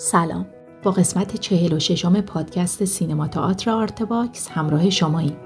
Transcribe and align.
سلام. 0.00 0.46
با 0.82 0.90
قسمت 0.90 1.36
چهل 1.36 1.72
و 1.72 1.78
ششم 1.78 2.20
پادکست 2.20 2.84
سینما 2.84 3.28
تئاتر 3.28 3.70
آرتباکس 3.70 4.48
همراه 4.48 4.90
شماییم. 4.90 5.36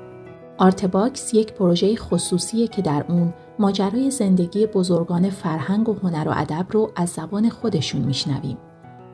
آرتباکس 0.58 1.34
یک 1.34 1.52
پروژه 1.52 1.96
خصوصیه 1.96 2.68
که 2.68 2.82
در 2.82 3.04
اون 3.08 3.34
ماجرای 3.58 4.10
زندگی 4.10 4.66
بزرگان 4.66 5.30
فرهنگ 5.30 5.88
و 5.88 5.94
هنر 5.94 6.28
و 6.28 6.32
ادب 6.36 6.66
رو 6.70 6.90
از 6.96 7.08
زبان 7.08 7.48
خودشون 7.48 8.00
میشنویم. 8.00 8.56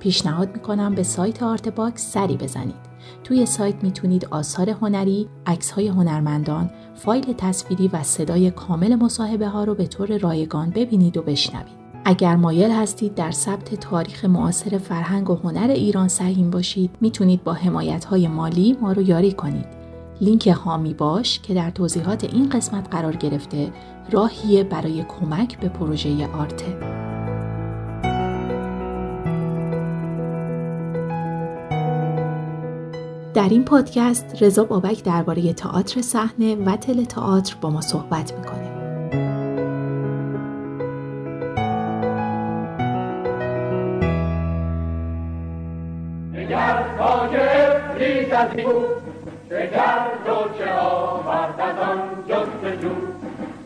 پیشنهاد 0.01 0.53
می‌کنم 0.53 0.95
به 0.95 1.03
سایت 1.03 1.43
آرتباکس 1.43 2.13
سری 2.13 2.37
بزنید. 2.37 2.89
توی 3.25 3.47
سایت 3.47 3.85
می‌تونید 3.85 4.29
آثار 4.31 4.71
هنری، 4.71 5.29
عکس 5.47 5.71
های 5.71 5.89
هنرمندان، 5.89 6.71
فایل 6.95 7.33
تصویری 7.33 7.89
و 7.89 8.03
صدای 8.03 8.51
کامل 8.51 8.95
مصاحبه 8.95 9.49
ها 9.49 9.65
رو 9.65 9.75
به 9.75 9.87
طور 9.87 10.19
رایگان 10.19 10.71
ببینید 10.71 11.17
و 11.17 11.23
بشنوید. 11.23 11.78
اگر 12.11 12.37
مایل 12.37 12.71
هستید 12.71 13.15
در 13.15 13.31
ثبت 13.31 13.75
تاریخ 13.75 14.25
معاصر 14.25 14.79
فرهنگ 14.79 15.31
و 15.31 15.35
هنر 15.35 15.71
ایران 15.71 16.09
سهیم 16.09 16.51
باشید 16.51 16.91
می‌تونید 17.01 17.45
با 17.45 17.53
حمایت 17.53 18.05
های 18.05 18.29
مالی 18.29 18.77
ما 18.81 18.93
رو 18.93 19.03
یاری 19.03 19.33
کنید. 19.33 19.67
لینک 20.21 20.47
هامی 20.47 20.95
باش 20.95 21.41
که 21.41 21.55
در 21.55 21.71
توضیحات 21.71 22.25
این 22.25 22.49
قسمت 22.49 22.89
قرار 22.91 23.17
گرفته 23.17 23.73
راهیه 24.11 24.65
برای 24.65 25.05
کمک 25.05 25.61
به 25.61 25.69
پروژه 25.69 26.27
آرته. 26.27 26.79
در 33.35 33.49
این 33.49 33.65
پادکست 33.65 34.43
رضا 34.43 34.65
بابک 34.65 35.03
درباره 35.05 35.53
تئاتر 35.53 36.03
صحنه 36.03 36.55
و 36.55 36.77
تل 36.77 37.05
تئاتر 37.05 37.57
با 37.61 37.71
ما 37.71 37.81
صحبت 37.81 38.33
می‌کنه. 38.39 38.68
کسی 48.31 48.63
بود 48.63 49.03
شکر 49.49 50.07
چه 50.59 50.73
آورد 50.73 51.61
از 51.61 51.79
آن 51.79 52.25
جستجو. 52.29 52.95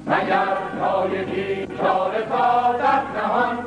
مگر 0.07 0.57
پای 0.81 1.25
بیچاره 1.25 2.27
تا 2.29 2.73
در 2.73 3.03
نهان 3.17 3.59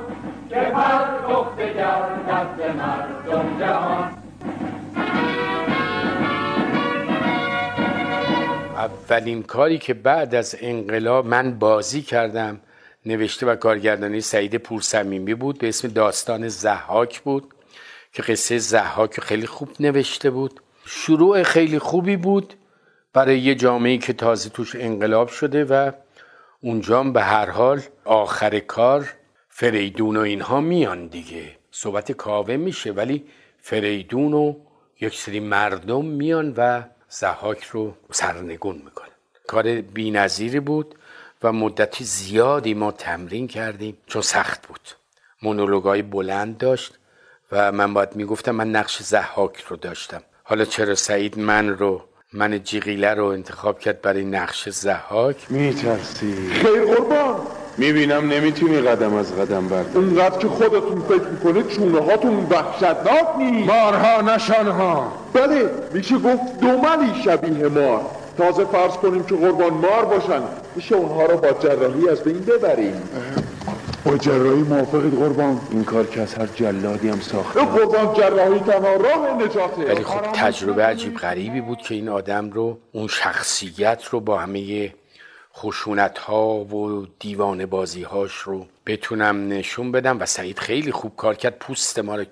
که 0.50 0.56
پردخته 0.56 1.74
گردد 1.74 2.56
به 2.58 2.74
مردم 2.74 3.60
جهان. 3.60 4.12
اولین 8.76 9.44
کاری 9.44 9.78
که 9.78 9.94
بعد 9.94 10.36
از 10.36 10.56
انقلاب 10.62 11.26
من 11.26 11.60
بازی 11.60 12.02
کردم 12.02 12.60
نوشته 13.06 13.46
و 13.46 13.56
کارگردانی 13.56 14.22
سعید 14.22 14.56
پورسمیمی 14.56 15.34
بود 15.34 15.58
به 15.58 15.68
اسم 15.68 15.88
داستان 15.88 16.48
زحاک 16.48 17.22
بود 17.22 17.54
که 18.14 18.22
قصه 18.22 18.58
زحاک 18.58 19.20
خیلی 19.20 19.48
خوب 19.48 19.70
نوشته 19.80 20.30
بود. 20.30 20.62
شروع 20.86 21.44
خیلی 21.44 21.80
خوبی 21.80 22.18
بود 22.18 22.54
برای 23.14 23.40
یه 23.40 23.56
جامعه 23.56 23.98
که 23.98 24.14
تازه 24.14 24.50
توش 24.50 24.76
انقلاب 24.76 25.28
شده 25.28 25.66
و 25.66 25.92
اونجا 26.62 27.04
به 27.04 27.22
هر 27.22 27.50
حال 27.50 27.82
آخر 28.06 28.60
کار 28.60 29.14
فریدون 29.50 30.18
و 30.18 30.20
اینها 30.20 30.62
میان 30.62 31.08
دیگه. 31.08 31.58
صحبت 31.72 32.12
کاوه 32.12 32.58
میشه 32.58 32.92
ولی 32.92 33.26
فریدون 33.62 34.34
و 34.34 34.56
یک 35.02 35.18
سری 35.18 35.40
مردم 35.40 36.06
میان 36.06 36.54
و 36.58 36.84
زحاک 37.10 37.64
رو 37.64 37.94
سرنگون 38.12 38.82
می‌کنن. 38.86 39.10
کار 39.48 39.82
بینظیری 39.82 40.60
بود 40.60 40.96
و 41.44 41.52
مدتی 41.52 42.04
زیادی 42.04 42.74
ما 42.74 42.92
تمرین 42.92 43.48
کردیم 43.48 43.98
چون 44.06 44.22
سخت 44.22 44.68
بود. 44.68 44.82
مونولوگای 45.42 46.02
بلند 46.02 46.58
داشت 46.58 46.94
و 47.52 47.72
من 47.72 47.94
باید 47.94 48.16
می‌گفتم 48.16 48.52
من 48.52 48.72
نقش 48.72 49.02
زحاک 49.04 49.62
رو 49.62 49.76
داشتم. 49.76 50.22
حالا 50.48 50.66
چرا 50.66 50.96
سعید 50.96 51.40
من 51.40 51.70
رو 51.70 52.02
من 52.34 52.64
جیغیله 52.64 53.14
رو 53.14 53.26
انتخاب 53.26 53.80
کرد 53.80 54.02
برای 54.02 54.26
نقش 54.26 54.70
زحاک 54.70 55.36
میترسی. 55.50 56.36
خیر 56.54 56.86
قربان! 56.86 57.36
می‌بینم 57.78 58.30
نمی‌تونی 58.30 58.82
قدم 58.82 59.14
از 59.14 59.36
قدم 59.36 59.68
برد 59.68 59.98
اونقدر 59.98 60.38
که 60.38 60.48
خودتون 60.48 61.02
فکر 61.02 61.28
می‌کنه 61.28 61.64
چونه 61.64 62.00
هاتون 62.00 62.48
وحشتناک 62.50 63.38
نیست. 63.38 63.70
مارها 63.70 64.36
نشانها 64.36 65.12
بله 65.34 65.70
میشه 65.94 66.16
گفت 66.16 66.60
دوملی 66.62 67.24
شبیه 67.24 67.68
مار. 67.68 68.02
تازه 68.38 68.66
فرض 68.66 68.92
کنیم 68.92 69.24
که 69.24 69.36
قربان 69.36 69.74
مار 69.74 70.06
باشن. 70.06 70.42
میشه 70.76 70.96
اونها 70.96 71.26
رو 71.26 71.38
با 71.38 71.52
جراحی 71.52 72.10
از 72.10 72.24
بین 72.24 72.40
ببریم. 72.40 73.02
با 74.06 74.18
جراحی 74.18 74.62
موافقید 74.62 75.14
قربان؟ 75.14 75.62
این 75.72 75.84
کار 75.84 76.06
که 76.06 76.22
از 76.22 76.36
هر 76.36 76.46
جلادی 76.46 77.10
هم 77.10 77.20
ساخته. 77.20 77.60
قربان 77.60 78.14
جراحی 78.14 78.60
تنها 78.60 78.94
راه 78.94 79.44
نجاته. 79.44 79.86
ولی 79.86 80.04
خب 80.04 80.22
تجربه 80.22 80.86
عجیب 80.86 81.18
غریبی 81.18 81.62
بود 81.62 81.78
که 81.78 81.96
این 81.96 82.10
آدم 82.10 82.50
رو 82.50 82.80
اون 82.92 83.08
شخصیت 83.08 84.04
رو 84.06 84.20
با 84.20 84.38
همه 84.38 84.94
خشونت 85.56 86.18
ها 86.18 86.56
و 86.56 87.06
دیوان 87.20 87.66
بازی 87.66 88.04
هاش 88.04 88.34
رو 88.34 88.66
بتونم 88.86 89.48
نشون 89.48 89.92
بدم 89.92 90.20
و 90.20 90.26
سعید 90.26 90.60
خیلی 90.60 90.92
خوب 90.92 91.16
کار 91.16 91.36
کرد. 91.36 91.60
پوست 91.60 92.00
ما 92.00 92.16
رو 92.16 92.26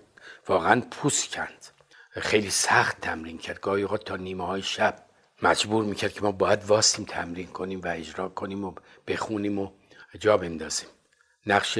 واقعا 0.47 0.81
پوست 0.91 1.35
کند 1.35 1.65
خیلی 2.09 2.49
سخت 2.49 3.01
تمرین 3.01 3.37
کرد. 3.37 3.59
گاهی 3.59 3.83
اوقات 3.83 4.05
تا 4.05 4.15
نیمه 4.15 4.45
های 4.45 4.61
شب 4.61 4.95
مجبور 5.41 5.83
می‌کرد 5.83 6.13
که 6.13 6.21
ما 6.21 6.31
باید 6.31 6.59
واستیم 6.67 7.05
تمرین 7.05 7.47
کنیم 7.47 7.81
و 7.81 7.87
اجرا 7.87 8.29
کنیم 8.29 8.65
و 8.65 8.73
بخونیم 9.07 9.59
و 9.59 9.67
جا 10.19 10.37
بندازیم. 10.37 10.87
نقش 11.47 11.79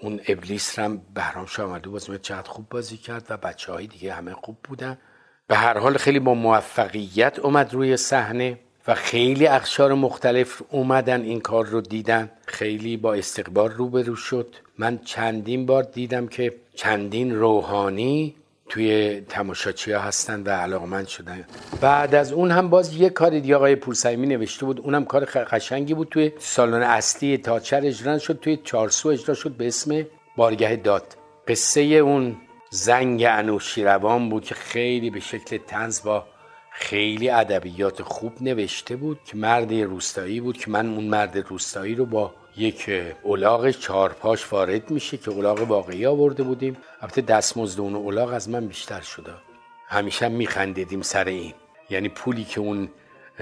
اون 0.00 0.20
ابلیس 0.28 0.78
رو 0.78 0.98
بهرام 1.14 1.46
شاه 1.46 1.66
آمده 1.70 1.88
باز 1.88 2.10
چقدر 2.22 2.50
خوب 2.50 2.68
بازی 2.68 2.96
کرد 2.96 3.26
و 3.30 3.36
بچه 3.36 3.72
های 3.72 3.86
دیگه 3.86 4.14
همه 4.14 4.32
خوب 4.32 4.56
بودن. 4.64 4.98
به 5.46 5.56
هر 5.56 5.78
حال 5.78 5.96
خیلی 5.96 6.18
با 6.18 6.34
موفقیت 6.34 7.38
اومد 7.38 7.74
روی 7.74 7.96
صحنه 7.96 8.58
و 8.86 8.94
خیلی 8.94 9.46
اخشار 9.46 9.94
مختلف 9.94 10.62
اومدن 10.70 11.22
این 11.22 11.40
کار 11.40 11.66
رو 11.66 11.80
دیدن. 11.80 12.30
خیلی 12.46 12.96
با 12.96 13.14
استقبال 13.14 13.70
روبرو 13.70 14.16
شد. 14.16 14.54
من 14.78 14.98
چندین 14.98 15.66
بار 15.66 15.82
دیدم 15.82 16.26
که 16.26 16.54
چندین 16.74 17.34
روحانی 17.34 18.34
توی 18.74 19.20
تماشاچی 19.20 19.92
ها 19.92 20.00
هستن 20.00 20.42
و 20.42 20.50
علاقمند 20.50 21.06
شدن. 21.06 21.44
بعد 21.80 22.14
از 22.14 22.32
اون 22.32 22.50
هم 22.50 22.70
باز 22.70 22.96
یه 22.96 23.10
کاری 23.10 23.40
دیگه 23.40 23.56
آقای 23.56 23.76
پورسایمی 23.76 24.26
نوشته 24.26 24.66
بود. 24.66 24.80
اونم 24.80 25.04
کار 25.04 25.24
قشنگی 25.24 25.94
بود. 25.94 26.08
توی 26.08 26.32
سالن 26.38 26.82
اصلی 26.82 27.38
تاچر 27.38 27.86
اجرا 27.86 28.18
شد. 28.18 28.38
توی 28.40 28.56
چارسو 28.56 29.08
اجرا 29.08 29.34
شد 29.34 29.50
به 29.50 29.66
اسم 29.66 30.06
بارگه 30.36 30.76
داد. 30.76 31.16
قصه 31.48 31.80
اون 31.80 32.36
زنگ 32.70 33.24
انوشیروان 33.28 34.28
بود 34.28 34.44
که 34.44 34.54
خیلی 34.54 35.10
به 35.10 35.20
شکل 35.20 35.58
تنز 35.66 36.02
با 36.02 36.24
خیلی 36.70 37.30
ادبیات 37.30 38.02
خوب 38.02 38.32
نوشته 38.40 38.96
بود 38.96 39.20
که 39.24 39.36
مرد 39.36 39.72
روستایی 39.72 40.40
بود 40.40 40.56
که 40.56 40.70
من 40.70 40.94
اون 40.94 41.04
مرد 41.04 41.38
روستایی 41.38 41.94
رو 41.94 42.06
با 42.06 42.34
یک 42.56 42.90
اولاغ 43.22 43.70
چارپاش 43.70 44.52
وارد 44.52 44.90
میشه 44.90 45.16
که 45.16 45.30
اولاغ 45.30 45.70
واقعی 45.70 46.06
آورده 46.06 46.42
بودیم. 46.42 46.76
البته 47.00 47.20
دستمزد 47.20 47.80
اون 47.80 47.94
اولاغ 47.94 48.32
از 48.32 48.48
من 48.48 48.66
بیشتر 48.66 49.00
شده. 49.00 49.32
همیشه 49.88 50.28
میخندیدیم 50.28 51.02
سر 51.02 51.24
این. 51.24 51.54
یعنی 51.90 52.08
پولی 52.08 52.44
که 52.44 52.60
اون 52.60 52.88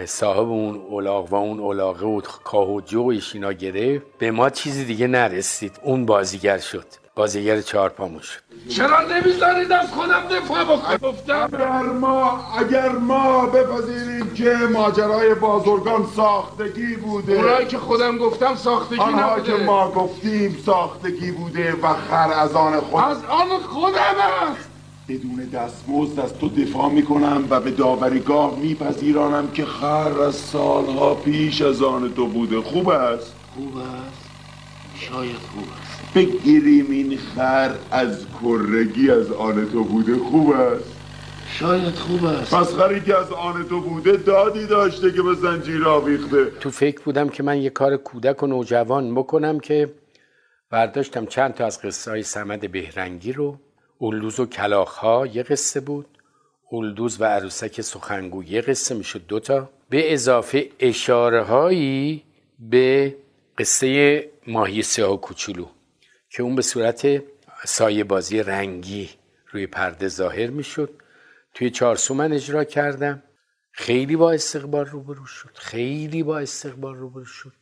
صاحب 0.04 0.48
اون 0.48 0.74
اولاغ 0.76 1.32
و 1.32 1.34
اون 1.34 1.60
اولاغه 1.60 2.06
و 2.06 2.20
کاه 2.20 2.70
و 2.70 2.80
جویش 2.80 3.34
اینا 3.34 3.52
گرفت 3.52 4.06
به 4.18 4.30
ما 4.30 4.50
چیزی 4.50 4.84
دیگه 4.84 5.06
نرسید. 5.06 5.78
اون 5.82 6.06
بازیگر 6.06 6.58
شد. 6.58 7.01
بازیگر 7.14 7.60
چهار 7.60 7.88
پاموش 7.88 8.38
چرا 8.68 9.00
نمیذاریدم 9.02 9.86
کنم 9.96 10.28
دفاع 10.30 10.64
بکنم؟ 10.64 10.96
گفتم 10.96 11.48
اگر 11.52 11.82
ما 11.82 12.40
اگر 12.58 12.88
ما 12.88 13.46
بپذیریم 13.46 14.34
که 14.34 14.56
ماجرای 14.72 15.34
بازرگان 15.34 16.06
ساختگی 16.16 16.96
بوده. 16.96 17.32
اونایی 17.32 17.66
که 17.66 17.78
خودم 17.78 18.18
گفتم 18.18 18.54
ساختگی 18.54 19.00
آنها 19.00 19.36
نبوده. 19.36 19.56
که 19.56 19.64
ما 19.64 19.90
گفتیم 19.90 20.62
ساختگی 20.66 21.30
بوده 21.30 21.72
و 21.82 21.94
خر 21.94 22.32
از 22.32 22.52
آن 22.52 22.80
خود 22.80 23.04
از 23.04 23.24
آن 23.24 23.48
خودم 23.68 24.14
است. 24.50 24.68
بدون 25.08 25.44
دستمزد 25.52 26.20
از 26.20 26.38
تو 26.38 26.48
دفاع 26.48 26.90
می‌کنم 26.90 27.46
و 27.50 27.60
به 27.60 27.70
داوریگاه 27.70 28.58
میپذیرانم 28.58 29.50
که 29.50 29.64
خر 29.64 30.20
از 30.20 30.34
سالها 30.34 31.14
پیش 31.14 31.62
از 31.62 31.82
آن 31.82 32.14
تو 32.14 32.26
بوده. 32.26 32.60
خوب 32.60 32.88
است؟ 32.88 33.32
خوب 33.54 33.76
است. 33.76 34.28
شاید 35.00 35.36
خوب 35.54 35.64
است. 35.80 35.81
بگیریم 36.14 36.90
این 36.90 37.18
خر 37.18 37.74
از 37.90 38.26
کرگی 38.42 39.10
از 39.10 39.30
آن 39.30 39.70
تو 39.72 39.84
بوده 39.84 40.16
خوب 40.16 40.50
است. 40.50 40.84
شاید 41.48 41.94
خوب 41.94 42.24
است. 42.24 42.54
پس 42.54 42.74
خری 42.74 43.00
که 43.00 43.18
از 43.18 43.32
آن 43.32 43.68
تو 43.68 43.80
بوده 43.80 44.16
دادی 44.16 44.66
داشته 44.66 45.12
که 45.12 45.22
به 45.22 45.34
زنجیر 45.34 45.84
آویخته. 45.84 46.44
تو 46.44 46.70
فکر 46.70 47.00
بودم 47.00 47.28
که 47.28 47.42
من 47.42 47.62
یه 47.62 47.70
کار 47.70 47.96
کودک 47.96 48.42
و 48.42 48.46
نوجوان 48.46 49.14
بکنم 49.14 49.60
که 49.60 49.92
برداشتم 50.70 51.26
چند 51.26 51.54
تا 51.54 51.66
از 51.66 51.82
قصه 51.82 52.10
های 52.10 52.22
سمد 52.22 52.70
بهرنگی 52.72 53.32
رو. 53.32 53.56
اولدوز 53.98 54.40
و 54.40 54.46
کلاخ 54.46 54.94
ها 54.94 55.26
یه 55.26 55.42
قصه 55.42 55.80
بود. 55.80 56.06
اولدوز 56.70 57.20
و 57.20 57.24
عروسک 57.24 57.80
سخنگو 57.80 58.44
یه 58.44 58.60
قصه 58.60 58.94
می‌شد 58.94 59.22
دوتا 59.28 59.70
به 59.90 60.12
اضافه 60.12 60.68
اشاره 60.80 61.42
هایی 61.42 62.22
به 62.70 63.14
قصه 63.58 64.24
ماهی 64.46 64.82
سیاه 64.82 65.20
کوچولو. 65.20 65.66
که 66.36 66.42
اون 66.42 66.54
به 66.54 66.62
صورت 66.62 67.22
سایه 67.64 68.04
بازی 68.04 68.42
رنگی 68.42 69.10
روی 69.50 69.66
پرده 69.66 70.08
ظاهر 70.08 70.50
می‌شد. 70.50 70.90
توی 71.54 71.70
چارسو 71.70 72.14
من 72.14 72.32
اجرا 72.32 72.64
کردم. 72.64 73.22
خیلی 73.72 74.16
با 74.16 74.32
استقبال 74.32 74.86
روبرو 74.86 75.26
شد. 75.26 75.50
خیلی 75.54 76.22
با 76.22 76.38
استقبال 76.38 76.94
روبرو 76.94 77.24
شد. 77.24 77.52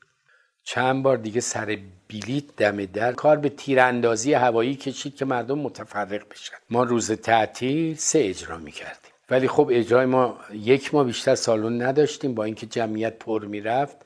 چند 0.64 1.02
بار 1.02 1.17
دیگه 1.17 1.40
سر 1.40 1.78
بیلیت 2.08 2.56
دم 2.56 2.84
در 2.84 3.12
کار 3.12 3.37
به 3.37 3.49
تیراندازی 3.49 4.32
هوایی 4.32 4.75
کشید 4.75 5.16
که 5.16 5.25
مردم 5.25 5.58
متفرق 5.58 6.28
بشن. 6.31 6.56
ما 6.70 6.82
روز 6.82 7.12
تعطیل 7.12 7.96
سه 7.96 8.19
اجرا 8.23 8.58
می‌کردیم. 8.58 9.12
ولی 9.31 9.49
خب 9.49 9.70
اجرای 9.73 10.06
ما 10.06 10.38
یک 10.52 10.94
ماه 10.94 11.06
بیشتر 11.06 11.34
سالن 11.34 11.82
نداشتیم. 11.82 12.34
با 12.34 12.44
اینکه 12.44 12.66
جمعیت 12.66 13.19
پر 13.19 13.44
می‌رفت 13.44 13.96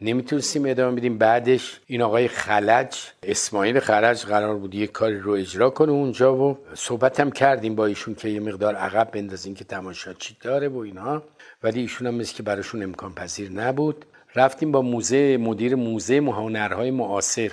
نمی‌تونستیم 0.00 0.66
ادامه 0.66 0.96
بدیم. 0.96 1.18
بعدش 1.18 1.80
این 1.86 2.02
آقای 2.02 2.28
خلج 2.28 2.96
اسماعیل 3.22 3.80
خلج 3.80 4.24
قرار 4.24 4.56
بود 4.56 4.74
یه 4.74 4.86
کاری 4.86 5.18
رو 5.18 5.32
اجرا 5.32 5.70
کنه 5.70 5.92
اونجا 5.92 6.36
و 6.36 6.58
صحبت 6.74 7.20
هم 7.20 7.30
کردیم 7.30 7.74
با 7.74 7.86
ایشون 7.86 8.14
که 8.14 8.28
یه 8.28 8.40
مقدار 8.40 8.74
عقب 8.74 9.10
بندازیم 9.10 9.54
که 9.54 9.64
تماشاچی 9.64 10.36
داره 10.40 10.68
و 10.68 10.78
اینها 10.78 11.22
ولی 11.62 11.80
ایشون 11.80 12.06
هم 12.06 12.14
مثل 12.14 12.34
که 12.34 12.42
براشون 12.42 12.82
امکان 12.82 13.14
پذیر 13.14 13.52
نبود. 13.52 14.04
رفتیم 14.34 14.72
با 14.72 14.82
موزه 14.82 15.36
مدیر 15.36 15.74
موزه 15.74 16.16
هنرهای 16.16 16.90
معاصر. 16.90 17.52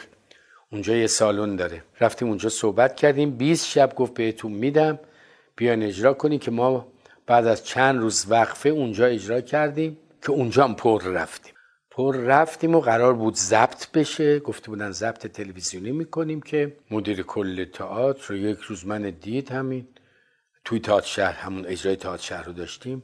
اونجا 0.71 0.95
یه 0.95 1.07
سالن 1.07 1.55
داره. 1.55 1.83
رفتیم 2.01 2.27
اونجا 2.27 2.49
صحبت 2.49 2.95
کردیم. 2.95 3.37
20 3.37 3.67
شب 3.67 3.95
گفت 3.95 4.13
بهتون 4.13 4.51
میدم. 4.51 4.99
بیان 5.55 5.83
اجرا 5.83 6.13
کنی 6.13 6.37
که 6.37 6.51
ما 6.51 6.87
بعد 7.27 7.47
از 7.47 7.65
چند 7.65 7.99
روز 7.99 8.25
وقفه 8.29 8.69
اونجا 8.69 9.05
اجرا 9.05 9.41
کردیم 9.41 9.97
که 10.21 10.31
اونجا 10.31 10.63
هم 10.63 10.75
پر 10.75 11.03
رفتیم. 11.03 11.52
پر 11.95 12.15
رفتیم 12.15 12.75
و 12.75 12.79
قرار 12.79 13.13
بود 13.13 13.35
ضبط 13.35 13.91
بشه. 13.91 14.39
گفته 14.39 14.67
بودن 14.67 14.91
ضبط 14.91 15.27
تلویزیونی 15.27 15.91
می‌کنیم 15.91 16.41
که 16.41 16.75
مدیر 16.91 17.23
کل 17.23 17.65
تئاتر 17.65 18.33
رو 18.33 18.35
یک 18.35 18.59
روز 18.59 18.87
من 18.87 19.01
دید 19.01 19.51
همین. 19.51 19.87
توی 20.65 20.79
تئاتر 20.79 21.07
شهر 21.07 21.33
همون 21.33 21.65
اجرای 21.65 21.95
تئاتر 21.95 22.23
شهر 22.23 22.43
رو 22.43 22.53
داشتیم. 22.53 23.03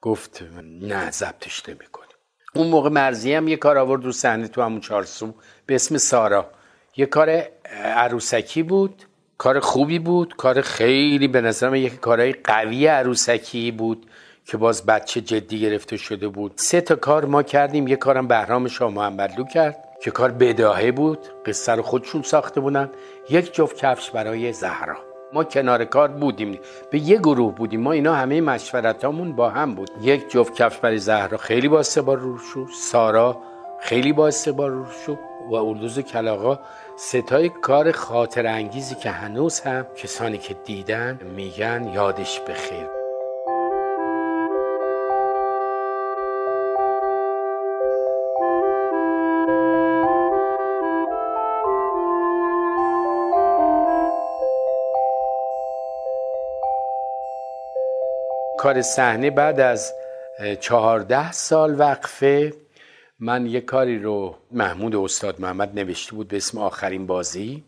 گفت 0.00 0.42
نه 0.62 1.10
ضبطش 1.10 1.68
نمی‌کنیم. 1.68 2.08
اون 2.54 2.66
موقع 2.66 2.90
مرزی 2.90 3.34
هم 3.34 3.48
یه 3.48 3.56
کار 3.56 3.78
آورد 3.78 4.04
رو 4.04 4.12
صحنه 4.12 4.48
تو 4.48 4.62
همون 4.62 4.80
چارسو 4.80 5.34
به 5.66 5.74
اسم 5.74 5.98
سارا. 5.98 6.50
یه 6.96 7.06
کار 7.06 7.30
عروسکی 7.74 8.62
بود 8.62 9.02
کار 9.38 9.60
خوبی 9.60 9.98
بود 9.98 10.36
کار 10.36 10.60
خیلی 10.60 11.28
به 11.28 11.40
نظرم 11.40 11.74
یک 11.74 12.00
کارهای 12.00 12.32
قوی 12.32 12.86
عروسکی 12.86 13.70
بود. 13.70 14.06
که 14.48 14.56
باز 14.56 14.86
بچه 14.86 15.20
جدی 15.20 15.60
گرفته 15.60 15.96
شده 15.96 16.28
بود. 16.28 16.52
سه 16.56 16.80
تا 16.80 16.96
کار 16.96 17.24
ما 17.24 17.42
کردیم. 17.42 17.88
یه 17.88 17.96
کارم 17.96 18.28
بهرام 18.28 18.68
شاه 18.68 18.90
محمدلو 18.90 19.44
کرد 19.44 19.88
که 20.02 20.10
کار 20.10 20.30
بداهه 20.30 20.92
بود. 20.92 21.18
قصه 21.46 21.72
رو 21.72 21.82
خودشون 21.82 22.22
ساخته 22.22 22.60
بودن. 22.60 22.90
یک 23.30 23.54
جفت 23.54 23.76
کفش 23.76 24.10
برای 24.10 24.52
زهرا. 24.52 24.96
ما 25.32 25.44
کنار 25.44 25.84
کار 25.84 26.08
بودیم. 26.08 26.58
به 26.90 26.98
یه 26.98 27.18
گروه 27.18 27.54
بودیم. 27.54 27.80
ما 27.80 27.92
اینا 27.92 28.14
همه 28.14 28.40
مشورتامون 28.40 29.32
با 29.32 29.50
هم 29.50 29.74
بود. 29.74 29.90
یک 30.02 30.30
جفت 30.30 30.54
کفش 30.54 30.78
برای 30.78 30.98
زهرا 30.98 31.38
خیلی 31.38 31.68
با 31.68 31.78
استبار 31.78 32.18
رو 32.18 32.38
شد. 32.38 32.66
سارا 32.80 33.38
خیلی 33.80 34.12
با 34.12 34.28
استبار 34.28 34.70
رو 34.70 34.86
شد. 35.06 35.18
و 35.50 35.54
اردوز 35.54 35.98
کلاغا 35.98 36.60
ستای 36.96 37.48
کار 37.48 37.92
خاطر 37.92 38.46
انگیزی 38.46 38.94
که 38.94 39.10
هنوز 39.10 39.60
هم 39.60 39.86
کسانی 39.96 40.38
که 40.38 40.54
دیدن 40.54 41.20
میگن 41.36 41.90
یادش 41.94 42.40
بخیر. 42.40 42.97
کار 58.58 58.82
صحنه 58.82 59.30
بعد 59.30 59.60
از 59.60 59.92
چهارده 60.60 61.32
سال 61.32 61.80
وقفه 61.80 62.54
من 63.20 63.46
یه 63.46 63.60
کاری 63.60 63.98
رو 63.98 64.36
محمود 64.50 64.96
استاد 64.96 65.40
محمد 65.40 65.78
نوشته 65.78 66.12
بود 66.12 66.28
به 66.28 66.36
اسم 66.36 66.58
آخرین 66.58 67.06
بازی 67.06 67.64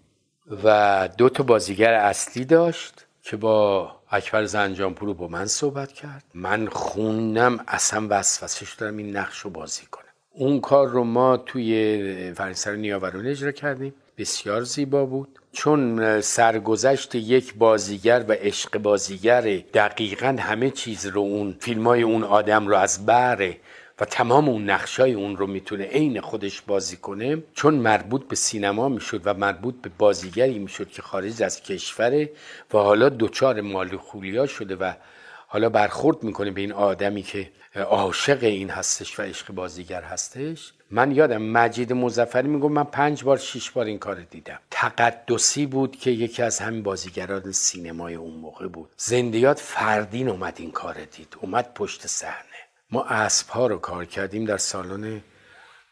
و 0.65 1.09
دو 1.17 1.29
تا 1.29 1.43
بازیگر 1.43 1.93
اصلی 1.95 2.45
داشت 2.45 3.07
که 3.23 3.37
با 3.37 3.91
اکبر 4.11 4.45
زنجانپور 4.45 5.15
با 5.15 5.29
من 5.29 5.47
صحبت 5.47 5.93
کرد. 5.93 6.25
من 6.35 6.67
خوندم 6.67 7.61
اصلا 7.69 8.07
وسوسه 8.11 8.65
شدم 8.67 8.97
این 8.97 9.17
نقش 9.17 9.39
رو 9.39 9.51
بازی 9.51 9.87
کنم. 9.87 10.05
اون 10.33 10.61
کار 10.61 10.89
رو 10.89 11.05
ما 11.05 11.37
توی 11.37 12.33
فرنسر 12.37 12.75
نیاورون 12.77 13.27
اجرا 13.27 13.53
کردیم. 13.53 13.95
بسیار 14.21 14.63
زیبا 14.63 15.05
بود. 15.05 15.29
چون 15.53 16.21
سرگذشت 16.21 17.15
یک 17.15 17.55
بازیگر 17.55 18.25
و 18.29 18.33
عشق 18.33 18.79
بازیگر 18.79 19.41
دقیقا 19.75 20.37
همه 20.41 20.71
چیز 20.71 21.07
رو 21.07 21.21
اون 21.21 21.57
فیلم 21.61 21.87
های 21.87 22.03
اون 22.03 22.25
آدم 22.25 22.67
رو 22.67 22.75
از 22.77 23.07
بره 23.07 23.57
و 24.01 24.05
تمام 24.05 24.49
اون 24.49 24.71
نقشای 24.71 25.13
اون 25.13 25.37
رو 25.37 25.47
می‌تونه 25.47 25.85
عین 25.85 26.21
خودش 26.21 26.61
بازی 26.61 26.97
کنه 26.97 27.43
چون 27.55 27.75
مربوط 27.75 28.29
به 28.29 28.37
سینما 28.37 28.89
می‌شد 28.89 29.21
و 29.25 29.35
مربوط 29.35 29.75
به 29.83 29.91
بازیگری 29.99 30.59
می‌شد 30.59 30.89
که 30.89 31.03
خارج 31.03 31.43
از 31.43 31.63
کشوره 31.63 32.31
و 32.75 32.79
حالا 32.79 33.09
دوچار 33.09 33.61
مال 33.61 33.97
خولیا 33.97 34.47
شده 34.47 34.77
و 34.77 34.93
حالا 35.53 35.69
برخورد 35.69 36.23
می‌کنه 36.23 36.51
به 36.51 36.61
این 36.61 36.73
آدمی 36.73 37.23
که 37.23 37.51
عاشق 37.77 38.45
این 38.45 38.71
هستش 38.71 39.21
و 39.21 39.23
عشق 39.23 39.53
بازیگر 39.53 40.03
هستش؟ 40.03 40.73
من 40.91 41.13
یادم 41.13 41.43
مجید 41.43 41.93
مزفری 41.93 42.49
میگم 42.49 42.73
من 42.73 42.85
پنج 42.85 43.25
بار 43.25 43.39
شیش 43.39 43.71
بار 43.71 43.87
این 43.87 43.99
کار 43.99 44.21
دیدم. 44.21 44.59
تقدسی 44.71 45.67
بود 45.67 45.97
که 45.97 46.11
یکی 46.11 46.43
از 46.43 46.59
همین 46.59 46.83
بازیگران 46.83 47.53
سینمای 47.53 48.15
اون 48.15 48.35
موقع 48.35 48.69
بود. 48.69 48.91
زندیات 48.97 49.59
فردین 49.59 50.29
اومد 50.29 50.55
این 50.57 50.71
کار 50.71 51.05
دید. 51.05 51.37
اومد 51.41 51.75
پشت 51.75 52.07
صحنه. 52.07 52.61
ما 52.91 53.05
اسب 53.05 53.49
ها 53.49 53.67
رو 53.67 53.79
کار 53.79 54.05
کردیم 54.05 54.45
در 54.45 54.57
سالن 54.57 55.21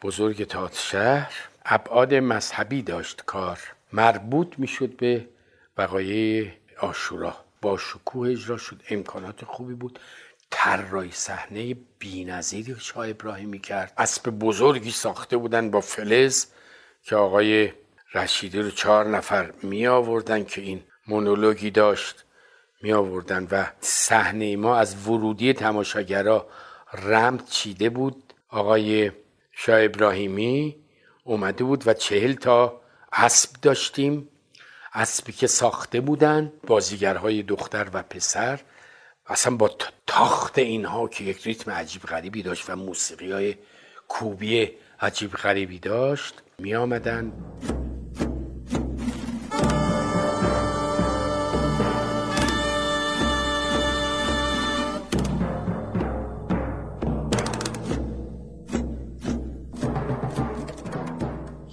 بزرگ 0.02 0.44
تات 0.44 0.74
شهر. 0.74 1.32
ابعاد 1.64 2.14
مذهبی 2.14 2.82
داشت 2.82 3.22
کار. 3.26 3.58
مربوط 3.92 4.54
می‌شد 4.58 4.96
به 4.96 5.28
وقایع 5.78 6.52
آشورا. 6.80 7.47
با 7.62 7.78
شکوه 7.78 8.30
اجرا 8.30 8.56
شد. 8.56 8.82
امکانات 8.90 9.44
خوبی 9.44 9.74
بود. 9.74 9.98
طراحی 10.50 11.10
صحنه 11.12 11.74
بی‌نظیری 11.98 12.76
شاه 12.78 13.08
ابراهیمی 13.08 13.58
کرد. 13.58 13.92
اسب 13.98 14.30
بزرگی 14.30 14.90
ساخته 14.90 15.36
بودن 15.36 15.70
با 15.70 15.80
فلز 15.80 16.46
که 17.02 17.16
آقای 17.16 17.72
رشیدی 18.14 18.62
رو 18.62 18.70
چهار 18.70 19.06
نفر 19.06 19.52
می 19.62 19.86
آوردن 19.86 20.44
که 20.44 20.60
این 20.60 20.82
مونولوگی 21.06 21.70
داشت 21.70 22.24
می 22.82 22.92
آوردن 22.92 23.48
و 23.50 23.66
صحنه 23.80 24.56
ما 24.56 24.76
از 24.76 25.08
ورودی 25.08 25.52
تماشاگرا 25.52 26.48
رمت 26.92 27.50
چیده 27.50 27.90
بود. 27.90 28.32
آقای 28.48 29.12
شاه 29.52 29.84
ابراهیمی 29.84 30.76
اومده 31.24 31.64
بود 31.64 31.88
و 31.88 31.94
چهل 31.94 32.32
تا 32.32 32.80
اسب 33.12 33.50
داشتیم. 33.62 34.28
اسبی 34.94 35.32
که 35.32 35.46
ساخته 35.46 36.00
بودن 36.00 36.52
بازیگرهای 36.66 37.42
دختر 37.42 37.88
و 37.92 38.02
پسر 38.02 38.60
اصلا 39.26 39.56
با 39.56 39.70
تاخت 40.06 40.58
اینها 40.58 41.08
که 41.08 41.24
یک 41.24 41.42
ریتم 41.42 41.70
عجیب 41.70 42.02
غریبی 42.02 42.42
داشت 42.42 42.70
و 42.70 42.76
موسیقی 42.76 43.32
های 43.32 43.54
کوبی 44.08 44.70
عجیب 45.00 45.32
غریبی 45.32 45.78
داشت 45.78 46.42
می 46.58 46.74
آمدن 46.74 47.32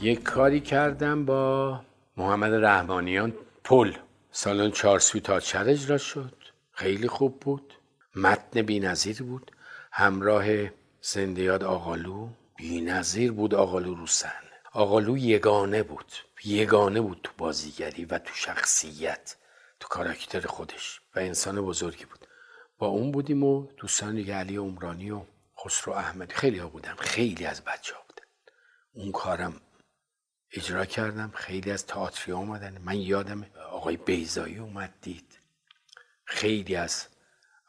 یک 0.02 0.24
کاری 0.24 0.60
کردم 0.60 1.26
با 1.26 1.82
محمد 2.18 2.54
رحمانیان 2.54 3.34
پل. 3.64 3.94
سالن 4.32 4.72
چارسوی 4.72 5.22
تا 5.22 5.40
چر 5.40 5.70
اجرا 5.70 5.98
شد. 5.98 6.34
خیلی 6.72 7.08
خوب 7.08 7.40
بود. 7.40 7.74
متن 8.16 8.62
بی 8.62 8.80
بود. 9.20 9.52
همراه 9.92 10.46
زندیاد 11.02 11.64
آقالو. 11.64 12.30
بی 12.58 13.30
بود 13.30 13.56
آقالو 13.56 13.96
رو 13.96 14.08
صحنه 14.08 14.52
آقالو 14.74 15.18
یگانه 15.18 15.84
بود. 15.84 16.12
یگانه 16.46 17.02
بود 17.02 17.20
تو 17.24 17.32
بازیگری 17.38 18.06
و 18.06 18.20
تو 18.20 18.34
شخصیت. 18.34 19.36
تو 19.80 19.88
کاراکتر 19.88 20.48
خودش. 20.48 21.02
و 21.16 21.20
انسان 21.20 21.62
بزرگی 21.62 22.06
بود. 22.06 22.28
با 22.78 22.88
اون 22.88 23.12
بودیم 23.12 23.44
و 23.44 23.68
دوستان 23.78 24.16
دیگه 24.16 24.36
علی 24.36 24.56
عمرانی 24.58 25.12
و 25.12 25.22
خسرو 25.66 25.94
احمدی. 25.94 26.34
خیلی 26.34 26.60
ها 26.60 26.68
بودم 26.68 26.96
خیلی 27.00 27.46
از 27.46 27.64
بچه 27.64 27.96
ها 27.96 28.02
بودن. 28.08 28.28
اون 28.94 29.12
کارم 29.12 29.62
اجرا 30.52 30.86
کردم. 30.86 31.32
خیلی 31.36 31.72
از 31.72 31.88
تئاتری 31.88 32.34
آمدن 32.34 32.78
من 32.86 32.96
یادم 32.96 33.46
آقای 33.72 33.98
بیزایی 33.98 34.58
اومد 34.58 34.94
دید. 35.02 35.40
خیلی 36.26 36.76
از 36.76 37.08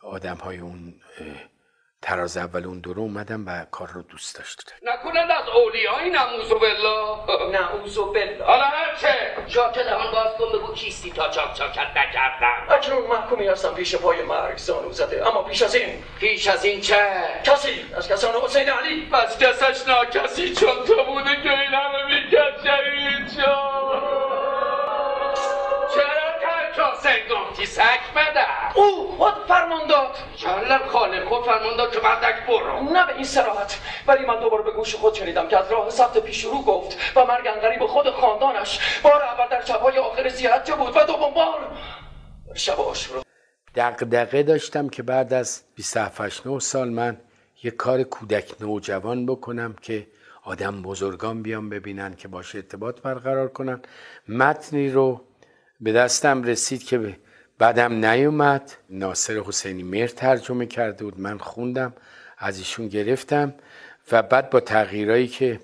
آدم 0.03 0.37
های 0.37 0.59
اون 0.59 1.01
تراز 2.03 2.37
اول 2.37 2.65
اون 2.65 2.81
دوره 2.81 2.99
اومدم 2.99 3.47
و 3.47 3.65
کار 3.65 3.89
رو 3.89 4.03
دوست 4.03 4.39
داشت 4.39 4.75
نکنند 4.83 5.31
از 5.31 5.49
اولیایی 5.49 6.11
نموزو 6.11 6.59
بالله 6.59 7.51
نعوذ 7.53 7.99
بالله 7.99 8.45
حالا 8.45 8.65
هر 8.65 8.97
چه. 8.97 9.37
چاک 9.49 9.75
دهان 9.75 10.13
باز 10.13 10.35
کن 10.39 10.59
بگو 10.59 10.75
کیستی 10.75 11.11
تا 11.11 11.29
چاک 11.29 11.55
چاکت 11.55 11.97
نکردم. 11.97 12.67
اکنون 12.71 13.07
محکومی 13.07 13.47
هستم 13.47 13.75
پیش 13.75 13.95
پای 13.95 14.23
مرگ 14.23 14.57
زانو 14.57 14.93
زده 14.93 15.29
اما 15.29 15.43
پیش 15.43 15.63
از 15.63 15.75
این. 15.75 16.03
پیش 16.21 16.49
از 16.49 16.65
این 16.65 16.81
چه؟ 16.81 17.23
کسی 17.45 17.85
از 17.97 18.09
کسان 18.09 18.35
حسین 18.35 18.69
علی. 18.69 19.07
پس 19.13 19.39
کسش 19.39 19.89
ناکسی 19.89 20.55
چون 20.55 20.85
تو 20.87 21.05
بوده 21.05 21.43
که 21.43 21.61
این 21.61 21.75
همه 21.75 22.06
او 28.75 29.17
خود 29.19 29.35
فرمان 29.49 29.87
داد. 29.87 30.17
جالب 30.37 30.87
خالق 30.87 31.25
خود 31.25 31.45
فرمان 31.45 31.77
داد 31.77 31.93
که 31.93 32.01
بردک 32.01 32.47
برو. 32.47 32.81
نه 32.93 33.07
به 33.07 33.15
این 33.15 33.25
سراحت. 33.25 33.81
ولی 34.07 34.27
من 34.27 34.41
دوباره 34.41 34.63
به 34.63 34.71
گوش 34.71 34.95
خود 34.95 35.15
شنیدم 35.15 35.49
که 35.49 35.59
از 35.59 35.73
راه 35.73 35.91
ثبت 35.91 36.19
پیش 36.19 36.45
رو 36.45 36.63
گفت 36.63 36.99
و 37.17 37.25
مرگ 37.25 37.47
انقریب 37.47 37.87
خود 37.87 38.11
خاندانش. 38.11 39.01
بار 39.03 39.23
اول 39.23 39.49
در 39.51 39.65
شبهای 39.65 39.99
آخر 39.99 40.29
زیارت 40.29 40.71
بود 40.71 40.97
و 40.97 41.05
دوم 41.05 41.35
بار 41.35 41.79
شب 42.55 42.81
آشورا. 42.81 43.23
دقدقه 43.75 44.43
داشتم 44.43 44.89
که 44.89 45.03
بعد 45.03 45.33
از 45.33 45.63
27 45.75 46.47
9 46.47 46.61
سال 46.61 46.89
من 46.89 47.21
یه 47.63 47.71
کار 47.71 48.03
کودک 48.03 48.55
نوجوان 48.61 49.27
بکنم 49.27 49.77
که 49.83 50.07
آدم 50.47 50.83
بزرگان 50.83 51.43
بیان 51.43 51.69
ببینن 51.69 52.15
که 52.15 52.29
باش 52.29 52.55
ارتباط 52.55 53.01
برقرار 53.01 53.49
کنن. 53.49 53.81
متنی 54.29 54.91
رو 54.91 55.21
به 55.81 55.93
دستم 55.93 56.43
رسید 56.43 56.85
که 56.85 57.17
بعدم 57.59 58.05
نیومد. 58.05 58.73
ناصر 58.91 59.39
حسینی 59.39 59.83
مهر 59.83 60.09
ترجمه 60.09 60.67
کرده 60.67 61.05
بود. 61.05 61.21
من 61.21 61.39
خوندم 61.39 61.93
از 62.39 62.59
ایشون 62.59 62.89
گرفتم 62.89 63.55
و 64.13 64.23
بعد 64.23 64.51
با 64.51 64.61
تغییرایی 64.61 65.29
که 65.29 65.61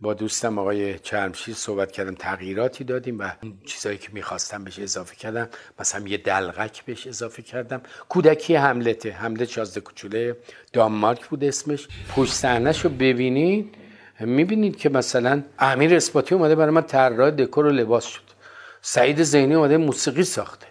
با 0.00 0.14
دوستم 0.14 0.58
آقای 0.58 0.98
چرمشیر 0.98 1.54
صحبت 1.54 1.92
کردم 1.92 2.14
تغییراتی 2.14 2.84
دادیم 2.84 3.18
و 3.18 3.30
اون 3.42 3.58
چیزایی 3.66 3.98
که 3.98 4.08
می‌خواستم 4.12 4.64
بهش 4.64 4.78
اضافه 4.78 5.16
کردم 5.16 5.48
مثلا 5.80 6.08
یه 6.08 6.16
دلغک 6.16 6.84
بهش 6.84 7.06
اضافه 7.06 7.42
کردم. 7.42 7.80
کودکی 8.08 8.54
حملته 8.54 9.10
حملت 9.10 9.48
شازده 9.48 9.80
کوچوله 9.80 10.36
دانمارک 10.72 11.26
بود 11.26 11.44
اسمش. 11.44 11.88
پشت 12.16 12.32
صحنه‌ش 12.32 12.84
رو 12.84 12.90
ببینید. 12.90 13.85
می‌بینید 14.20 14.76
که 14.76 14.88
مثلا 14.88 15.42
امیر 15.58 15.96
اثباتی 15.96 16.34
اومده 16.34 16.54
برای 16.54 16.70
من 16.70 16.82
طراح 16.82 17.30
دکور 17.30 17.66
و 17.66 17.70
لباس 17.70 18.04
شد. 18.04 18.22
سعید 18.82 19.22
زینی 19.22 19.54
اومده 19.54 19.76
موسیقی 19.76 20.24
ساخته. 20.24 20.66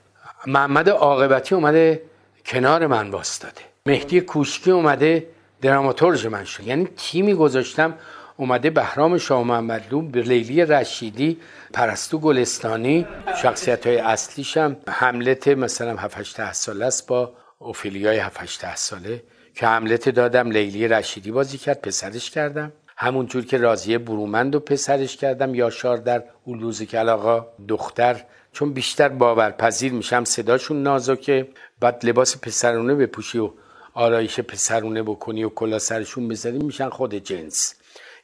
محمد 0.48 0.90
عاقبتی 0.90 1.56
اومده 1.56 2.02
کنار 2.46 2.88
من 2.88 3.10
واستاده. 3.10 3.62
مهدی 3.86 4.22
کوشکی 4.22 4.72
اومده 4.72 5.28
دراماتورژ 5.62 6.26
من 6.26 6.44
شد. 6.44 6.68
یعنی 6.68 6.88
تیمی 6.98 7.34
گذاشتم 7.34 7.94
اومده 8.38 8.70
بهرام 8.70 9.18
شاه 9.18 9.44
محمدلو 9.44 10.02
لیلی 10.02 10.66
رشیدی 10.66 11.38
پرستو 11.74 12.20
گلستانی 12.20 13.08
شخصیت 13.42 13.88
های 13.88 13.98
اصلیشم 13.98 14.78
حملت 14.88 15.48
مثلا 15.48 15.96
7 15.96 16.18
8 16.18 16.54
ساله 16.54 16.86
است 16.86 17.08
با 17.08 17.34
اوفیلیای 17.58 18.18
7 18.18 18.42
8 18.42 18.76
ساله. 18.76 19.24
که 19.56 19.68
حملت 19.68 20.10
دادم 20.10 20.52
لیلی 20.52 20.88
رشیدی 20.88 21.32
بازی 21.32 21.58
کرد 21.58 21.82
پسرش 21.82 22.32
کردم. 22.32 22.72
همونجور 22.98 23.46
که 23.46 23.58
راضیه 23.58 23.98
برومند 23.98 24.56
و 24.56 24.60
پسرش 24.60 25.18
کردم 25.18 25.56
یاشار 25.56 25.98
در 25.98 26.24
اولوز 26.44 26.84
کلاغا 26.84 27.48
دختر 27.68 28.24
چون 28.52 28.74
بیشتر 28.74 29.10
باورپذیر 29.10 29.94
میشم 29.94 30.24
صداشون 30.24 30.84
نازکه. 30.84 31.48
بعد 31.80 32.06
لباس 32.06 32.38
پسرونه 32.38 32.96
بپوشی 32.96 33.40
و 33.40 33.52
آرایش 33.94 34.40
پسرونه 34.40 35.04
بکنی 35.04 35.44
و 35.44 35.50
کلا 35.50 35.80
سرشون 35.80 36.28
بذاری 36.28 36.58
میشن 36.58 36.90
خود 36.90 37.16
جنس. 37.16 37.76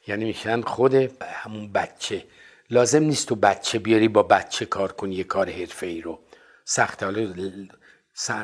یعنی 0.06 0.24
میشن 0.24 0.60
خود 0.60 0.94
همون 1.22 1.72
بچه. 1.72 2.24
لازم 2.70 3.02
نیست 3.02 3.28
تو 3.28 3.34
بچه 3.34 3.78
بیاری 3.78 4.08
با 4.08 4.22
بچه 4.22 4.66
کار 4.66 4.92
کنی 4.92 5.14
یه 5.14 5.24
کار 5.24 5.50
حرفه 5.50 5.86
ای 5.86 6.00
رو. 6.00 6.18
سخت 6.64 7.02
حالا 7.02 7.34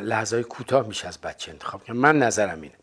لحظه 0.03 0.37
های 0.37 0.45
کوتاه 0.45 0.89
میشه 0.89 1.09
از 1.09 1.19
بچه 1.19 1.53
انتخاب 1.53 1.85
کنم. 1.85 1.97
من 1.97 2.19
نظرم 2.19 2.61
اینه. 2.61 2.75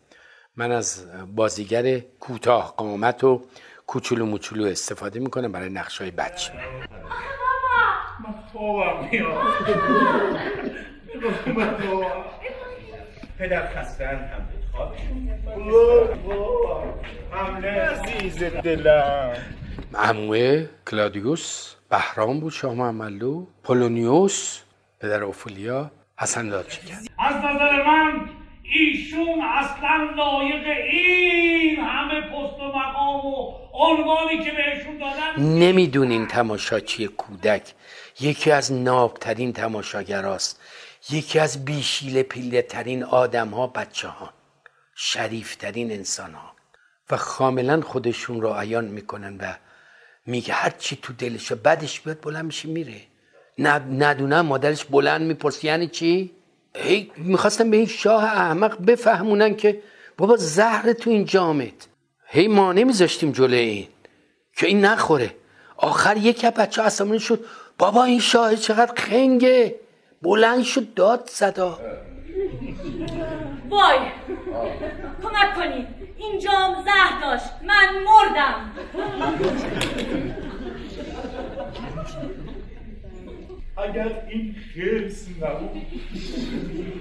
من 0.56 0.72
از 0.72 1.06
بازیگر 1.34 1.98
کوتاه 1.98 2.74
قامت 2.76 3.24
و 3.24 3.42
کوچولو 3.86 4.26
موچولو 4.26 4.64
استفاده 4.64 5.20
می‌کنم 5.20 5.52
برای 5.52 5.68
نقش 5.68 6.00
های 6.00 6.10
بچه. 6.10 6.52
پدر 13.38 13.66
خستن 13.66 14.30
هم 14.32 14.48
عزیز 17.64 18.42
دلم 18.42 19.32
معموه 19.92 20.66
کلادیوس 20.90 21.74
بهرام 21.90 22.40
بود 22.40 22.52
شاه 22.52 22.74
محمدلو 22.74 23.46
پولونیوس 23.62 24.60
پدر 25.00 25.22
اوفولیا 25.22 25.90
حسن 26.18 26.48
دادچکن 26.48 26.96
از 27.18 27.34
نظر 27.34 27.82
من 27.86 28.45
ایشون 28.72 29.40
اصلا 29.42 30.10
لایق 30.16 30.66
این 30.66 31.78
همه 31.78 32.20
پست 32.20 32.60
و 32.60 32.78
مقام 32.78 33.26
و 33.26 33.52
عنوانی 33.72 34.44
که 34.44 34.50
بهشون 34.50 34.98
دادن 34.98 35.42
نمی‌دونین 35.42 36.26
تماشاچی 36.26 37.06
کودک 37.06 37.74
یکی 38.20 38.50
از 38.50 38.72
نابترین 38.72 39.52
تماشاگراست 39.52 40.60
یکی 41.10 41.38
از 41.38 41.64
بیشیل 41.64 42.22
پیله 42.22 42.62
ترین 42.62 43.04
آدم 43.04 43.48
ها 43.48 43.66
بچه 43.66 44.08
ها 44.08 44.32
شریفترین 44.94 45.92
انسان 45.92 46.34
ها 46.34 46.52
و 47.10 47.16
کاملا 47.16 47.80
خودشون 47.80 48.40
رو 48.40 48.54
عیان 48.54 48.84
می‌کنن 48.84 49.36
و 49.40 49.54
میگه 50.26 50.54
هر 50.54 50.70
چی 50.70 50.98
تو 51.02 51.12
دلشه 51.12 51.54
بدش 51.54 52.00
بیاد 52.00 52.20
بلند 52.20 52.44
میشه 52.44 52.68
میره 52.68 53.00
ندونم 53.90 54.46
مادرش 54.46 54.84
بلند 54.84 55.22
می‌پرسه 55.22 55.64
یعنی 55.64 55.88
چی؟ 55.88 56.35
هی 56.76 57.10
می‌خواستم 57.16 57.70
به 57.70 57.76
این 57.76 57.86
شاه 57.86 58.24
احمق 58.24 58.86
بفهمونن 58.86 59.56
که 59.56 59.82
بابا 60.18 60.36
زهر 60.36 60.92
تو 60.92 61.10
این 61.10 61.24
جامت 61.24 61.88
هی 62.26 62.48
ما 62.48 62.72
نمیذاشتیم 62.72 63.32
جلوی 63.32 63.58
این 63.58 63.88
که 64.56 64.66
این 64.66 64.84
نخوره. 64.84 65.30
آخر 65.76 66.16
یک 66.16 66.44
بچه 66.44 66.82
عصبانی 66.82 67.20
شد 67.20 67.44
بابا 67.78 68.04
این 68.04 68.20
شاه 68.20 68.56
چقدر 68.56 68.92
خنگه. 69.02 69.74
بلند 70.22 70.62
شد 70.62 70.94
داد 70.94 71.28
صدا 71.32 71.80
وای 73.68 73.98
کمک 75.22 75.54
کنید 75.56 75.86
این 76.16 76.38
جام 76.38 76.84
زهر 76.84 77.20
داشت. 77.20 77.50
من 77.62 78.02
مردم. 78.04 78.72
اگر 83.76 84.22
این 84.28 84.56
خرس 84.74 85.26
نبود 85.28 85.82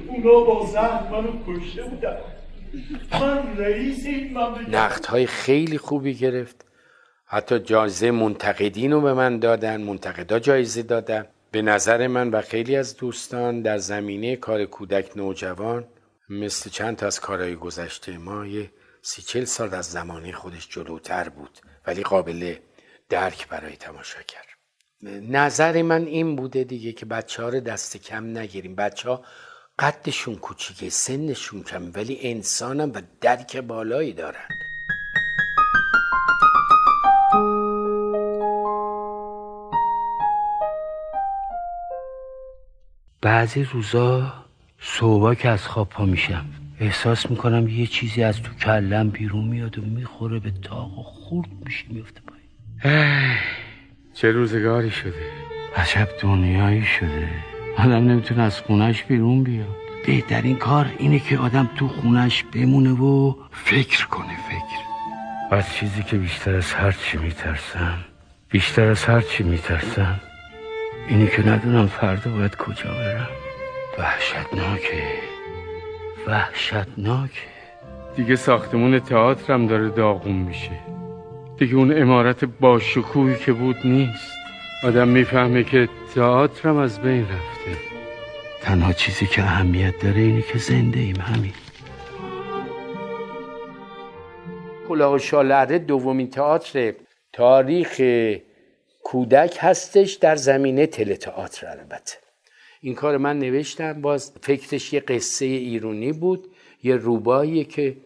اونا 0.07 0.39
با 0.39 0.65
زهر 0.65 1.09
منو 1.11 1.31
کشته 1.47 1.83
بودن. 1.83 2.17
من 3.11 3.57
رئیس 3.57 4.05
این 4.05 4.37
مملکت. 4.37 4.69
نقد 4.69 5.05
های 5.05 5.25
خیلی 5.25 5.77
خوبی 5.77 6.13
گرفت. 6.13 6.65
حتی 7.25 7.59
جایزه 7.59 8.11
منتقدین 8.11 8.91
رو 8.91 9.01
به 9.01 9.13
من 9.13 9.39
دادن 9.39 9.81
منتقدا 9.81 10.39
جایزه 10.39 10.83
دادن. 10.83 11.25
به 11.51 11.61
نظر 11.61 12.07
من 12.07 12.29
و 12.29 12.41
خیلی 12.41 12.75
از 12.75 12.97
دوستان 12.97 13.61
در 13.61 13.77
زمینه 13.77 14.35
کار 14.35 14.65
کودک 14.65 15.17
نوجوان 15.17 15.87
مثل 16.29 16.69
چند 16.69 16.95
تا 16.95 17.05
از 17.05 17.19
کارهای 17.19 17.55
گذشته 17.55 18.17
ما 18.17 18.45
یه 18.45 18.71
سی 19.01 19.45
سال 19.45 19.73
از 19.73 19.85
زمانه 19.85 20.31
خودش 20.31 20.69
جلوتر 20.69 21.29
بود 21.29 21.59
ولی 21.87 22.03
قابل 22.03 22.55
درک 23.09 23.47
برای 23.47 23.75
تماشاگر. 23.75 24.54
نظر 25.07 25.81
من 25.81 26.05
این 26.05 26.35
بوده 26.35 26.63
دیگه 26.63 26.91
که 26.91 27.05
بچه 27.05 27.43
ها 27.43 27.49
رو 27.49 27.59
دست 27.59 27.97
کم 27.97 28.37
نگیریم. 28.37 28.75
بچه 28.75 29.09
ها 29.09 29.21
قدشون 29.79 30.35
کوچیکه 30.35 30.89
سنشون 30.89 31.63
کم 31.63 31.91
ولی 31.95 32.17
انسانم 32.21 32.91
و 32.91 33.01
درک 33.21 33.57
بالایی 33.57 34.13
دارن. 34.13 34.47
بعضی 43.21 43.63
روزا 43.63 44.33
صبح 44.79 45.33
که 45.33 45.49
از 45.49 45.67
خواب 45.67 45.89
پا 45.89 46.05
میشم 46.05 46.45
احساس 46.79 47.29
می‌کنم 47.29 47.67
یه 47.67 47.87
چیزی 47.87 48.23
از 48.23 48.41
تو 48.41 48.53
کلم 48.53 49.09
بیرون 49.09 49.47
میاد 49.47 49.79
و 49.79 49.81
می‌خوره 49.81 50.39
به 50.39 50.51
تاق 50.51 50.99
و 50.99 51.03
خورد 51.03 51.49
میشه 51.65 51.85
میفته 51.89 52.21
پایین. 52.21 53.37
چه 54.15 54.31
روزگاری 54.31 54.91
شده؟ 54.91 55.25
عجب 55.75 56.07
دنیایی 56.21 56.85
شده. 56.85 57.29
آدم 57.77 58.11
نمی‌تونه 58.11 58.43
از 58.43 58.61
خونش 58.61 59.03
بیرون 59.03 59.43
بیاد. 59.43 59.75
بهترین 60.05 60.55
کار 60.55 60.91
اینه 60.97 61.19
که 61.19 61.37
آدم 61.37 61.69
تو 61.75 61.87
خونش 61.87 62.43
بمونه 62.43 62.91
و 62.91 63.35
فکر 63.51 64.07
کنه 64.07 64.37
فکر. 64.49 64.85
از 65.51 65.73
چیزی 65.73 66.03
که 66.03 66.17
بیشتر 66.17 66.55
از 66.55 66.73
هر 66.73 66.91
چی 66.91 67.17
میترسم 67.17 67.97
بیشتر 68.49 68.83
از 68.83 69.05
هر 69.05 69.21
چی 69.21 69.43
میترسم 69.43 70.19
اینی 71.07 71.27
که 71.27 71.49
ندونم 71.49 71.87
فردا 71.87 72.31
باید 72.31 72.55
کجا 72.55 72.93
برم. 72.93 73.29
وحشتناکه. 73.99 75.03
وحشتناکه. 76.27 77.47
دیگه 78.15 78.35
ساختمون 78.35 78.99
تئاترم 78.99 79.67
داره 79.67 79.89
داغون 79.89 80.35
میشه. 80.35 80.94
دیگه 81.57 81.75
اون 81.75 82.01
امارت 82.01 82.45
با 82.45 82.79
شکوهی 82.79 83.35
که 83.35 83.53
بود 83.53 83.75
نیست. 83.85 84.31
آدم 84.83 85.07
می‌فهمه 85.07 85.63
که 85.63 85.89
تئاترم 86.15 86.77
از 86.77 87.01
بین 87.01 87.21
رفته. 87.21 87.77
تنها 88.61 88.93
چیزی 88.93 89.25
که 89.25 89.41
اهمیت 89.41 89.99
داره 90.03 90.21
اینه 90.21 90.41
که 90.41 90.57
زنده 90.57 90.99
ایم 90.99 91.15
همین. 91.15 91.53
کلاه 94.87 95.13
و 95.13 95.19
شالره 95.19 95.79
دومین 95.79 96.29
تئاتر 96.29 96.93
تاریخ 97.33 98.01
کودک 99.03 99.57
هستش 99.59 100.13
در 100.13 100.35
زمینه 100.35 100.87
تله 100.87 101.15
تئاتر 101.15 101.67
البته. 101.67 102.17
این 102.81 102.95
کار 102.95 103.17
من 103.17 103.39
نوشتم 103.39 104.01
باز 104.01 104.33
فکرش 104.41 104.93
یه 104.93 104.99
قصه 104.99 105.45
ایرونی 105.45 106.11
بود 106.11 106.47
یه 106.83 106.95
روباییه 106.95 107.63
که 107.63 107.97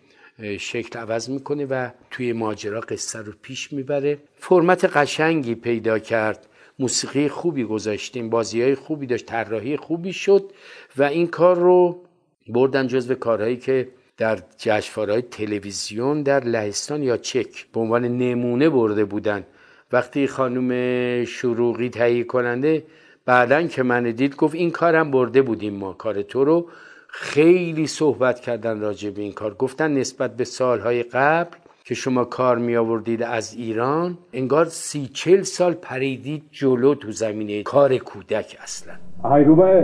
شکل 0.59 0.99
عوض 0.99 1.29
می‌کنه 1.29 1.65
و 1.65 1.89
توی 2.11 2.33
ماجرا 2.33 2.79
قصه 2.79 3.19
رو 3.19 3.33
پیش 3.41 3.73
می‌بره. 3.73 4.17
فرمت 4.37 4.97
قشنگی 4.97 5.55
پیدا 5.55 5.99
کرد. 5.99 6.45
موسیقی 6.79 7.27
خوبی 7.27 7.63
گذاشتیم 7.63 8.29
بازی 8.29 8.61
های 8.61 8.75
خوبی 8.75 9.05
داشت 9.05 9.25
طراحی 9.25 9.77
خوبی 9.77 10.13
شد 10.13 10.51
و 10.97 11.03
این 11.03 11.27
کار 11.27 11.55
رو 11.55 12.03
بردن 12.47 12.87
جزو 12.87 13.15
کارهایی 13.15 13.57
که 13.57 13.89
در 14.17 14.39
جشنواره‌های 14.57 15.21
تلویزیون 15.21 16.23
در 16.23 16.43
لهستان 16.43 17.03
یا 17.03 17.17
چک 17.17 17.65
به 17.73 17.79
عنوان 17.79 18.05
نمونه 18.05 18.69
برده 18.69 19.05
بودن. 19.05 19.43
وقتی 19.91 20.27
خانم 20.27 21.25
شروقی 21.25 21.89
تهیه 21.89 22.23
کننده 22.23 22.83
بعدا 23.25 23.63
که 23.63 23.83
من 23.83 24.03
دید 24.03 24.35
گفت 24.35 24.55
این 24.55 24.71
کارم 24.71 25.11
برده 25.11 25.41
بودیم 25.41 25.73
ما 25.73 25.93
کار 25.93 26.21
تو 26.21 26.43
رو. 26.43 26.69
خیلی 27.11 27.87
صحبت 27.87 28.39
کردن 28.39 28.79
راجع 28.79 29.09
به 29.09 29.21
این 29.21 29.31
کار. 29.33 29.53
گفتن 29.53 29.91
نسبت 29.93 30.35
به 30.35 30.43
سالهای 30.43 31.03
قبل 31.03 31.57
که 31.83 31.95
شما 31.95 32.23
کار 32.25 32.57
می 32.57 32.75
آوردید 32.77 33.23
از 33.23 33.53
ایران 33.53 34.17
انگار 34.33 34.65
سی 34.65 35.07
چل 35.07 35.41
سال 35.41 35.73
پریدید 35.73 36.43
جلو 36.51 36.95
تو 36.95 37.11
زمینه 37.11 37.63
کار 37.63 37.97
کودک 37.97 38.57
اصلا. 38.63 38.93
آهای 39.23 39.43
روباه 39.43 39.83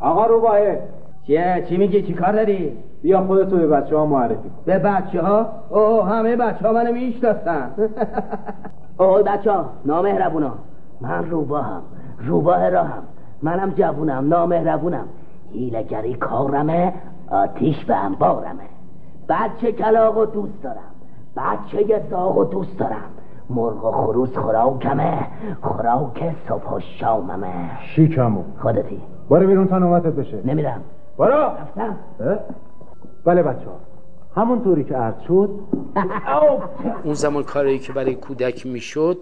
آقا 0.00 0.26
روباه 0.26 0.58
چیه؟ 1.26 1.66
چی 1.68 1.76
میگی؟ 1.76 2.02
چی 2.02 2.14
کار 2.14 2.32
داری؟ 2.32 2.72
بیا 3.02 3.26
خودتو 3.26 3.56
به 3.56 3.66
بچه 3.66 3.96
ها 3.96 4.06
معرفی 4.06 4.34
کن. 4.34 4.50
به 4.64 4.78
بچه 4.78 5.20
ها؟ 5.20 5.52
اوه 5.70 6.08
همه 6.08 6.36
بچه 6.36 6.66
ها 6.66 6.72
منو 6.72 6.92
می‌شناسن. 6.92 7.70
اوه 9.00 9.22
بچه 9.22 9.50
ها 9.50 9.72
نامهربونا. 9.84 10.58
من 11.00 11.30
روباهم. 11.30 11.82
روباه 12.18 12.68
راهم. 12.68 13.02
منم 13.42 13.70
جوونم. 13.70 14.28
نامهربونم. 14.28 15.08
هیلگری 15.52 16.14
کارمه 16.14 16.92
آتیش 17.30 17.84
به 17.84 17.96
انبارمه. 17.96 18.64
بچه 19.28 19.72
کلاق 19.72 20.18
و 20.18 20.24
دوست 20.26 20.62
دارم 20.62 20.94
بچه 21.36 21.98
داغ 22.10 22.38
و 22.38 22.44
دوست 22.44 22.78
دارم. 22.78 23.10
مرغ 23.50 23.84
و 23.84 23.90
خروس 23.90 24.38
خوراکمه 24.38 25.26
خوراک 25.62 26.34
صبح 26.48 26.74
و 26.74 26.80
شاممه. 26.80 27.70
شیکمو 27.94 28.42
خودتی. 28.62 29.02
برو 29.30 29.46
بیرون 29.46 29.68
تا 29.68 29.78
نوبتت 29.78 30.12
بشه. 30.12 30.40
نمیرم. 30.44 30.80
برو. 31.18 31.34
رفتم. 31.34 31.96
بله 33.24 33.42
بچه 33.42 33.66
ها 33.66 33.76
همونطوری 34.42 34.84
که 34.84 34.96
عرض 34.96 35.20
شد. 35.28 35.50
اون 37.04 37.14
زمان 37.14 37.42
کاری 37.42 37.78
که 37.78 37.92
برای 37.92 38.14
کودک 38.14 38.66
می‌شد 38.66 39.16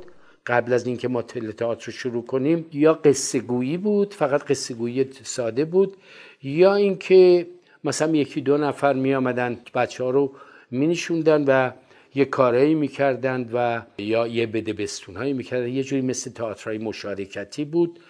قبل 0.46 0.72
از 0.72 0.86
اینکه 0.86 1.08
ما 1.08 1.22
تل 1.22 1.50
تئاتر 1.50 1.86
رو 1.86 1.92
شروع 1.92 2.24
کنیم 2.24 2.66
یا 2.72 2.94
قصه 2.94 3.40
گویی 3.40 3.76
بود 3.76 4.14
فقط 4.14 4.44
قصه 4.44 4.74
گویی 4.74 5.06
ساده 5.22 5.64
بود 5.64 5.96
یا 6.42 6.74
اینکه 6.74 7.46
مثلا 7.84 8.16
یکی 8.16 8.40
دو 8.40 8.56
نفر 8.56 8.92
می 8.92 9.14
آمدن 9.14 9.58
بچه 9.74 10.04
ها 10.04 10.10
رو 10.10 10.32
می 10.70 10.86
نشوندن 10.86 11.44
و 11.44 11.70
یه 12.14 12.24
کارهایی 12.24 12.74
می‌کردند 12.74 13.50
و 13.54 13.82
یا 13.98 14.26
یه 14.26 14.46
بده 14.46 14.72
بستون 14.72 15.16
هایی 15.16 15.32
می‌کردن. 15.32 15.68
یه 15.68 15.82
جوری 15.82 16.02
مثل 16.02 16.30
تئاترهای 16.30 16.78
مشارکتی 16.78 17.64
بود. 17.64 18.00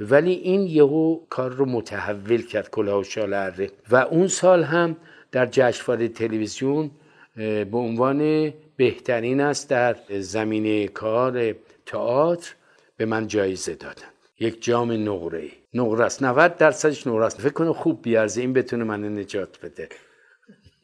ولی 0.00 0.32
این 0.32 0.66
یهو 0.66 1.20
کار 1.28 1.50
رو 1.50 1.64
متحول 1.66 2.42
کرد 2.42 2.70
کلاه 2.70 3.00
و 3.00 3.04
شال 3.04 3.52
و 3.90 3.96
اون 3.96 4.28
سال 4.28 4.62
هم 4.62 4.96
در 5.32 5.46
جشنواره 5.46 6.08
تلویزیون 6.08 6.90
به 7.36 7.78
عنوان 7.78 8.52
بهترین 8.76 9.40
است 9.40 9.70
در 9.70 9.96
زمینه 10.18 10.88
کار 10.88 11.54
تئاتر 11.92 12.54
به 12.96 13.06
من 13.06 13.26
جایزه 13.26 13.74
دادن. 13.74 14.12
یک 14.40 14.62
جام 14.64 14.92
نقره 14.92 15.50
نقره 15.74 16.04
است. 16.04 16.22
90 16.22 16.56
درصدش 16.56 17.06
نقره 17.06 17.24
است. 17.24 17.40
فکر 17.40 17.52
کنم 17.52 17.72
خوب 17.72 18.02
بیارزه. 18.02 18.40
این 18.40 18.52
بتونه 18.52 18.84
من 18.84 19.18
نجات 19.18 19.60
بده. 19.64 19.88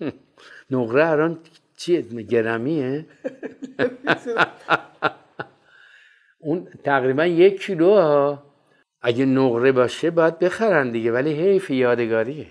نقره 0.70 1.06
الان 1.10 1.38
چیه؟ 1.76 2.02
گرمیه؟ 2.02 3.06
اون 6.40 6.68
تقریبا 6.84 7.26
یک 7.26 7.62
کیلو 7.62 7.90
ها. 7.90 8.42
اگه 9.02 9.24
نقره 9.24 9.72
باشه 9.72 10.10
باید 10.10 10.38
بخرن 10.38 10.90
دیگه. 10.90 11.12
ولی 11.12 11.32
حیف 11.32 11.70
یادگاریه. 11.70 12.46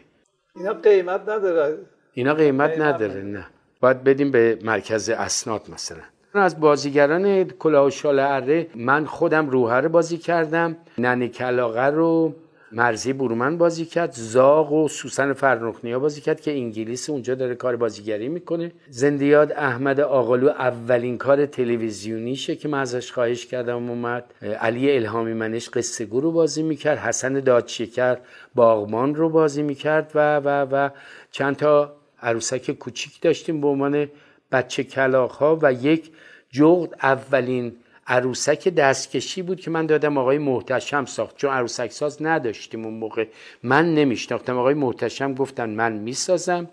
اینا 0.56 0.74
قیمت 0.74 1.22
نداره. 1.30 1.78
اینا 2.14 2.34
قیمت 2.34 2.80
نداره. 2.80 3.22
نه. 3.22 3.48
باید 3.82 4.04
بدیم 4.04 4.32
به 4.32 4.60
مرکز 4.64 5.10
اسناد 5.10 5.70
مثلا. 5.70 6.04
از 6.38 6.60
بازیگران 6.60 7.44
کلاه 7.44 7.88
و 7.88 7.90
شال 7.90 8.20
اره 8.20 8.68
من 8.76 9.06
خودم 9.06 9.50
روحه 9.50 9.88
بازی 9.88 10.18
کردم. 10.18 10.78
ننه 10.98 11.28
کلاغه 11.28 11.86
رو 11.86 12.34
مرزی 12.72 13.14
برومن 13.14 13.58
بازی 13.58 13.86
کرد. 13.86 14.12
زاغ 14.12 14.72
و 14.72 14.88
سوسن 14.88 15.34
فرنخنیا 15.34 16.00
بازی 16.00 16.22
کرد 16.22 16.42
که 16.42 16.52
انگلیس 16.52 17.10
اونجا 17.10 17.36
داره 17.36 17.56
کار 17.56 17.76
بازیگری 17.76 18.28
می‌کنه. 18.28 18.72
زندیاد 18.90 19.52
احمد 19.52 20.00
آقالو 20.00 20.50
اولین 20.50 21.18
کار 21.18 21.46
تلویزیونیشه 21.46 22.56
که 22.56 22.68
من 22.68 22.80
ازش 22.80 23.12
خواهش 23.12 23.46
کردم 23.46 23.90
اومد. 23.90 24.24
علی 24.62 24.96
الهامی 24.96 25.34
منش 25.34 25.70
قصه 25.70 26.08
رو 26.12 26.32
بازی 26.32 26.64
می‌کرد. 26.64 26.98
حسن 26.98 27.34
دادشکر 27.34 28.18
باغمان 28.56 29.16
رو 29.16 29.30
بازی 29.30 29.62
می‌کرد 29.62 30.12
و 30.16 30.38
و 30.38 30.68
و 30.72 30.90
چند 31.32 31.56
تا 31.56 31.94
عروسک 32.22 32.72
کوچیک 32.72 33.22
داشتیم 33.22 33.62
به 33.62 33.68
عنوان 33.68 34.08
بچه 34.52 34.84
کلاخ 34.84 35.32
ها 35.32 35.60
و 35.62 35.74
یک 35.74 36.12
جغد 36.52 36.94
اولین 37.04 37.76
عروسک 38.08 38.68
دستکشی 38.68 39.42
بود 39.42 39.62
که 39.62 39.72
من 39.72 39.86
دادم 39.86 40.18
آقای 40.18 40.38
محتشم 40.38 41.06
ساخت. 41.06 41.38
چون 41.38 41.52
عروسک 41.52 41.92
ساز 41.92 42.22
نداشتیم 42.22 42.86
اون 42.86 42.94
موقع. 42.94 43.26
من 43.64 43.94
نمیشناختم. 43.94 44.58
آقای 44.58 44.74
محتشم 44.74 45.34
گفتن 45.34 45.70
من 45.70 45.94
می‌سازم. 45.94 46.70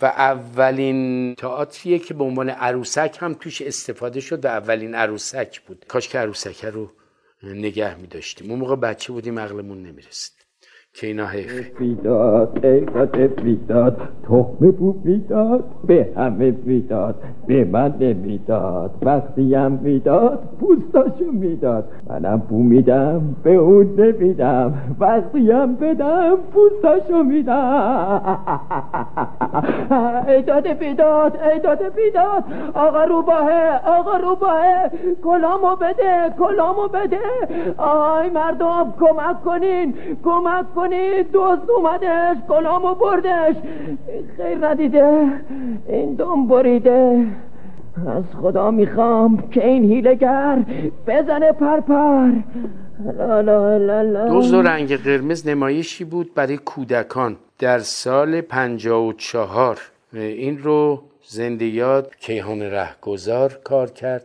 و 0.00 0.06
اولین 0.06 1.34
تئاتریه 1.34 1.98
که 1.98 2.14
به 2.14 2.24
عنوان 2.24 2.50
عروسک 2.50 3.16
هم 3.20 3.34
توش 3.34 3.62
استفاده 3.62 4.20
شد 4.20 4.44
و 4.44 4.48
اولین 4.48 4.94
عروسک 4.94 5.60
بود. 5.60 5.84
کاش 5.88 6.08
که 6.08 6.18
عروسک 6.18 6.64
رو 6.64 6.90
نگه 7.42 7.94
می 7.94 8.06
داشتیم 8.06 8.50
اون 8.50 8.60
موقع 8.60 8.76
بچه 8.76 9.12
بودیم 9.12 9.38
عقلمون 9.38 9.82
نمی‌رسید. 9.82 10.37
که 11.00 11.06
اینا 11.06 11.26
حیفه 11.26 11.72
می‌داد 11.80 12.66
ایداد 12.66 13.40
می‌داد 13.44 14.00
تخم 14.22 14.70
بو 14.70 14.94
می‌داد 15.04 15.64
به 15.86 16.08
همه 16.16 16.54
می‌داد 16.64 17.14
به 17.46 17.64
من 17.64 17.94
نمی‌داد. 18.00 18.90
وقتی 19.02 19.54
هم 19.54 19.72
می‌داد 19.72 20.38
پوستاشو 20.60 21.32
می‌داد. 21.32 21.84
منم 22.10 22.42
بو 22.48 22.62
میدم 22.62 23.36
به 23.42 23.54
اون 23.54 24.00
نمیدم. 24.00 24.74
وقتی 25.00 25.50
هم 25.50 25.74
بدم 25.74 26.36
پوستاشو 26.52 27.22
میدم. 27.22 28.20
ایداد 30.28 30.68
بیداد 30.68 31.38
ایداد 31.52 31.82
بیداد. 31.96 32.44
آقا 32.74 33.04
روباهه 33.04 33.80
آقا 33.86 34.16
روباهه 34.16 34.90
کلامو 35.24 35.76
بده 35.76 36.34
کلامو 36.38 36.88
بده. 36.88 37.20
آی 37.76 38.30
مردم 38.30 38.94
کمک 39.00 39.44
کنین 39.44 39.94
کمک 40.24 40.64
کنید 40.88 41.32
دوست 41.32 41.70
اومدش 41.70 42.36
کلامو 42.48 42.94
بردش. 42.94 43.56
خیر 44.36 44.66
ندیده 44.66 45.26
این 45.88 46.14
دم 46.14 46.48
بریده. 46.48 47.26
از 48.06 48.24
خدا 48.42 48.70
می‌خوام 48.70 49.50
که 49.50 49.66
این 49.66 49.84
هیلگر 49.84 50.58
بزنه 51.06 51.52
پرپر 51.52 52.30
لا 53.18 53.40
لا 53.40 54.02
لا 54.02 54.28
دوز 54.28 54.52
و 54.52 54.62
رنگ 54.62 54.96
قرمز 54.96 55.48
نمایشی 55.48 56.04
بود 56.04 56.34
برای 56.34 56.56
کودکان 56.56 57.36
در 57.58 57.78
سال 57.78 58.40
54 58.40 59.78
این 60.12 60.58
رو 60.58 61.02
زنده 61.22 61.64
یاد 61.64 62.16
کیهان 62.20 62.62
رهگذار 62.62 63.60
کار 63.64 63.90
کرد. 63.90 64.24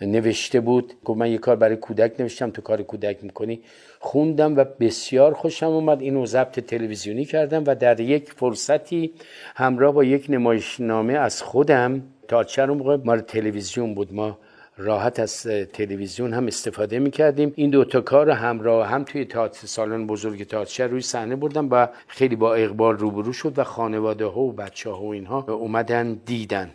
نوشته 0.00 0.60
بود 0.60 0.92
گفت 1.04 1.18
من 1.18 1.30
یه 1.30 1.38
کار 1.38 1.56
برای 1.56 1.76
کودک 1.76 2.20
نوشتم 2.20 2.50
تو 2.50 2.62
کار 2.62 2.82
کودک 2.82 3.24
می‌کنی. 3.24 3.60
خوندم 4.04 4.56
و 4.56 4.64
بسیار 4.80 5.34
خوشم 5.34 5.66
اومد. 5.66 6.00
اینو 6.00 6.26
ضبط 6.26 6.60
تلویزیونی 6.60 7.24
کردم 7.24 7.64
و 7.66 7.74
در 7.74 8.00
یک 8.00 8.32
فرصتی 8.32 9.12
همراه 9.56 9.94
با 9.94 10.04
یک 10.04 10.26
نمایشنامه 10.28 11.12
از 11.12 11.42
خودم 11.42 12.02
تاچر 12.28 12.70
اون 12.70 12.78
موقع 12.78 12.96
مال 13.04 13.20
تلویزیون 13.20 13.94
بود 13.94 14.14
ما 14.14 14.38
راحت 14.76 15.20
از 15.20 15.46
تلویزیون 15.72 16.32
هم 16.32 16.46
استفاده 16.46 16.98
می‌کردیم. 16.98 17.52
این 17.56 17.70
دوتا 17.70 18.00
کار 18.00 18.30
همراه 18.30 18.86
هم 18.88 19.04
توی 19.04 19.24
تئاتر 19.24 19.66
سالن 19.66 20.06
بزرگ 20.06 20.46
تئاتر 20.46 20.86
روی 20.86 21.00
صحنه 21.00 21.36
بردم 21.36 21.68
و 21.70 21.88
خیلی 22.06 22.36
با 22.36 22.54
اقبال 22.54 22.96
روبرو 22.96 23.32
شد 23.32 23.58
و 23.58 23.64
خانواده 23.64 24.26
ها 24.26 24.40
و 24.40 24.52
بچه 24.52 24.90
ها 24.90 25.02
و 25.02 25.12
اینها 25.12 25.44
اومدن 25.48 26.20
دیدن. 26.26 26.70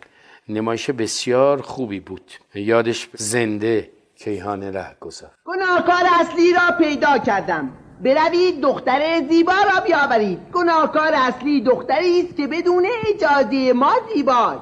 نمایش 0.48 0.90
بسیار 0.90 1.62
خوبی 1.62 2.00
بود. 2.00 2.30
یادش 2.54 3.08
زنده 3.12 3.88
کیهان 4.24 4.62
رهگذار 4.62 5.30
گناهکار 5.44 6.02
اصلی 6.20 6.52
را 6.52 6.76
پیدا 6.78 7.18
کردم. 7.18 7.72
بروید 8.04 8.60
دختر 8.60 9.22
زیبا 9.28 9.52
را 9.52 9.80
بیاورید. 9.80 10.38
گناهکار 10.52 11.12
اصلی 11.14 11.60
دختری 11.60 12.20
است 12.20 12.36
که 12.36 12.46
بدون 12.46 12.86
اجازه 13.08 13.72
ما 13.72 13.92
زیباست. 14.14 14.60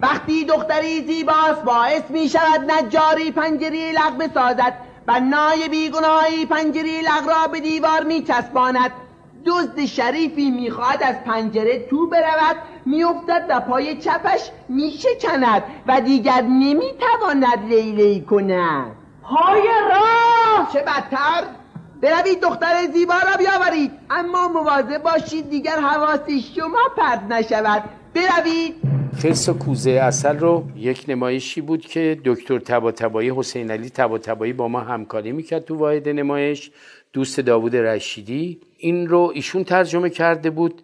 وقتی 0.00 0.44
دختری 0.44 1.06
زیباست 1.06 1.62
باعث 1.64 2.02
می 2.10 2.28
شود 2.28 2.70
نجاری 2.70 3.30
پنجری 3.30 3.92
لغ 3.92 4.18
بسازد 4.18 4.74
بنای 5.06 5.68
بیگناهی 5.68 6.46
پنجری 6.46 7.00
لغ 7.00 7.28
را 7.28 7.48
به 7.52 7.60
دیوار 7.60 8.04
می 8.04 8.22
چسباند 8.22 8.90
دزد 9.46 9.84
شریفی 9.84 10.50
می‌خواهد 10.50 11.02
از 11.02 11.14
پنجره 11.24 11.86
تو 11.90 12.06
برود 12.06 12.56
میافتد 12.86 13.46
و 13.48 13.60
پای 13.60 13.96
چپش 13.96 14.50
میشکند 14.68 15.62
و 15.86 16.00
دیگر 16.00 16.42
نمی‌تواند 16.42 17.64
لیلی 17.68 18.20
کند. 18.20 18.92
پای 19.22 19.62
راست 19.90 20.72
چه 20.72 20.80
بدتر؟ 20.80 21.44
بروید 22.02 22.40
دختر 22.40 22.86
زیبا 22.92 23.14
را 23.14 23.36
بیاورید 23.38 23.90
اما 24.10 24.48
مواظب 24.48 25.02
باشید 25.02 25.50
دیگر 25.50 25.80
حواس 25.80 26.20
شما 26.56 26.78
پرد 26.96 27.32
نشود. 27.32 27.82
بروید. 28.14 28.74
خرس 29.22 29.48
و 29.48 29.58
کوزه 29.58 29.90
اصل 29.90 30.38
رو 30.38 30.64
یک 30.76 31.04
نمایشی 31.08 31.60
بود 31.60 31.80
که 31.80 32.20
دکتر 32.24 32.58
تبا 32.58 32.92
تبایی 32.92 33.32
حسین 33.36 33.70
علی 33.70 33.90
تبا 33.90 34.18
تبایی 34.18 34.52
با 34.52 34.68
ما 34.68 34.80
همکاری 34.80 35.32
می‌کرد 35.32 35.64
تو 35.64 35.76
واحد 35.76 36.08
نمایش. 36.08 36.70
دوست 37.12 37.40
داوود 37.40 37.76
رشیدی. 37.76 38.60
این 38.78 39.08
رو 39.08 39.32
ایشون 39.34 39.64
ترجمه 39.64 40.10
کرده 40.10 40.50
بود 40.50 40.82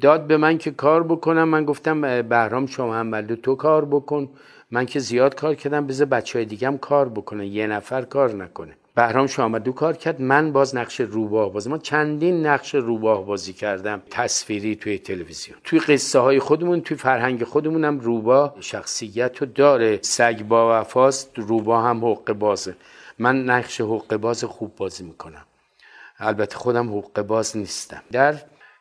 داد 0.00 0.26
به 0.26 0.36
من 0.36 0.58
که 0.58 0.70
کار 0.70 1.02
بکنم. 1.02 1.48
من 1.48 1.64
گفتم 1.64 2.22
بهرام 2.22 2.66
شما 2.66 2.94
هم 2.94 3.22
تو 3.22 3.54
کار 3.54 3.84
بکن. 3.84 4.28
من 4.70 4.86
که 4.86 5.00
زیاد 5.00 5.34
کار 5.34 5.54
کردم 5.54 5.86
بذار 5.86 6.06
بچه 6.06 6.38
های 6.38 6.46
دیگم 6.46 6.78
کار 6.80 7.08
بکنه 7.08 7.46
یه 7.46 7.66
نفر 7.66 8.02
کار 8.02 8.34
نکنه. 8.34 8.72
بهرام 8.94 9.26
شامدو 9.26 9.72
کار 9.72 9.96
کرد. 9.96 10.22
من 10.22 10.52
باز 10.52 10.76
نقش 10.76 11.00
روباه 11.00 11.52
بازی 11.52 11.70
ما 11.70 11.78
چندین 11.78 12.46
نقش 12.46 12.74
روباه 12.74 13.26
بازی 13.26 13.52
کردم 13.52 14.02
تصویری 14.10 14.76
توی 14.76 14.98
تلویزیون. 14.98 15.58
توی 15.64 15.78
قصه 15.78 16.18
های 16.18 16.38
خودمون 16.38 16.80
توی 16.80 16.96
فرهنگ 16.96 17.44
خودمون 17.44 17.84
هم 17.84 18.00
روباه 18.00 18.54
شخصیت 18.60 19.36
رو 19.38 19.46
داره. 19.46 19.98
سگ 20.02 20.42
با 20.42 20.80
وفاست 20.80 21.38
روباه 21.38 21.84
هم 21.84 22.04
حق 22.04 22.32
بازه. 22.32 22.76
من 23.18 23.44
نقش 23.44 23.80
حق 23.80 24.16
باز 24.16 24.44
خوب 24.44 24.76
بازی 24.76 25.04
می‌کنم. 25.04 25.42
البته 26.18 26.56
خودم 26.56 26.98
حق 26.98 27.22
باز 27.22 27.56
نیستم. 27.56 28.02
در 28.12 28.34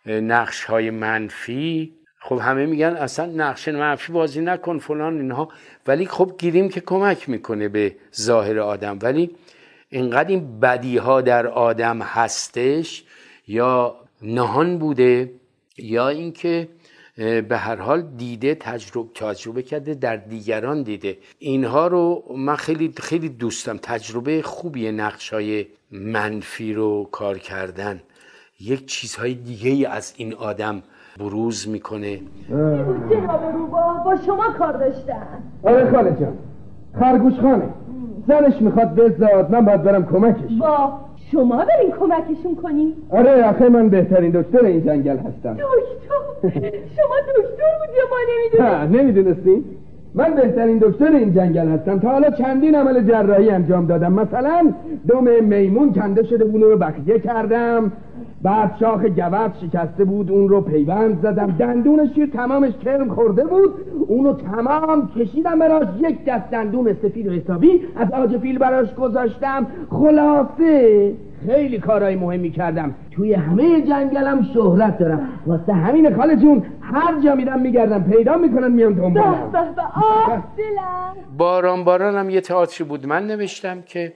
نقش 0.05 0.63
های 0.63 0.89
منفی 0.89 1.93
خب 2.19 2.37
همه 2.37 2.65
میگن 2.65 2.87
اصلا 2.87 3.25
نقش 3.25 3.67
منفی 3.67 4.11
بازی 4.13 4.41
نکن 4.41 4.79
فلان 4.79 5.21
اینها 5.21 5.49
ولی 5.87 6.05
خب 6.05 6.35
گیریم 6.37 6.69
که 6.69 6.81
کمک 6.81 7.29
می‌کنه 7.29 7.67
به 7.67 7.95
ظاهر 8.15 8.59
آدم. 8.59 8.99
ولی 9.01 9.35
اینقدر 9.89 10.29
این 10.29 10.59
بدی 10.59 10.97
ها 10.97 11.21
در 11.21 11.47
آدم 11.47 12.01
هستش 12.01 13.03
یا 13.47 13.95
نهان 14.21 14.77
بوده 14.77 15.31
یا 15.77 16.09
اینکه 16.09 16.67
به 17.17 17.57
هر 17.57 17.75
حال 17.75 18.01
دیده 18.01 18.55
تجربه 18.55 19.09
تجربه 19.15 19.61
کرده 19.61 19.93
در 19.93 20.15
دیگران 20.15 20.83
دیده. 20.83 21.17
اینها 21.39 21.87
رو 21.87 22.23
من 22.37 22.55
خیلی 22.55 22.93
خیلی 22.97 23.29
دوستم. 23.29 23.77
تجربه 23.77 24.41
خوبی 24.41 24.91
نقش 24.91 25.33
های 25.33 25.65
منفی 25.91 26.73
رو 26.73 27.09
کار 27.11 27.37
کردن. 27.37 28.01
یک 28.59 28.85
چیزهای 28.85 29.33
دیگه 29.33 29.69
ای 29.69 29.85
از 29.85 30.13
این 30.17 30.33
آدم 30.33 30.83
بروز 31.19 31.67
می‌کنه. 31.69 32.21
جناب 32.49 33.43
روبا 33.53 33.93
با 34.05 34.15
شما 34.25 34.53
کار 34.57 34.73
داشتن 34.77 35.43
آره 35.63 35.91
خاله 35.91 36.17
جان. 36.19 36.37
خرگوش 36.99 37.33
خانه. 37.39 37.69
زنش 38.27 38.61
می‌خواد 38.61 38.95
بزاد 38.95 39.51
من 39.51 39.65
باید 39.65 39.83
برم 39.83 40.05
کمکش. 40.05 40.51
با. 40.59 41.06
شما 41.31 41.57
برین 41.57 41.91
کمکشون 41.99 42.55
کنی 42.63 42.93
آره 43.09 43.43
آخه 43.43 43.69
من 43.69 43.89
بهترین 43.89 44.31
دکتر 44.31 44.65
این 44.65 44.85
جنگل 44.85 45.17
هستم. 45.17 45.53
دکتر؟ 45.53 46.59
شما 46.69 47.15
دکتر 47.37 47.71
بودی 47.79 47.99
ما 48.09 48.17
نمی‌دونیم 48.29 49.01
نمی‌دونستی 49.01 49.63
من 50.13 50.33
بهترین 50.35 50.77
دکتر 50.77 51.11
این 51.11 51.33
جنگل 51.33 51.67
هستم. 51.67 51.99
تا 51.99 52.09
حالا 52.09 52.29
چندین 52.29 52.75
عمل 52.75 53.03
جراحی 53.07 53.49
انجام 53.49 53.85
دادم. 53.85 54.13
مثلا 54.13 54.73
دم 55.07 55.43
میمون 55.43 55.93
کنده 55.93 56.23
شده 56.23 56.45
بود 56.45 56.63
رو 56.63 56.77
بخیه 56.77 57.19
کردم. 57.19 57.91
بعد 58.41 58.75
شاخ 58.79 59.01
گوت 59.05 59.51
شکسته 59.61 60.05
بود 60.05 60.31
اون 60.31 60.49
رو 60.49 60.61
پیوند 60.61 61.21
زدم. 61.21 61.55
دندون 61.59 62.09
شیر 62.15 62.29
تمامش 62.29 62.73
کرم 62.85 63.13
خورده 63.15 63.45
بود. 63.45 63.73
اونو 64.07 64.33
تمام 64.33 65.09
کشیدم 65.15 65.59
براش. 65.59 65.87
یک 65.99 66.25
دست 66.25 66.51
دندون 66.51 66.93
سفید 66.93 67.27
و 67.27 67.31
حسابی 67.31 67.81
از 67.95 68.11
آج 68.11 68.37
فیل 68.37 68.57
براش 68.57 68.95
گذاشتم. 68.95 69.67
خلاصه 69.89 71.13
خیلی 71.45 71.79
کارهای 71.79 72.15
مهمی 72.15 72.51
کردم. 72.51 72.95
توی 73.11 73.33
همه 73.33 73.81
جنگلم 73.81 74.47
شهرت 74.53 74.97
دارم. 74.97 75.29
واسه 75.47 75.73
همین 75.73 76.15
خاله 76.15 76.35
جون 76.35 76.63
هر 76.81 77.21
جا 77.21 77.35
میرم 77.35 77.61
میگردم. 77.61 78.03
پیدا 78.03 78.37
می‌کنم 78.37 78.71
میام 78.71 78.93
دنبالم. 78.93 79.51
باران 81.37 81.83
باران 81.83 82.15
هم 82.15 82.29
یه 82.29 82.41
تئاتری 82.41 82.87
بود. 82.87 83.07
من 83.07 83.27
نوشتم 83.27 83.81
که 83.81 84.13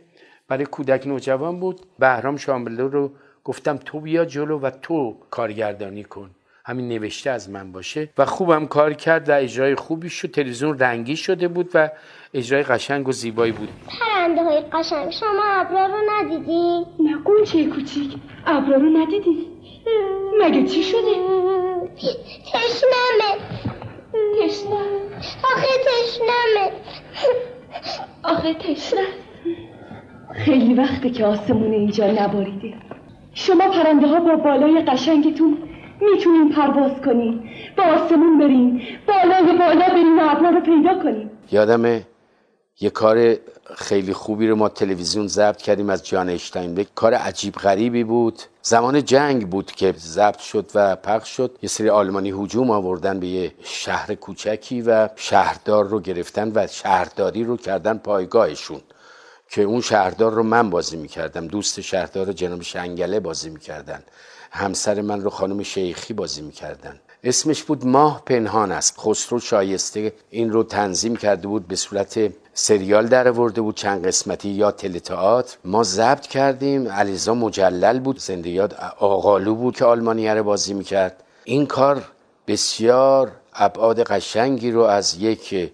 برای 0.49 0.65
کودک 0.65 1.07
نوجوان 1.07 1.59
بود. 1.59 1.81
بهرام 1.99 2.35
شاملو 2.35 2.87
رو 2.87 3.09
گفتم 3.43 3.77
تو 3.77 3.99
بیا 3.99 4.25
جلو 4.25 4.59
و 4.59 4.69
تو 4.69 5.15
کارگردانی 5.29 6.03
کن. 6.03 6.29
همین 6.65 6.87
نوشته 6.87 7.29
از 7.29 7.49
من 7.49 7.71
باشه. 7.71 8.09
و 8.17 8.25
خوبم 8.25 8.67
کار 8.67 8.93
کرد 8.93 9.29
و 9.29 9.37
اجرای 9.37 9.75
خوبی 9.75 10.09
شد. 10.09 10.31
تلویزیون 10.31 10.79
رنگی 10.79 11.15
شده 11.15 11.47
بود 11.47 11.69
و 11.73 11.89
اجرای 12.33 12.63
قشنگ 12.63 13.07
و 13.07 13.11
زیبایی 13.11 13.51
بود. 13.51 13.69
پرنده 13.99 14.43
های 14.43 14.61
قشنگ 14.61 15.11
شما 15.11 15.43
ابرا 15.43 15.85
رو 15.85 16.01
ندیدی؟ 16.11 16.85
نه 16.99 17.17
قنچه 17.25 17.65
کوچیک 17.65 18.15
ابرا 18.45 18.77
رو 18.77 18.89
ندیدی؟ 18.89 19.47
مگه 20.41 20.67
چی 20.67 20.83
شده؟ 20.83 21.15
تشنمه. 22.53 23.31
تشنه 24.41 24.81
آخه 25.43 25.67
تشنمه. 25.87 26.71
آخه 28.23 28.53
تشنه 28.53 29.07
خیلی 30.33 30.73
وقته 30.73 31.09
که 31.09 31.25
آسمون 31.25 31.71
اینجا 31.71 32.11
نباریده 32.11 32.73
شما 33.33 33.69
پرنده 33.69 34.07
ها 34.07 34.19
با 34.19 34.35
بالای 34.35 34.81
قشنگتون 34.81 35.57
می‌تونین 36.01 36.49
پرواز 36.49 37.01
کنین. 37.05 37.43
با 37.77 37.83
آسمون 37.83 38.37
برین. 38.39 38.81
بالای 39.07 39.57
بالا 39.57 39.89
برین 39.89 40.19
و 40.19 40.51
رو 40.53 40.61
پیدا 40.61 41.03
کنین. 41.03 41.29
یادمه 41.51 42.07
یه 42.79 42.89
کار 42.89 43.35
خیلی 43.75 44.13
خوبی 44.13 44.47
رو 44.47 44.55
ما 44.55 44.69
تلویزیون 44.69 45.27
ضبط 45.27 45.57
کردیم 45.57 45.89
از 45.89 46.07
جان 46.07 46.29
اشتاینبک 46.29 46.87
کار 46.95 47.13
عجیب 47.13 47.53
غریبی 47.53 48.03
بود. 48.03 48.39
زمان 48.61 49.05
جنگ 49.05 49.49
بود 49.49 49.71
که 49.71 49.93
ضبط 49.97 50.39
شد 50.39 50.71
و 50.75 50.95
پخش 50.95 51.29
شد. 51.29 51.57
یه 51.61 51.69
سری 51.69 51.89
آلمانی 51.89 52.31
هجوم 52.31 52.71
آوردن 52.71 53.19
به 53.19 53.27
یه 53.27 53.51
شهر 53.63 54.15
کوچکی 54.15 54.81
و 54.81 55.09
شهردار 55.15 55.85
رو 55.85 55.99
گرفتن 55.99 56.51
و 56.55 56.67
شهرداری 56.67 57.43
رو 57.43 57.57
کردن 57.57 57.97
پایگاهشون. 57.97 58.81
که 59.51 59.61
اون 59.61 59.81
شهردار 59.81 60.31
رو 60.31 60.43
من 60.43 60.69
بازی 60.69 60.97
می‌کردم. 60.97 61.47
دوست 61.47 61.81
شهردار 61.81 62.25
رو 62.25 62.33
جناب 62.33 62.61
شنگله 62.61 63.19
بازی 63.19 63.49
می‌کردن. 63.49 64.03
همسر 64.51 65.01
من 65.01 65.21
رو 65.21 65.29
خانم 65.29 65.63
شیخی 65.63 66.13
بازی 66.13 66.41
می‌کردن. 66.41 66.99
اسمش 67.23 67.63
بود 67.63 67.85
ماه 67.85 68.23
پنهان 68.25 68.71
است. 68.71 68.95
خسرو 68.99 69.39
شایسته 69.39 70.13
این 70.29 70.51
رو 70.51 70.63
تنظیم 70.63 71.15
کرده 71.15 71.47
بود 71.47 71.67
به 71.67 71.75
صورت 71.75 72.31
سریال 72.53 73.07
در 73.07 73.31
بود 73.31 73.75
چند 73.75 74.07
قسمتی 74.07 74.49
یا 74.49 74.71
تلتئاتر. 74.71 75.57
ما 75.65 75.83
ضبط 75.83 76.27
کردیم. 76.27 76.87
علیزا 76.87 77.33
مجلل 77.33 77.99
بود. 77.99 78.19
زنده 78.19 78.49
یاد 78.49 78.73
آقالو 78.99 79.55
بود 79.55 79.75
که 79.75 79.85
آلمانیه 79.85 80.33
رو 80.33 80.43
بازی 80.43 80.73
می‌کرد. 80.73 81.23
این 81.43 81.65
کار 81.65 82.01
بسیار 82.47 83.31
ابعاد 83.53 84.03
قشنگی 84.03 84.71
رو 84.71 84.81
از 84.81 85.15
یک 85.15 85.71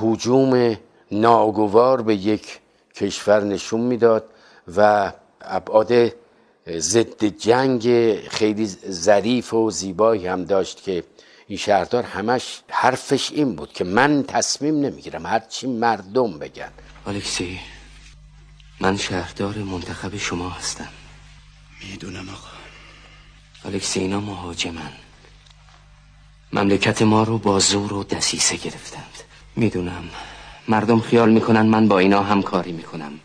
هجوم 0.00 0.76
ناگوار 1.12 2.02
به 2.02 2.14
یک 2.14 2.60
کشور 3.00 3.44
نشون 3.44 3.80
می‌داد 3.80 4.24
و 4.76 5.12
ابعاد 5.40 5.92
ضد 6.68 7.24
جنگ 7.24 7.82
خیلی 8.28 8.66
ظریف 8.90 9.54
و 9.54 9.70
زیبایی 9.70 10.26
هم 10.26 10.44
داشت 10.44 10.82
که 10.82 11.04
این 11.46 11.58
شهردار 11.58 12.02
همش 12.02 12.62
حرفش 12.68 13.32
این 13.32 13.56
بود 13.56 13.72
که 13.72 13.84
من 13.84 14.22
تصمیم 14.22 14.80
نمی‌گیرم 14.80 15.26
هرچی 15.26 15.66
مردم 15.66 16.38
بگن. 16.38 16.72
الکسی 17.06 17.60
من 18.80 18.96
شهردار 18.96 19.54
منتخب 19.54 20.16
شما 20.16 20.48
هستم. 20.48 20.88
می‌دونم 21.90 22.28
آقا. 22.28 22.48
الکسی 23.64 24.00
اینا 24.00 24.20
مهاجمن. 24.20 24.92
مملکت 26.52 27.02
ما 27.02 27.22
رو 27.22 27.38
با 27.38 27.58
زور 27.58 27.92
و 27.92 28.04
دسیسه 28.04 28.56
گرفتند. 28.56 29.14
می‌دونم. 29.56 30.10
مردم 30.68 31.00
خیال 31.00 31.30
می‌کنن 31.30 31.66
من 31.66 31.88
با 31.88 31.98
اینا 31.98 32.22
همکاری 32.22 32.72
می‌کنم. 32.72 33.20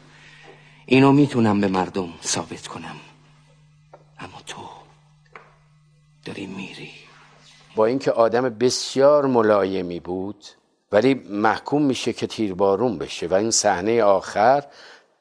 اینو 0.86 1.12
می‌تونم 1.12 1.62
به 1.62 1.68
مردم 1.68 2.10
ثابت 2.24 2.68
کنم. 2.68 2.96
اما 4.20 4.42
تو 4.46 4.62
داری 6.26 6.46
میری. 6.46 6.90
با 7.76 7.86
اینکه 7.86 8.12
آدم 8.12 8.50
بسیار 8.50 9.26
ملایمی 9.26 10.00
بود 10.00 10.46
ولی 10.92 11.14
محکوم 11.30 11.82
میشه 11.82 12.14
که 12.14 12.28
تیربارون 12.28 12.98
بشه 12.98 13.28
و 13.28 13.34
این 13.34 13.52
صحنه 13.52 14.04
آخر 14.04 14.64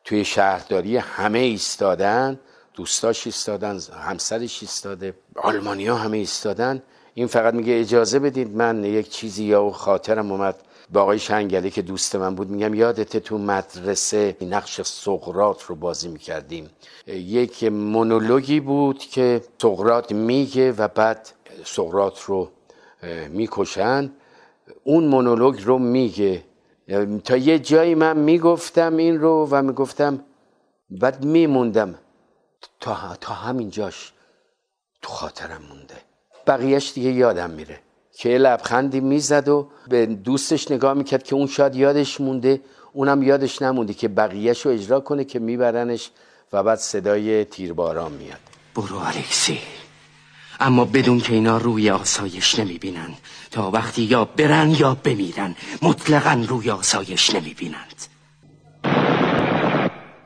توی 0.05 0.25
شهرداری 0.25 0.97
همه 0.97 1.39
ایستادن 1.39 2.41
دوستاش 2.75 3.27
ایستادن 3.27 3.79
همسرش 4.07 4.63
ایستاده 4.63 5.15
آلمانیا 5.37 5.97
همه 5.97 6.17
ایستادن. 6.17 6.83
این 7.15 7.27
فقط 7.27 7.55
میگه 7.55 7.81
اجازه 7.81 8.19
بدید 8.19 8.57
من 8.57 8.85
یک 8.85 9.11
چیزی 9.11 9.45
یا 9.45 9.71
خاطرم 9.71 10.33
اومد 10.33 10.57
با 10.93 11.03
آقای 11.03 11.19
شنگلی 11.19 11.71
که 11.71 11.83
دوست 11.83 12.17
من 12.17 12.35
بود 12.35 12.51
میگم 12.51 12.75
یادت 12.75 13.17
تو 13.17 13.39
مدرسه 13.39 14.37
نقش 14.41 14.81
سقرات 14.83 15.63
رو 15.63 15.75
بازی 15.75 16.09
می‌کردیم. 16.09 16.71
یک 17.07 17.65
مونولوگی 17.65 18.61
بود 18.61 18.99
که 18.99 19.45
سقرات 19.63 20.13
میگه 20.13 20.73
و 20.73 20.89
بعد 20.89 21.29
سقرات 21.65 22.21
رو 22.21 22.51
می‌کشن. 23.29 24.11
اون 24.85 25.05
مونولوگ 25.05 25.63
رو 25.65 25.79
میگه. 25.79 26.45
تا 27.25 27.37
یه 27.37 27.59
جایی 27.59 27.95
من 27.95 28.17
می‌گفتم 28.17 28.97
این 28.97 29.21
رو 29.21 29.49
و 29.51 29.63
می‌گفتم 29.63 30.25
بعد 30.91 31.25
میموندم. 31.25 31.95
تا, 32.81 33.17
تا 33.21 33.35
همین 33.35 33.71
جاش 33.71 34.13
تو 35.03 35.09
خاطرم 35.09 35.63
مونده. 35.69 35.95
بقیهش 36.47 36.93
دیگه 36.93 37.11
یادم 37.11 37.51
میره. 37.51 37.81
که 38.13 38.29
لبخندی 38.29 39.01
می‌زد 39.01 39.49
و 39.49 39.69
به 39.89 40.07
دوستش 40.07 40.71
نگاه 40.71 40.95
می‌کرد 40.95 41.23
که 41.23 41.35
اون 41.35 41.47
شاید 41.47 41.77
یادش 41.77 42.21
مونده 42.21 42.61
اونم 42.93 43.23
یادش 43.23 43.63
نمونده 43.63 43.95
که 43.95 44.09
بقیهش 44.09 44.67
رو 44.67 44.73
اجرا 44.73 45.01
کنه 45.01 45.25
که 45.25 45.39
میبرنش 45.39 46.11
و 46.53 46.63
بعد 46.63 46.79
صدای 46.79 47.45
تیرباران 47.45 48.13
میاد. 48.13 48.41
برو 48.75 48.99
الکسی 48.99 49.59
اما 50.61 50.85
بدون 50.85 51.19
که 51.19 51.33
اینا 51.33 51.59
روی 51.59 51.91
آسایش 51.91 52.59
نمی‌بینن 52.59 53.09
تا 53.51 53.71
وقتی 53.71 54.03
یا 54.03 54.25
برن 54.25 54.71
یا 54.71 54.97
بمیرن 55.05 55.55
مطلقا 55.83 56.45
روی 56.49 56.71
آسایش 56.71 57.35
نمی‌بینند. 57.35 57.95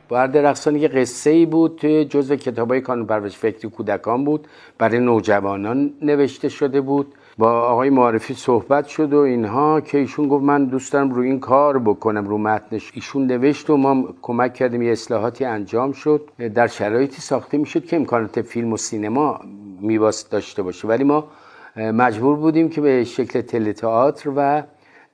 برد 0.09 0.37
رقصان 0.37 0.75
یه 0.75 0.87
قصه 0.87 1.29
ای 1.29 1.45
بود 1.45 1.77
توی 1.81 2.05
جزو 2.05 2.35
کتاب 2.35 2.71
های 2.71 2.81
کانون 2.81 3.05
پرورش 3.05 3.37
فکری 3.37 3.69
کودکان 3.69 4.25
بود. 4.25 4.47
برای 4.77 4.99
نوجوانان 4.99 5.93
نوشته 6.01 6.49
شده 6.49 6.81
بود. 6.81 7.13
با 7.39 7.61
آقای 7.61 7.89
معرفی 7.89 8.33
صحبت 8.33 8.87
شد 8.87 9.13
و 9.13 9.17
اینها 9.17 9.81
که 9.81 9.97
ایشون 9.97 10.27
گفت 10.27 10.43
من 10.43 10.65
دوست 10.65 10.93
دارم 10.93 11.11
رو 11.11 11.21
این 11.21 11.39
کار 11.39 11.79
بکنم 11.79 12.27
رو 12.27 12.37
متنش. 12.37 12.91
ایشون 12.93 13.27
نوشت 13.27 13.69
و 13.69 13.77
ما 13.77 14.09
کمک 14.21 14.53
کردیم 14.53 14.81
یه 14.81 14.91
اصلاحاتی 14.91 15.45
انجام 15.45 15.91
شد. 15.91 16.29
در 16.55 16.67
شرایطی 16.67 17.21
ساخته 17.21 17.57
می‌شد 17.57 17.85
که 17.85 17.95
امکانات 17.95 18.41
فیلم 18.41 18.73
و 18.73 18.77
سینما 18.77 19.41
میباست 19.81 20.31
داشته 20.31 20.63
باشه. 20.63 20.87
ولی 20.87 21.03
ما 21.03 21.27
مجبور 21.75 22.35
بودیم 22.35 22.69
که 22.69 22.81
به 22.81 23.03
شکل 23.03 23.41
تلتئاتر 23.41 24.31
و 24.35 24.63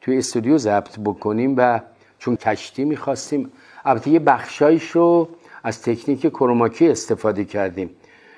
توی 0.01 0.17
استودیو 0.17 0.57
ضبط 0.57 0.99
بکنیم 0.99 1.55
و 1.57 1.79
چون 2.19 2.35
کشتی 2.35 2.85
می‌خواستیم 2.85 3.51
البته 3.85 4.09
یه 4.09 4.19
بخشایش 4.19 4.91
رو 4.91 5.27
از 5.63 5.81
تکنیک 5.81 6.27
کروماکی 6.27 6.89
استفاده 6.89 7.45
کردیم. 7.45 7.89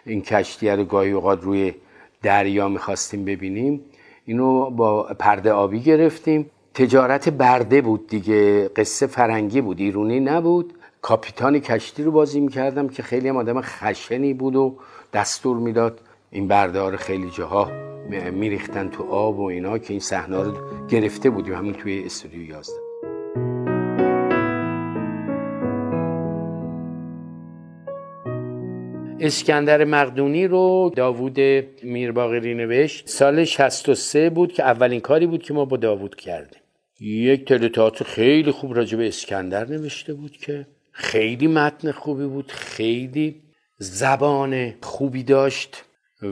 این 0.06 0.22
کشتی 0.22 0.70
رو 0.70 0.84
گاهی 0.84 1.12
اوقات 1.12 1.44
روی 1.44 1.74
دریا 2.26 2.68
می‌خواستیم 2.68 3.26
ببینیم 3.26 3.82
اینو 4.26 4.70
با 4.70 5.04
پرده 5.04 5.52
آبی 5.52 5.80
گرفتیم. 5.80 6.50
تجارت 6.74 7.30
برده 7.30 7.82
بود 7.82 8.08
دیگه 8.08 8.68
قصه 8.68 9.08
فرنگی 9.08 9.62
بود 9.62 9.80
ایرونی 9.80 10.20
نبود. 10.20 10.74
کاپیتان 11.02 11.60
کشتی 11.60 12.04
رو 12.04 12.12
بازی 12.12 12.40
می‌کردم 12.40 12.88
که 12.88 13.04
خیلی 13.04 13.30
هم 13.30 13.38
آدم 13.38 13.62
خشنی 13.62 14.34
بود 14.34 14.56
و 14.56 14.76
دستور 15.14 15.58
می‌داد 15.58 16.00
این 16.32 16.52
رو 16.52 16.98
خیلی 16.98 17.30
جاها 17.30 17.72
میریختن 18.32 18.90
تو 18.90 19.04
آب 19.04 19.40
و 19.40 19.44
اینا 19.44 19.78
که 19.78 19.94
این 19.94 20.00
صحنه 20.00 20.44
رو 20.44 20.54
گرفته 20.88 21.30
بودیم 21.30 21.54
همین 21.54 21.74
توی 21.74 22.04
استودیو 22.06 22.42
11 22.42 22.72
اسکندر 29.20 29.84
مقدونی 29.84 30.48
رو 30.48 30.92
داوود 30.96 31.40
میرباقری 31.84 32.54
نوشت. 32.54 33.10
سال 33.10 33.44
63 33.46 34.30
بود 34.30 34.54
که 34.54 34.64
اولین 34.64 35.00
کاری 35.00 35.28
بود 35.28 35.44
که 35.44 35.54
ما 35.54 35.66
با 35.66 35.78
داوود 35.78 36.16
کردیم. 36.16 36.62
یک 37.00 37.46
تلتئاتر 37.46 38.06
خیلی 38.06 38.52
خوب 38.52 38.76
راجع 38.76 38.98
به 38.98 39.08
اسکندر 39.08 39.68
نوشته 39.68 40.14
بود 40.14 40.32
که 40.32 40.68
خیلی 40.92 41.48
متن 41.48 41.92
خوبی 41.92 42.26
بود 42.26 42.52
خیلی 42.52 43.42
زبان 43.78 44.74
خوبی 44.82 45.24
داشت 45.24 45.84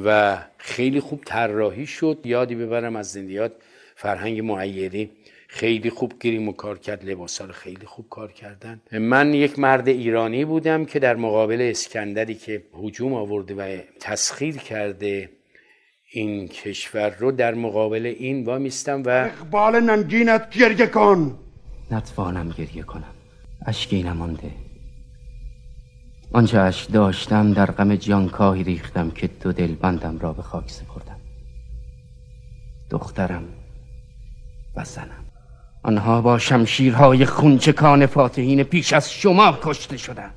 و 0.06 0.38
خیلی 0.58 1.00
خوب 1.00 1.22
طراحی 1.26 1.86
شد. 1.86 2.18
یادی 2.26 2.56
ببرم 2.56 2.96
از 2.96 3.12
زندیات 3.12 3.52
فرهنگ 3.96 4.42
معیری. 4.42 5.10
خیلی 5.54 5.90
خوب 5.90 6.14
گریم 6.20 6.48
و 6.48 6.52
کار 6.52 6.80
کرد 6.80 7.06
لباسا 7.06 7.46
رو 7.46 7.54
خیلی 7.54 7.86
خوب 7.86 8.06
کار 8.10 8.32
کردن. 8.32 8.82
من 8.92 9.34
یک 9.34 9.60
مرد 9.60 9.88
ایرانی 9.88 10.46
بودم 10.46 10.86
که 10.86 11.00
در 11.00 11.16
مقابل 11.16 11.62
اسکندری 11.62 12.36
که 12.36 12.64
هجوم 12.84 13.14
آورده 13.14 13.56
و 13.56 13.82
تسخیر 14.00 14.58
کرده 14.58 15.30
این 16.12 16.48
کشور 16.48 17.10
رو 17.10 17.32
در 17.32 17.54
مقابل 17.54 18.06
این 18.06 18.46
وامیستم 18.46 19.04
و 19.04 19.10
اقبال 19.10 19.80
ننگینت 19.80 20.50
گریه 20.50 20.88
کن. 20.88 21.40
نتوانم 21.92 22.50
گریه 22.50 22.84
کنم. 22.84 23.14
اشکی 23.66 24.04
نمانده 24.04 24.52
آنچه 26.32 26.60
اش 26.60 26.84
داشتم 26.84 27.54
در 27.54 27.66
غم 27.66 27.96
جانکاهی 27.96 28.64
ریختم 28.64 29.12
که 29.12 29.28
دو 29.28 29.52
دلبندم 29.52 30.20
را 30.20 30.34
به 30.34 30.42
خاک 30.42 30.72
سپردم. 30.72 31.20
دخترم 32.90 33.44
و 34.76 34.84
زنم. 34.84 35.23
آنها 35.84 36.22
با 36.22 36.40
شمشیرهای 36.40 37.26
خونچکان 37.26 38.06
فاتحین 38.06 38.64
پیش 38.64 38.94
از 38.94 39.14
شما 39.14 39.60
کشته 39.64 39.98
شدند. 39.98 40.34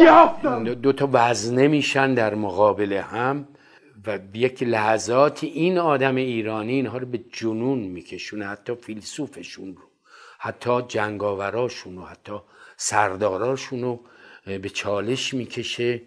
یافتم. 0.00 0.74
دو 0.74 0.92
تا 0.92 1.08
وزنه 1.12 1.68
میشن 1.68 2.14
در 2.14 2.34
مقابل 2.34 2.92
هم 2.92 3.48
و 4.06 4.18
یک 4.34 4.62
لحظاتی 4.62 5.46
این 5.46 5.78
آدم 5.78 6.16
ایرانی 6.16 6.72
اینها 6.72 6.98
رو 6.98 7.06
به 7.06 7.20
جنون 7.32 7.78
میکشونه 7.78 8.46
حتی 8.46 8.74
فیلسوفشون 8.74 9.76
رو 9.76 9.82
حتی 10.38 10.82
جنگاوراشون 10.88 11.98
و 11.98 12.04
حتی 12.04 12.32
سرداراشون 12.76 13.82
رو 13.82 14.00
به 14.44 14.68
چالش 14.68 15.34
می‌کشه 15.34 16.02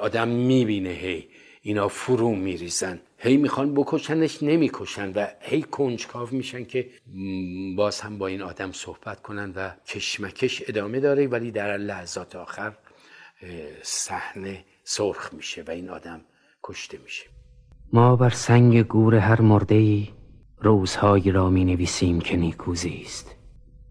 آدم 0.00 0.28
می‌بینه 0.28 0.90
هی 0.90 1.28
اینا 1.62 1.88
فرو 1.88 2.34
میریزن. 2.34 3.00
هی 3.18 3.36
می‌خوان 3.36 3.74
بکشنش 3.74 4.42
نمی‌کشن 4.42 5.12
و 5.12 5.26
هی 5.40 5.62
کنجکاو 5.62 6.28
میشن 6.32 6.64
که 6.64 6.90
باز 7.76 8.00
هم 8.00 8.18
با 8.18 8.26
این 8.26 8.42
آدم 8.42 8.72
صحبت 8.72 9.22
کنن 9.22 9.52
و 9.56 9.70
کشمکش 9.86 10.62
ادامه 10.68 11.00
داره 11.00 11.26
ولی 11.26 11.50
در 11.50 11.76
لحظات 11.76 12.36
آخر 12.36 12.76
صحنه 13.82 14.64
سرخ 14.84 15.34
میشه 15.34 15.62
و 15.62 15.70
این 15.70 15.90
آدم 15.90 16.20
کشته 16.62 16.98
میشه. 17.04 17.26
ما 17.92 18.16
بر 18.16 18.30
سنگ 18.30 18.82
گور 18.82 19.14
هر 19.14 19.40
مرده 19.40 19.74
ای 19.74 20.08
روزهایی 20.58 21.30
را 21.30 21.50
می 21.50 21.64
نویسیم 21.64 22.20
که 22.20 22.36
نیکوزی 22.36 23.02
است. 23.04 23.36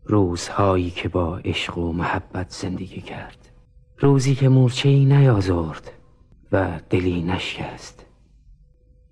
روزهایی 0.04 0.90
که 0.90 1.10
با 1.10 1.38
عشق 1.38 1.78
و 1.78 1.94
محبت 1.94 2.50
زندگی 2.50 3.02
کرد. 3.02 3.50
روزی 4.00 4.36
که 4.36 4.50
مورچه 4.50 4.90
ای 4.90 5.06
نیازرد 5.06 5.92
و 6.52 6.80
دلی 6.90 7.24
نشکست. 7.24 8.05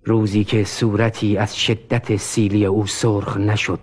روزی 0.04 0.44
که 0.44 0.64
صورتی 0.64 1.36
از 1.36 1.56
شدت 1.56 2.16
سیلی 2.16 2.66
او 2.66 2.86
سرخ 2.86 3.36
نشد 3.36 3.80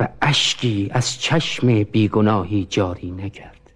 و 0.00 0.08
اشکی 0.22 0.90
از 0.92 1.20
چشم 1.20 1.82
بیگناهی 1.82 2.66
جاری 2.70 3.10
نکرد. 3.10 3.70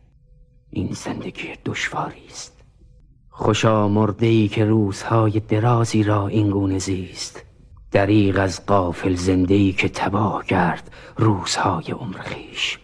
این 0.70 0.88
زندگی 0.92 1.48
دشواری 1.64 2.26
است. 2.30 2.60
خوشا 3.30 3.88
مرده 3.88 4.26
ای 4.26 4.48
که 4.48 4.64
روزهای 4.64 5.40
درازی 5.40 6.02
را 6.02 6.28
اینگونه 6.28 6.78
زیست. 6.78 7.44
دریغ 7.92 8.38
از 8.38 8.66
قافل 8.66 9.14
زنده 9.14 9.54
ای 9.54 9.72
که 9.72 9.88
تباه 9.88 10.46
کرد 10.46 10.90
روزهای 11.16 11.84
عمر 11.92 12.18
خیش. 12.18 12.78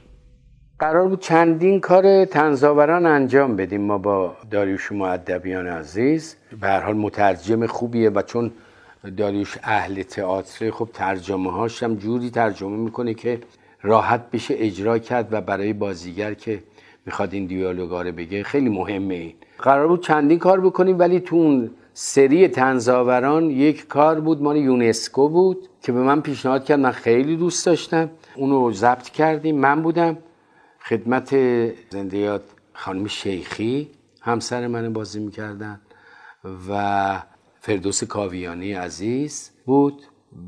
قرار 0.78 1.08
بود 1.08 1.20
چندین 1.20 1.80
کار 1.80 2.24
تنظاوران 2.24 3.06
انجام 3.06 3.56
بدیم 3.56 3.80
ما 3.80 3.98
با 3.98 4.36
داریوش 4.50 4.92
معدبیان 4.92 5.66
عزیز. 5.66 6.36
به 6.60 6.66
هر 6.66 6.80
حال 6.80 6.96
مترجم 6.96 7.66
خوبیه 7.66 8.10
و 8.10 8.22
چون 8.22 8.52
داریوش 9.10 9.58
اهل 9.62 10.02
تئاتر 10.02 10.70
خب 10.70 10.88
ترجمه 10.92 11.52
هاش 11.52 11.82
هم 11.82 11.94
جوری 11.94 12.30
ترجمه 12.30 12.76
می‌کنه 12.76 13.14
که 13.14 13.40
راحت 13.82 14.30
بشه 14.30 14.54
اجرا 14.58 14.98
کرد 14.98 15.28
و 15.32 15.40
برای 15.40 15.72
بازیگر 15.72 16.34
که 16.34 16.62
می‌خواد 17.06 17.34
این 17.34 17.46
دیالوگا 17.46 18.02
رو 18.02 18.12
بگه 18.12 18.42
خیلی 18.42 18.68
مهمه 18.68 19.14
این. 19.14 19.34
قرار 19.58 19.88
بود 19.88 20.02
چندین 20.02 20.38
کار 20.38 20.60
بکنیم 20.60 20.98
ولی 20.98 21.20
تو 21.20 21.36
اون 21.36 21.70
سری 21.94 22.48
تنظاوران 22.48 23.50
یک 23.50 23.86
کار 23.86 24.20
بود 24.20 24.42
مال 24.42 24.56
یونسکو 24.56 25.28
بود 25.28 25.68
که 25.82 25.92
به 25.92 26.02
من 26.02 26.20
پیشنهاد 26.20 26.64
کرد. 26.64 26.80
من 26.80 26.90
خیلی 26.90 27.36
دوست 27.36 27.66
داشتم. 27.66 28.10
اونو 28.36 28.72
ضبط 28.72 29.08
کردیم. 29.08 29.58
من 29.58 29.82
بودم 29.82 30.18
خدمت 30.80 31.36
زندیات 31.90 32.42
خانم 32.72 33.06
شیخی. 33.06 33.90
همسر 34.22 34.66
من 34.66 34.92
بازی 34.92 35.20
می‌کردن 35.20 35.80
و 36.68 37.22
فردوس 37.66 38.04
کاویانی 38.04 38.72
عزیز 38.72 39.50
بود 39.64 40.02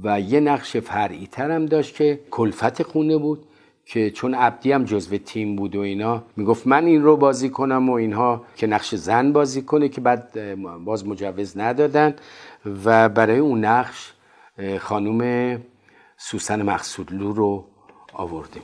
و 0.04 0.20
یه 0.20 0.40
نقش 0.40 0.76
فرعی 0.76 1.26
ترم 1.26 1.66
داشت 1.66 1.94
که 1.94 2.20
کلفت 2.30 2.82
خونه 2.82 3.16
بود 3.16 3.44
که 3.84 4.10
چون 4.10 4.34
عبدی 4.34 4.72
هم 4.72 4.84
جزو 4.84 5.18
تیم 5.18 5.56
بود 5.56 5.76
و 5.76 5.80
اینا 5.80 6.22
می‌گفت 6.36 6.66
من 6.66 6.84
این 6.84 7.02
رو 7.02 7.16
بازی 7.16 7.50
کنم 7.50 7.88
و 7.88 7.92
اینها 7.92 8.44
که 8.56 8.66
نقش 8.66 8.94
زن 8.94 9.32
بازی 9.32 9.62
کنه 9.62 9.88
که 9.88 10.00
بعد 10.00 10.54
باز 10.84 11.06
مجوز 11.06 11.58
ندادن. 11.58 12.14
و 12.84 13.08
برای 13.08 13.38
اون 13.38 13.64
نقش 13.64 14.12
خانوم 14.78 15.58
سوسن 16.16 16.62
مقصودلو 16.62 17.32
رو 17.32 17.64
آوردیم. 18.12 18.62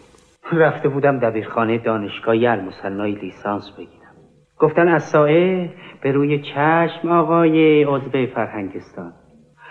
رفته 0.52 0.88
بودم 0.88 1.18
دبیرخانه 1.18 1.78
دانشگاه 1.78 2.34
المسنای 2.34 3.12
لیسانس 3.12 3.70
بگیرم. 3.70 3.93
گفتن 4.58 4.88
از 4.88 5.02
سایه 5.02 5.70
به 6.02 6.12
روی 6.12 6.38
چشم 6.38 7.08
آقای 7.08 7.84
عضو 7.84 8.26
فرهنگستان. 8.34 9.12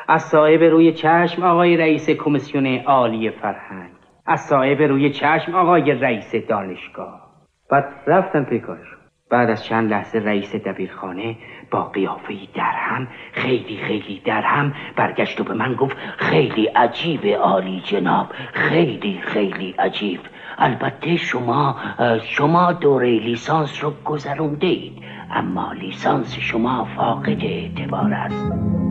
از 0.07 0.21
سایه 0.21 0.57
به 0.57 0.69
روی 0.69 0.93
چشم 0.93 1.43
آقای 1.43 1.77
رئیس 1.77 2.09
کمیسیون 2.09 2.77
عالی 2.85 3.29
فرهنگ. 3.29 3.91
از 4.25 4.39
سایه 4.39 4.75
به 4.75 4.87
روی 4.87 5.09
چشم 5.09 5.55
آقای 5.55 5.91
رئیس 5.91 6.35
دانشگاه. 6.35 7.23
بعد 7.69 7.85
رفتم 8.07 8.43
پیکارش 8.43 8.87
بعد 9.33 9.49
از 9.49 9.65
چند 9.65 9.89
لحظه 9.89 10.19
رئیس 10.19 10.55
دبیرخانه 10.55 11.35
با 11.71 11.83
قیافه 11.83 12.33
درهم 12.55 13.07
خیلی 13.31 13.77
خیلی 13.77 14.21
درهم 14.25 14.73
برگشت 14.95 15.41
و 15.41 15.43
به 15.43 15.53
من 15.53 15.73
گفت 15.73 15.97
خیلی 16.17 16.65
عجیب 16.65 17.25
عالی 17.25 17.81
جناب 17.85 18.27
خیلی 18.53 19.19
خیلی 19.21 19.75
عجیب. 19.79 20.19
البته 20.57 21.17
شما 21.17 21.75
شما 22.23 22.73
دوره 22.73 23.19
لیسانس 23.19 23.83
رو 23.83 23.93
گذرونده 24.05 24.67
اید 24.67 24.93
اما 25.31 25.73
لیسانس 25.73 26.37
شما 26.39 26.87
فاقد 26.97 27.43
اعتبار 27.43 28.13
است. 28.13 28.82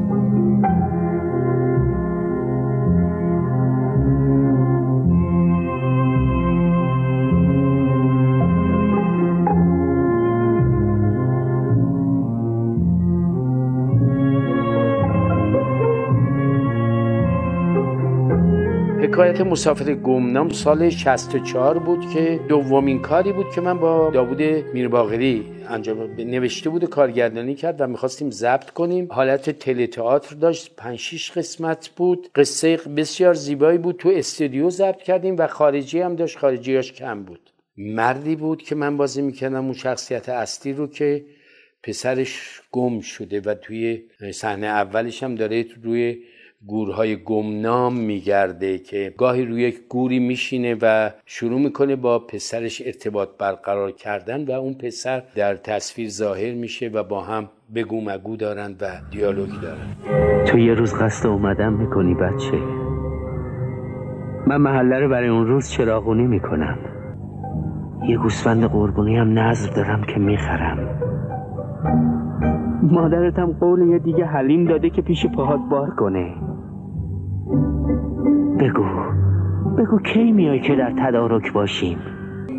حکایت 19.33 19.47
مسافر 19.47 19.95
گمنام 19.95 20.49
سال 20.49 20.91
64 20.91 21.79
بود 21.79 22.11
که 22.15 22.41
دومین 22.49 23.03
کاری 23.03 23.33
بود 23.33 23.47
که 23.55 23.61
من 23.61 23.79
با 23.79 24.11
داوود 24.11 24.43
میرباغری 24.43 25.47
انجام 25.69 26.15
نوشته 26.19 26.71
بود 26.71 26.85
و 26.85 26.87
کارگردانی 26.87 27.55
کرد 27.55 27.81
و 27.81 27.87
می‌خواستیم 27.87 28.31
ضبط 28.31 28.71
کنیم. 28.71 29.09
حالت 29.11 29.51
تئاتر 29.91 30.37
داشت 30.37 30.77
5 30.77 30.99
6 30.99 31.31
قسمت 31.31 31.91
بود. 31.97 32.29
قصه 32.35 32.77
بسیار 32.77 33.35
زیبایی 33.35 33.79
بود. 33.79 33.97
تو 33.97 34.09
استودیو 34.15 34.71
ضبط 34.71 35.03
کردیم 35.03 35.37
و 35.39 35.47
خارجی 35.47 36.01
هم 36.01 36.17
داشت 36.17 36.39
خارجیاش 36.39 36.93
کم 36.93 37.23
بود. 37.23 37.51
مردی 37.77 38.37
بود 38.37 38.63
که 38.63 38.75
من 38.75 38.97
بازی 38.97 39.23
می‌کردم 39.23 39.65
اون 39.65 39.75
شخصیت 39.75 40.29
اصلی 40.29 40.73
رو 40.73 40.87
که 40.87 41.25
پسرش 41.83 42.63
گم 42.73 43.01
شده 43.01 43.41
و 43.41 43.55
توی 43.55 44.03
صحنه 44.35 44.67
اولش 44.67 45.23
هم 45.23 45.35
داره 45.35 45.67
روی 45.83 46.19
گورهای 46.67 47.17
گمنام 47.17 47.97
میگرده 47.97 48.79
که 48.79 49.15
گاهی 49.19 49.45
روی 49.45 49.63
یک 49.63 49.81
گوری 49.89 50.19
میشینه 50.19 50.77
و 50.83 51.11
شروع 51.27 51.61
می‌کنه 51.61 51.97
با 51.97 52.19
پسرش 52.19 52.83
ارتباط 52.87 53.29
برقرار 53.39 53.91
کردن 53.91 54.45
و 54.45 54.51
اون 54.51 54.75
پسر 54.75 55.23
در 55.35 55.55
تصویر 55.55 56.09
ظاهر 56.09 56.55
میشه 56.55 56.89
و 56.89 57.03
با 57.03 57.21
هم 57.21 57.49
بگو 57.75 58.01
مگو 58.01 58.37
دارن 58.37 58.77
و 58.81 58.87
دیالوگ 59.11 59.49
دارن. 59.63 59.87
تو 60.45 60.59
یه 60.59 60.75
روز 60.75 60.95
قصد 60.95 61.27
اومدن 61.27 61.73
می‌کنی 61.73 62.15
بچه. 62.15 62.59
من 64.47 64.57
محله 64.57 64.99
رو 64.99 65.09
برای 65.09 65.29
اون 65.29 65.47
روز 65.47 65.71
چراغونی 65.71 66.27
می‌کنم. 66.27 66.79
یه 68.09 68.19
گوسفند 68.19 68.65
قربونی 68.65 69.17
هم 69.17 69.39
نظر 69.39 69.75
دارم 69.75 70.03
که 70.03 70.21
می‌خرم. 70.21 70.99
مادرتم 72.83 73.53
قول 73.61 73.89
یه 73.89 73.99
دیگه 73.99 74.25
حلیم 74.25 74.65
داده 74.65 74.91
که 74.91 75.03
پیش 75.03 75.27
پاهات 75.27 75.61
بار 75.71 75.91
کنه. 75.91 76.35
بگو. 78.63 78.85
بگو 79.79 79.99
کی 79.99 80.33
میای 80.33 80.61
که 80.61 80.75
در 80.75 80.95
تدارک 81.07 81.53
باشیم؟ 81.53 81.99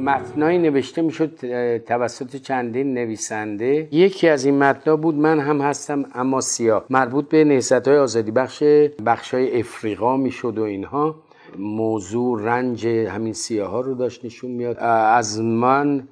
متنایی 0.05 0.57
نوشته 0.57 1.01
می‌شد 1.01 1.29
توسط 1.77 2.35
چندین 2.35 2.93
نویسنده. 2.93 3.87
یکی 3.91 4.29
از 4.29 4.45
این 4.45 4.59
متنا 4.59 4.95
بود 4.95 5.15
من 5.15 5.39
هم 5.39 5.61
هستم 5.61 6.05
اما 6.15 6.41
سیاه. 6.41 6.85
مربوط 6.89 7.29
به 7.29 7.43
نهضت 7.43 7.87
های 7.87 7.97
آزادی 7.97 8.31
بخش 8.31 8.63
بخش 9.05 9.33
های 9.33 9.59
افریقا 9.59 10.17
می‌شد 10.17 10.57
و 10.57 10.63
اینها. 10.63 11.15
موضوع 11.59 12.41
رنج 12.43 12.87
همین 12.87 13.33
سیاه 13.33 13.69
ها 13.69 13.81
رو 13.81 13.93
داشت 13.93 14.25
نشون 14.25 14.51
میاد 14.51 14.77
از 14.79 15.41
من 15.41 16.03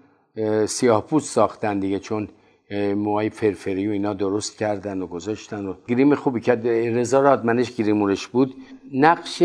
سیاه 0.65 1.07
پوست 1.07 1.29
ساختن 1.29 1.79
دیگه 1.79 1.99
چون 1.99 2.27
موهای 2.95 3.29
فرفری 3.29 3.87
و 3.87 3.91
اینا 3.91 4.13
درست 4.13 4.57
کردن 4.57 5.01
و 5.01 5.07
گذاشتن 5.07 5.65
و 5.65 5.73
گریم 5.87 6.15
خوبی 6.15 6.41
کرد. 6.41 6.67
رضا 6.67 7.21
رادمنش 7.21 7.75
گریمونش 7.75 8.27
بود. 8.27 8.55
نقش 8.93 9.43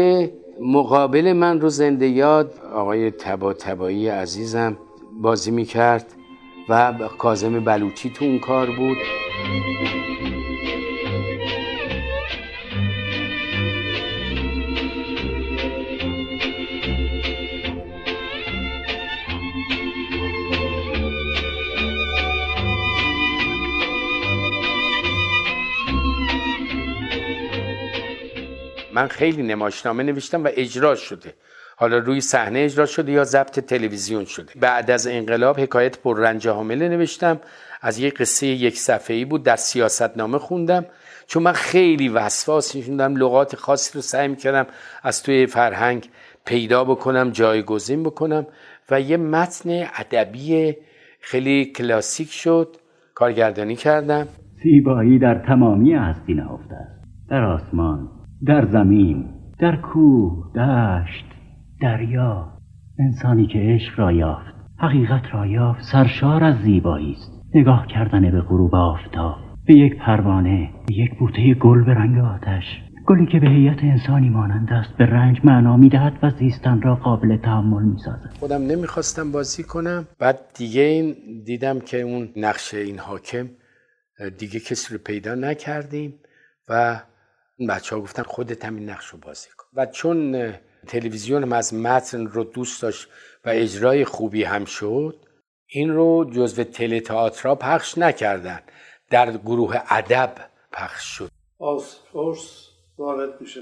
مقابل 0.60 1.32
من 1.32 1.60
رو 1.60 1.68
زنده 1.68 2.06
یاد 2.06 2.54
آقای 2.72 3.10
تبا 3.10 3.52
تبایی 3.52 4.08
عزیزم 4.08 4.76
بازی 5.20 5.50
می‌کرد 5.50 6.06
و 6.68 6.92
کازم 7.18 7.60
بلوچی 7.60 8.10
تو 8.10 8.24
اون 8.24 8.38
کار 8.38 8.66
بود. 8.66 8.96
من 28.96 29.06
خیلی 29.06 29.42
نمایشنامه 29.42 30.02
نوشتم 30.02 30.44
و 30.44 30.48
اجرا 30.56 30.94
شده. 30.94 31.34
حالا 31.76 31.98
روی 31.98 32.20
صحنه 32.20 32.58
اجرا 32.58 32.86
شده 32.86 33.12
یا 33.12 33.24
ضبط 33.24 33.60
تلویزیون 33.60 34.24
شده. 34.24 34.52
بعد 34.60 34.90
از 34.90 35.06
انقلاب 35.06 35.60
حکایت 35.60 35.98
پر 35.98 36.18
رنج 36.20 36.48
حامله 36.48 36.88
نوشتم. 36.88 37.40
از 37.80 37.98
یک 37.98 38.14
قصه 38.14 38.46
یک 38.46 38.78
صفحه‌ای 38.78 39.24
بود 39.24 39.42
در 39.42 39.56
سیاستنامه 39.56 40.38
خوندم. 40.38 40.84
چون 41.26 41.42
من 41.42 41.52
خیلی 41.52 42.08
وسواس 42.08 42.76
شدم 42.76 43.16
لغات 43.16 43.56
خاصی 43.56 43.94
رو 43.94 44.00
سعی 44.00 44.28
می‌کردم 44.28 44.66
از 45.02 45.22
توی 45.22 45.46
فرهنگ 45.46 46.08
پیدا 46.46 46.84
بکنم 46.84 47.30
جایگزین 47.30 48.02
بکنم 48.02 48.46
و 48.90 49.00
یه 49.00 49.16
متن 49.16 49.70
ادبی 49.98 50.76
خیلی 51.20 51.72
کلاسیک 51.76 52.30
شد. 52.30 52.76
کارگردانی 53.14 53.76
کردم. 53.76 54.28
زیبایی 54.62 55.18
در 55.18 55.42
تمامی 55.48 55.92
هستی 55.92 56.34
نهفته 56.34 56.76
در 57.30 57.44
آسمان. 57.44 58.15
در 58.46 58.66
زمین 58.66 59.24
در 59.58 59.76
کوه 59.76 60.52
دشت 60.54 61.24
دریا. 61.80 62.52
انسانی 62.98 63.46
که 63.46 63.58
عشق 63.58 64.00
را 64.00 64.12
یافت 64.12 64.54
حقیقت 64.78 65.22
را 65.32 65.46
یافت 65.46 65.82
سرشار 65.92 66.44
از 66.44 66.62
زیبایی 66.62 67.12
است. 67.12 67.32
نگاه 67.54 67.86
کردن 67.86 68.30
به 68.30 68.40
غروب 68.40 68.74
آفتاب 68.74 69.36
به 69.66 69.74
یک 69.74 69.96
پروانه 69.96 70.70
به 70.86 70.94
یک 70.94 71.18
بوته 71.18 71.54
گل 71.54 71.84
به 71.84 71.94
رنگ 71.94 72.18
آتش. 72.18 72.64
گلی 73.06 73.26
که 73.26 73.40
به 73.40 73.48
هیئت 73.48 73.84
انسانی 73.84 74.28
مانند 74.28 74.72
است 74.72 74.96
به 74.96 75.06
رنج 75.06 75.40
معنا 75.44 75.76
می‌دهد 75.76 76.18
و 76.22 76.30
زیستن 76.30 76.82
را 76.82 76.94
قابل 76.94 77.36
تحمل 77.36 77.82
می‌سازد. 77.82 78.30
خودم 78.40 78.62
نمی‌خواستم 78.62 79.32
بازی 79.32 79.62
کنم. 79.62 80.06
بعد 80.18 80.38
دیگه 80.58 80.82
این 80.82 81.14
دیدم 81.46 81.80
که 81.80 82.00
اون 82.00 82.28
نقش 82.36 82.74
این 82.74 82.98
حاکم 82.98 83.46
دیگه 84.38 84.60
کسی 84.60 84.94
رو 84.94 85.00
پیدا 85.06 85.34
نکردیم 85.34 86.14
و 86.68 87.00
بچه 87.68 87.96
ها 87.96 88.02
گفتن 88.02 88.22
خودت 88.22 88.64
هم 88.64 88.76
این 88.76 88.90
نقش 88.90 89.06
رو 89.06 89.18
بازی 89.18 89.48
کن. 89.56 89.66
و 89.74 89.86
چون 89.86 90.52
تلویزیون 90.86 91.42
هم 91.42 91.52
از 91.52 91.74
متن 91.74 92.26
رو 92.26 92.44
دوست 92.44 92.82
داشت 92.82 93.08
و 93.44 93.48
اجرای 93.48 94.04
خوبی 94.04 94.44
هم 94.44 94.64
شد 94.64 95.26
این 95.66 95.90
رو 95.90 96.30
جزو 96.32 96.64
تله 96.64 97.00
تئاترا 97.00 97.54
پخش 97.54 97.98
نکردن. 97.98 98.60
در 99.10 99.36
گروه 99.36 99.76
ادب 99.88 100.34
پخش 100.72 101.04
شد. 101.04 101.30
آس 101.58 102.00
فورس 102.12 102.68
وارد 102.98 103.40
میشه 103.40 103.60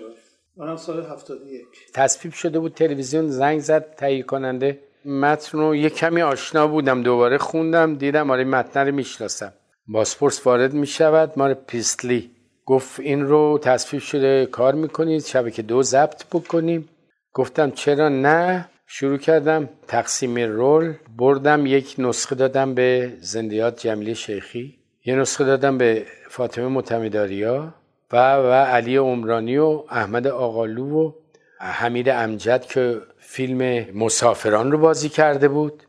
منم 0.56 0.76
سال 0.76 1.06
71 1.06 1.62
تصفیب 1.94 2.32
شده 2.32 2.58
بود 2.58 2.74
تلویزیون 2.74 3.28
زنگ 3.28 3.60
زد 3.60 3.94
تهیه 3.94 4.22
کننده. 4.22 4.80
متن 5.04 5.58
رو 5.58 5.76
یه 5.76 5.90
کمی 5.90 6.22
آشنا 6.22 6.66
بودم 6.66 7.02
دوباره 7.02 7.38
خوندم 7.38 7.94
دیدم 7.94 8.30
آره 8.30 8.44
متن 8.44 8.86
رو 8.86 8.94
می‌شناسم. 8.94 9.52
باسپورس 9.88 10.46
وارد 10.46 10.72
می‌شود 10.72 11.32
مار 11.36 11.54
پیستلی. 11.54 12.30
گفت 12.66 13.00
این 13.00 13.26
رو 13.26 13.58
تصفیب 13.62 14.00
شده 14.00 14.46
کار 14.46 14.74
می‌کنید 14.74 15.24
شبکه 15.24 15.62
دو 15.62 15.82
ضبط 15.82 16.24
بکنیم. 16.32 16.88
گفتم 17.32 17.70
چرا 17.70 18.08
نه؟ 18.08 18.68
شروع 18.86 19.18
کردم 19.18 19.68
تقسیم 19.88 20.38
رول 20.38 20.94
بردم 21.16 21.66
یک 21.66 21.94
نسخه 21.98 22.34
دادم 22.34 22.74
به 22.74 23.12
زندیات 23.20 23.80
جمیلی 23.80 24.14
شیخی 24.14 24.78
یه 25.04 25.16
نسخه 25.16 25.44
دادم 25.44 25.78
به 25.78 26.06
فاطمه 26.28 26.68
متمداریا 26.68 27.74
و 28.12 28.36
و 28.36 28.52
علی 28.52 28.96
عمرانی 28.96 29.56
و 29.58 29.82
احمد 29.90 30.26
آقالو 30.26 31.06
و 31.06 31.12
حمید 31.60 32.08
امجد 32.08 32.64
که 32.64 33.00
فیلم 33.18 33.86
مسافران 33.94 34.72
رو 34.72 34.78
بازی 34.78 35.08
کرده 35.08 35.48
بود. 35.48 35.82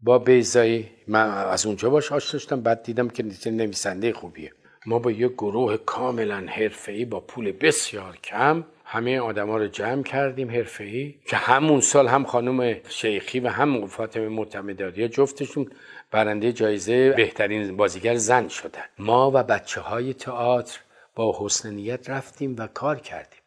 با 0.00 0.18
بیزایی 0.18 0.90
من 1.08 1.30
از 1.30 1.66
اونجا 1.66 1.90
باش 1.90 2.12
آشنا 2.12 2.32
داشتم 2.32 2.60
بعد 2.60 2.82
دیدم 2.82 3.08
که 3.08 3.50
نویسنده 3.50 4.12
خوبیه. 4.12 4.52
ما 4.86 4.98
با 4.98 5.10
یک 5.10 5.32
گروه 5.32 5.76
کاملا 5.76 6.46
حرفه‌ای 6.48 7.04
با 7.04 7.20
پول 7.20 7.52
بسیار 7.52 8.16
کم 8.16 8.64
همه 8.84 9.20
آدما 9.20 9.56
رو 9.56 9.66
جمع 9.66 10.02
کردیم 10.02 10.50
حرفه‌ای 10.50 11.14
که 11.26 11.36
همون 11.36 11.80
سال 11.80 12.08
هم 12.08 12.24
خانم 12.24 12.76
شیخی 12.88 13.40
و 13.40 13.48
هم 13.48 13.86
فاطمه 13.86 14.28
معتمداری 14.28 15.08
جفتشون 15.08 15.70
برنده 16.10 16.52
جایزه 16.52 17.10
بهترین 17.10 17.76
بازیگر 17.76 18.14
زن 18.14 18.48
شدن. 18.48 18.84
ما 18.98 19.30
و 19.34 19.42
بچه 19.42 19.80
های 19.80 20.14
تئاتر 20.14 20.80
با 21.14 21.36
حسن 21.40 21.70
نیت 21.74 22.10
رفتیم 22.10 22.54
و 22.58 22.66
کار 22.66 23.00
کردیم. 23.00 23.40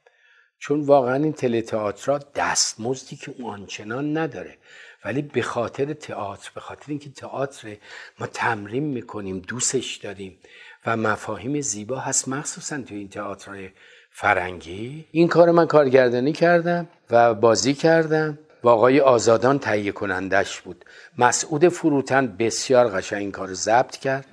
چون 0.59 0.81
واقعا 0.81 1.15
این 1.15 1.61
تئاتر 1.61 2.19
دستمزدی 2.35 3.15
که 3.15 3.33
آنچنان 3.43 4.17
نداره. 4.17 4.57
ولی 5.05 5.21
به 5.21 5.41
خاطر 5.41 5.93
تئاتر 5.93 6.51
به 6.55 6.61
خاطر 6.61 6.85
اینکه 6.87 7.09
تئاتر 7.09 7.77
ما 8.19 8.27
تمرین 8.27 8.83
می‌کنیم 8.83 9.39
دوستش 9.39 9.95
داریم. 9.95 10.37
و 10.85 10.97
مفاهیم 10.97 11.61
زیبا 11.61 11.99
هست 11.99 12.27
مخصوصا 12.27 12.81
تو 12.81 12.95
این 12.95 13.09
تئاتر 13.09 13.69
فرنگی. 14.11 15.05
این 15.11 15.27
کار 15.27 15.51
من 15.51 15.65
کارگردانی 15.65 16.31
کردم 16.33 16.87
و 17.11 17.33
بازی 17.33 17.73
کردم 17.73 18.39
و 18.63 18.69
آقای 18.69 18.99
آزادان 18.99 19.59
تهیه 19.59 19.91
کنندش 19.91 20.61
بود. 20.61 20.85
مسعود 21.17 21.67
فروتن 21.67 22.35
بسیار 22.39 22.87
قشنگ 22.87 23.19
این 23.19 23.31
کار 23.31 23.53
ضبط 23.53 23.97
کرد. 23.97 24.25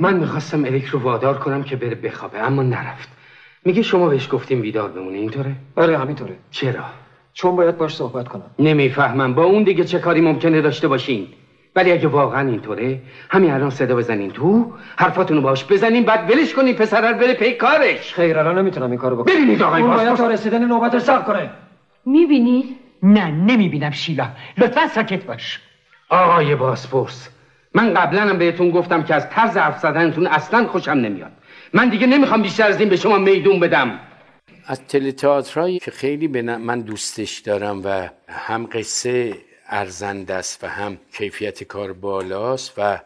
من 0.00 0.16
می‌خواستم 0.16 0.64
الیک 0.64 0.84
رو 0.84 0.98
وادار 0.98 1.38
کنم 1.38 1.62
که 1.62 1.76
بره 1.76 1.94
بخوابه 1.94 2.38
اما 2.38 2.62
نرفت. 2.62 3.08
میگه 3.64 3.82
شما 3.82 4.08
بهش 4.08 4.28
گفتیم 4.32 4.60
بیدار 4.62 4.90
بمونه 4.90 5.18
اینطوره؟ 5.18 5.56
آره 5.76 5.98
همینطوره. 5.98 6.36
چرا؟ 6.50 6.84
چون 7.32 7.56
باید 7.56 7.78
باش 7.78 7.96
صحبت 7.96 8.28
کنم. 8.28 8.50
نمی‌فهمم. 8.58 9.34
با 9.34 9.44
اون 9.44 9.62
دیگه 9.62 9.84
چه 9.84 9.98
کاری 9.98 10.20
ممکنه 10.20 10.60
داشته 10.60 10.88
باشین؟ 10.88 11.28
ولی 11.76 11.92
اگه 11.92 12.08
واقعا 12.08 12.48
اینطوره 12.48 13.00
همین 13.30 13.50
الان 13.50 13.70
صدا 13.70 13.96
بزنین 13.96 14.30
تو 14.30 14.72
حرفاتونو 14.96 15.40
باش 15.40 15.64
بزنین 15.64 16.04
بعد 16.04 16.30
ولش 16.30 16.54
کنین 16.54 16.74
پسر 16.74 17.12
بره 17.12 17.34
پی 17.34 17.52
کارش. 17.52 18.14
خیر 18.14 18.38
الان 18.38 18.58
نمی‌تونم 18.58 18.90
این 18.90 18.98
کارو 18.98 19.16
بکنم. 19.16 19.34
ببینید 19.34 19.62
آقای 19.62 19.82
اون 19.82 19.96
باید 19.96 20.14
تا 20.14 20.28
رسیدن 20.28 20.64
نوبتش 20.64 21.02
صبر 21.02 21.22
کنه. 21.22 21.50
می‌بینید 22.06 22.76
نه 23.02 23.30
نمی‌بینم 23.30 23.90
شیلا. 23.90 24.28
لطفا 24.58 24.88
ساکت 24.88 25.24
باش. 25.24 25.60
آقای 26.08 26.54
باسپورس 26.54 27.28
من 27.74 27.94
قبلا 27.94 28.20
هم 28.20 28.38
بهتون 28.38 28.70
گفتم 28.70 29.02
که 29.02 29.14
از 29.14 29.30
طرز 29.30 29.56
حرف 29.56 29.78
زدنتون 29.78 30.26
اصلا 30.26 30.66
خوشم 30.66 30.90
نمیاد. 30.90 31.32
من 31.72 31.88
دیگه 31.88 32.06
نمی‌خوام 32.06 32.42
بیشتر 32.42 32.66
از 32.66 32.80
این 32.80 32.88
به 32.88 32.96
شما 32.96 33.18
میدون 33.18 33.60
بدم. 33.60 34.00
از 34.66 34.86
تئاترایی 35.16 35.78
که 35.78 35.90
خیلی 35.90 36.28
به 36.28 36.42
من 36.42 36.80
دوستش 36.80 37.38
دارم 37.38 37.82
و 37.84 38.08
هم 38.28 38.66
قصه 38.72 39.34
ارزنده 39.68 40.34
است 40.34 40.64
و 40.64 40.66
هم 40.66 40.98
کیفیت 41.12 41.64
کار 41.64 41.92
بالاست 41.92 42.72
و 42.76 43.00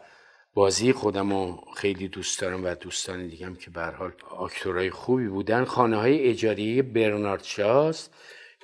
بازی 0.53 0.93
خودم 0.93 1.57
خیلی 1.75 2.07
دوست 2.07 2.41
دارم 2.41 2.63
و 2.63 2.75
دوستان 2.75 3.27
دیگم 3.27 3.55
که 3.55 3.71
به 3.71 3.81
حال 3.81 4.11
آکتورای 4.37 4.89
خوبی 4.89 5.27
بودن. 5.27 5.65
خانه 5.65 5.97
های 5.97 6.29
اجاری 6.29 6.81
برنارد 6.81 7.43
شاست 7.43 8.13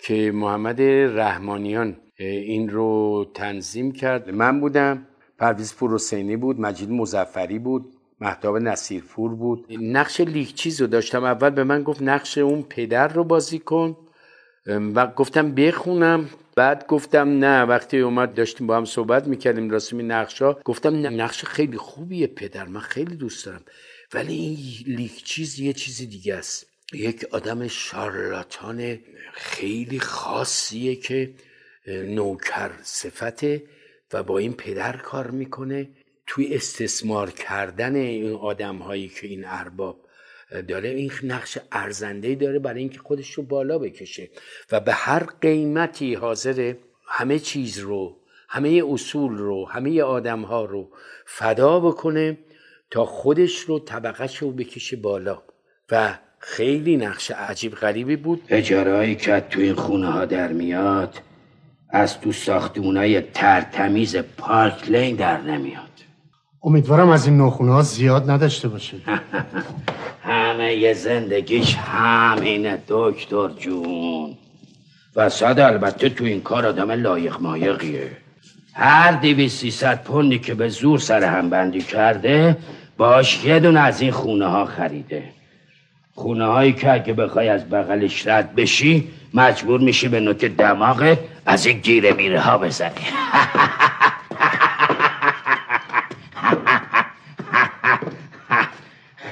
که 0.03 0.31
محمد 0.31 0.81
رحمانیان 1.19 1.97
این 2.17 2.69
رو 2.69 3.25
تنظیم 3.33 3.91
کرد. 3.91 4.29
من 4.29 4.59
بودم 4.61 5.07
پرویز 5.39 5.75
پور 5.75 5.97
بود 6.37 6.59
مجید 6.59 6.89
مزفری 6.89 7.59
بود 7.59 7.93
محتاب 8.19 8.57
نصیرپور 8.57 9.35
بود. 9.35 9.65
نقش 9.81 10.21
لیکچیز 10.21 10.81
رو 10.81 10.87
داشتم. 10.87 11.23
اول 11.23 11.49
به 11.49 11.63
من 11.63 11.83
گفت 11.83 12.01
نقش 12.01 12.37
اون 12.37 12.63
پدر 12.63 13.07
رو 13.07 13.23
بازی 13.23 13.59
کن. 13.59 13.97
و 14.67 15.07
گفتم 15.07 15.55
بخونم. 15.55 16.29
بعد 16.55 16.87
گفتم 16.87 17.29
نه 17.29 17.63
وقتی 17.63 17.99
اومد 17.99 18.33
داشتیم 18.33 18.67
با 18.67 18.77
هم 18.77 18.85
صحبت 18.85 19.27
می‌کردیم 19.27 19.69
راستمی 19.69 20.03
نقشا 20.03 20.53
گفتم 20.53 20.95
نه 20.95 21.09
نقش 21.09 21.43
خیلی 21.45 21.77
خوبیه 21.77 22.27
پدر 22.27 22.65
من 22.65 22.79
خیلی 22.79 23.15
دوست 23.15 23.45
دارم. 23.45 23.61
ولی 24.13 24.33
این 24.33 24.95
لیک 24.95 25.23
چیز 25.23 25.59
یه 25.59 25.73
چیز 25.73 25.97
دیگه 25.97 26.35
است. 26.35 26.65
یک 26.93 27.25
آدم 27.31 27.67
شارلاتان 27.67 28.99
خیلی 29.33 29.99
خاصیه 29.99 30.95
که 30.95 31.33
نوکر 31.87 32.71
صفته 32.83 33.63
و 34.13 34.23
با 34.23 34.37
این 34.37 34.53
پدر 34.53 34.97
کار 34.97 35.31
می‌کنه. 35.31 35.89
توی 36.27 36.55
استثمار 36.55 37.31
کردن 37.31 37.95
این 37.95 38.33
آدم 38.33 38.77
هایی 38.77 39.07
که 39.07 39.27
این 39.27 39.43
ارباب 39.45 40.04
داره 40.61 40.89
این 40.89 41.11
نقش 41.23 41.57
ارزنده 41.71 42.35
داره 42.35 42.59
برای 42.59 42.79
اینکه 42.79 42.99
خودش 42.99 43.31
رو 43.31 43.43
بالا 43.43 43.79
بکشه. 43.79 44.29
و 44.71 44.79
به 44.79 44.93
هر 44.93 45.23
قیمتی 45.41 46.13
حاضر 46.13 46.73
همه 47.07 47.39
چیز 47.39 47.79
رو 47.79 48.17
همه 48.49 48.83
اصول 48.89 49.37
رو 49.37 49.67
همه 49.67 50.01
آدم 50.01 50.41
ها 50.41 50.65
رو 50.65 50.89
فدا 51.25 51.79
بکنه 51.79 52.37
تا 52.91 53.05
خودش 53.05 53.59
رو 53.59 53.79
طبقش 53.79 54.37
رو 54.37 54.51
بکشه 54.51 54.95
بالا. 54.95 55.41
و 55.91 56.17
خیلی 56.39 56.97
نقش 56.97 57.31
عجیب 57.31 57.75
غریبی 57.75 58.15
بود. 58.15 58.41
اجاره 58.49 59.15
که 59.15 59.39
تو 59.49 59.59
این 59.59 59.73
خونه 59.73 60.11
ها 60.11 60.25
در 60.25 60.51
میاد 60.51 61.21
از 61.89 62.19
تو 62.19 62.31
ساختمونای 62.31 63.21
ترتمیز 63.21 64.15
پارک 64.15 64.89
لین 64.89 65.15
در 65.15 65.41
نمیاد. 65.41 66.04
امیدوارم 66.65 67.09
از 67.09 67.27
این 67.27 67.41
نخونه 67.41 67.71
ها 67.71 67.81
زیاد 67.81 68.29
نداشته 68.31 68.67
باشه. 68.67 68.97
همه 70.23 70.75
یه 70.75 70.93
زندگیش 70.93 71.75
همینه 71.75 72.77
دکتر 72.87 73.49
جون. 73.49 74.37
و 75.15 75.29
صد 75.29 75.59
البته 75.59 76.09
تو 76.09 76.23
این 76.23 76.41
کار 76.41 76.65
آدم 76.65 76.91
لایق 76.91 77.41
مایقیه. 77.41 78.11
هر 78.73 79.11
دیوی 79.11 79.49
ست 79.49 79.95
پوندی 80.03 80.39
که 80.39 80.53
به 80.53 80.69
زور 80.69 80.99
سر 80.99 81.23
هم 81.23 81.49
بندی 81.49 81.81
کرده 81.81 82.57
باش 82.97 83.45
یه 83.45 83.59
دونه 83.59 83.79
از 83.79 84.01
این 84.01 84.11
خونه 84.11 84.45
ها 84.45 84.65
خریده. 84.65 85.23
خونه 86.13 86.45
هایی 86.45 86.73
که 86.73 86.93
اگه 86.93 87.13
بخوای 87.13 87.49
از 87.49 87.69
بغلش 87.69 88.27
رد 88.27 88.55
بشی 88.55 89.07
مجبور 89.33 89.79
میشی 89.79 90.07
به 90.07 90.19
نوک 90.19 90.45
دماغت 90.45 91.17
از 91.45 91.65
این 91.65 91.77
گیره 91.77 92.13
میره 92.13 92.39
ها 92.39 92.57
بزنی. 92.57 92.91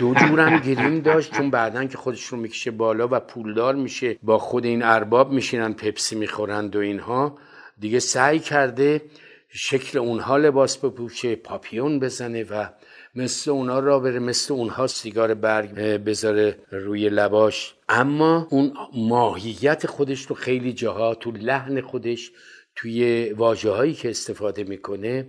دو 0.03 0.13
جورم 0.13 0.59
گریم 0.59 0.99
داشت 0.99 1.33
چون 1.33 1.49
بعدا 1.49 1.85
که 1.85 1.97
خودش 1.97 2.23
رو 2.23 2.37
می‌کشه 2.37 2.71
بالا 2.71 3.07
و 3.11 3.19
پولدار 3.19 3.75
میشه 3.75 4.17
با 4.23 4.37
خود 4.37 4.65
این 4.65 4.83
ارباب 4.83 5.31
میشینن 5.31 5.73
پپسی 5.73 6.15
می‌خورند 6.15 6.75
و 6.75 6.79
اینها. 6.79 7.37
دیگه 7.79 7.99
سعی 7.99 8.39
کرده 8.39 9.01
شکل 9.49 9.99
اونها 9.99 10.37
لباس 10.37 10.77
بپوشه 10.77 11.35
پاپیون 11.35 11.99
بزنه 11.99 12.43
و 12.43 12.69
مثل 13.15 13.51
اونها 13.51 13.79
را 13.79 13.99
بره 13.99 14.19
مثل 14.19 14.53
اونها 14.53 14.87
سیگار 14.87 15.33
برگ 15.33 15.73
بذاره 16.03 16.57
روی 16.71 17.09
لباش. 17.09 17.75
اما 17.89 18.47
اون 18.49 18.73
ماهیت 18.93 19.87
خودش 19.87 20.25
رو 20.25 20.35
خیلی 20.35 20.73
جاها 20.73 21.15
تو 21.15 21.31
لحن 21.31 21.81
خودش 21.81 22.31
توی 22.75 23.29
واجه 23.33 23.71
هایی 23.71 23.93
که 23.93 24.09
استفاده 24.09 24.63
می‌کنه 24.63 25.25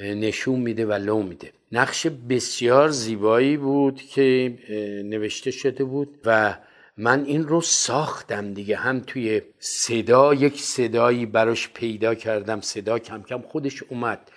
نشون 0.00 0.60
میده 0.60 0.86
و 0.86 0.92
لو 0.92 1.22
میده. 1.22 1.52
نقش 1.72 2.06
بسیار 2.06 2.88
زیبایی 2.88 3.56
بود 3.56 4.02
که 4.02 4.58
نوشته 5.04 5.50
شده 5.50 5.84
بود 5.84 6.18
و 6.24 6.56
من 6.96 7.24
این 7.24 7.48
رو 7.48 7.60
ساختم 7.60 8.54
دیگه. 8.54 8.76
هم 8.76 9.00
توی 9.00 9.42
صدا 9.58 10.34
یک 10.34 10.60
صدایی 10.60 11.26
براش 11.26 11.68
پیدا 11.68 12.14
کردم. 12.14 12.60
صدا 12.60 12.98
کم 12.98 13.22
کم 13.22 13.40
خودش 13.40 13.82
اومد 13.82 14.30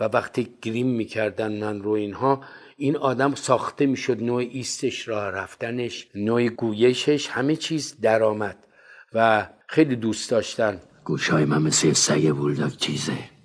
و 0.00 0.04
وقتی 0.04 0.48
گریم 0.62 0.86
می‌کردن 0.86 1.52
من 1.52 1.82
رو 1.82 1.90
اینها 1.90 2.44
این 2.76 2.96
آدم 2.96 3.34
ساخته 3.34 3.86
می‌شد. 3.86 4.22
نوع 4.22 4.42
ایستش 4.50 5.08
راه 5.08 5.30
رفتنش 5.30 6.08
نوع 6.14 6.48
گویشش 6.48 7.28
همه 7.28 7.56
چیز 7.56 8.00
درآمد 8.00 8.66
و 9.14 9.48
خیلی 9.66 9.96
دوست 9.96 10.30
داشتن. 10.30 10.80
گوشای 11.04 11.44
من 11.44 11.62
مثل 11.62 11.92
سگ 11.92 12.30
بولداک 12.30 12.76
چیزه. 12.76 13.35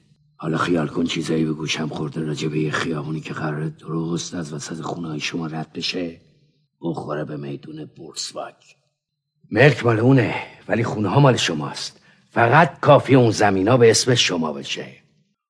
حالا 0.42 0.58
خیال 0.58 0.88
کن 0.88 1.04
چیزایی 1.04 1.46
به 1.46 1.54
گوشم 1.54 1.88
خورده 1.88 2.22
راجع 2.22 2.48
به 2.48 2.60
یه 2.60 2.72
خیابونی 2.72 3.22
که 3.22 3.34
قرار 3.34 3.70
درست 3.70 4.34
از 4.34 4.54
وسط 4.54 4.82
خونه 4.82 5.08
های 5.08 5.20
شما 5.20 5.48
رد 5.48 5.74
بشه. 5.74 6.22
بخوره 6.82 7.26
به 7.26 7.38
میدون 7.38 7.86
بورسواک. 7.86 8.76
ملک 9.52 9.86
مال 9.86 10.00
اونه 10.00 10.36
ولی 10.68 10.84
خونه 10.84 11.10
ها 11.10 11.20
مال 11.20 11.36
شماست. 11.38 12.02
فقط 12.32 12.80
کافی 12.80 13.16
اون 13.16 13.32
زمین 13.32 13.68
ها 13.68 13.78
به 13.78 13.92
اسم 13.92 14.16
شما 14.16 14.54
بشه 14.54 14.88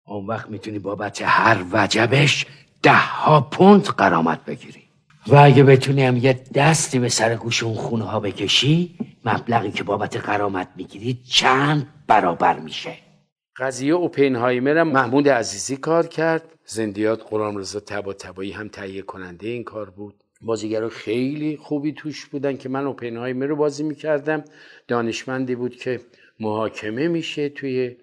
اون 0.06 0.28
وقت 0.28 0.50
می‌تونی 0.50 0.80
بابت 0.80 1.22
هر 1.26 1.66
وجبش 1.72 2.46
ده 2.84 2.98
ها 2.98 3.42
پوند 3.42 3.84
قرامت 3.84 4.46
بگیری. 4.46 4.84
و 5.28 5.36
اگه 5.36 5.64
بتونی 5.64 6.04
هم 6.04 6.18
یه 6.18 6.34
دستی 6.54 7.00
به 7.00 7.10
سر 7.10 7.36
گوش 7.36 7.64
اون 7.64 7.76
خونه 7.76 8.06
ها 8.06 8.20
بکشی 8.20 8.96
مبلغی 9.26 9.72
که 9.72 9.84
بابت 9.84 10.18
قرامت 10.18 10.68
می‌گیری 10.76 11.14
چند 11.30 11.88
برابر 12.08 12.60
میشه. 12.60 13.11
قضیه 13.58 13.94
اوپنهایمر 13.94 14.84
محمود 14.84 15.30
عزیزی 15.30 15.78
کار 15.78 16.08
کرد. 16.08 16.56
زندیات 16.66 17.24
قرام 17.30 17.58
رضا 17.58 17.80
تبا 17.80 18.14
تبایی 18.14 18.52
هم 18.52 18.68
تهیه 18.68 19.02
کننده 19.02 19.48
این 19.48 19.64
کار 19.64 19.90
بود. 19.90 20.24
بازیگران 20.42 20.90
خیلی 20.90 21.58
خوبی 21.58 21.94
توش 21.94 22.26
بودن 22.26 22.58
که 22.58 22.70
من 22.70 22.88
اوپنهایمر 22.88 23.46
رو 23.46 23.56
بازی 23.56 23.84
می‌کردم. 23.84 24.44
دانشمندی 24.88 25.56
بود 25.56 25.76
که 25.76 26.00
محاکمه 26.40 27.08
میشه 27.08 27.50
توی 27.50 27.98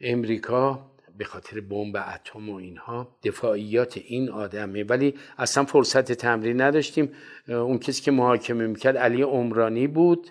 امریکا 0.00 0.90
به 1.18 1.24
خاطر 1.24 1.60
بمب 1.60 1.96
اتم 1.96 2.50
و 2.50 2.54
اینها. 2.54 3.16
دفاعیات 3.24 3.98
این 4.04 4.30
آدمه. 4.30 4.84
ولی 4.84 5.14
اصلا 5.38 5.64
فرصت 5.64 6.12
تمرین 6.12 6.60
نداشتیم. 6.60 7.12
اون 7.48 7.78
کسی 7.78 8.02
که 8.02 8.10
محاکمه 8.10 8.66
می‌کرد 8.66 8.96
علی 8.96 9.22
عمرانی 9.22 9.86
بود. 9.86 10.30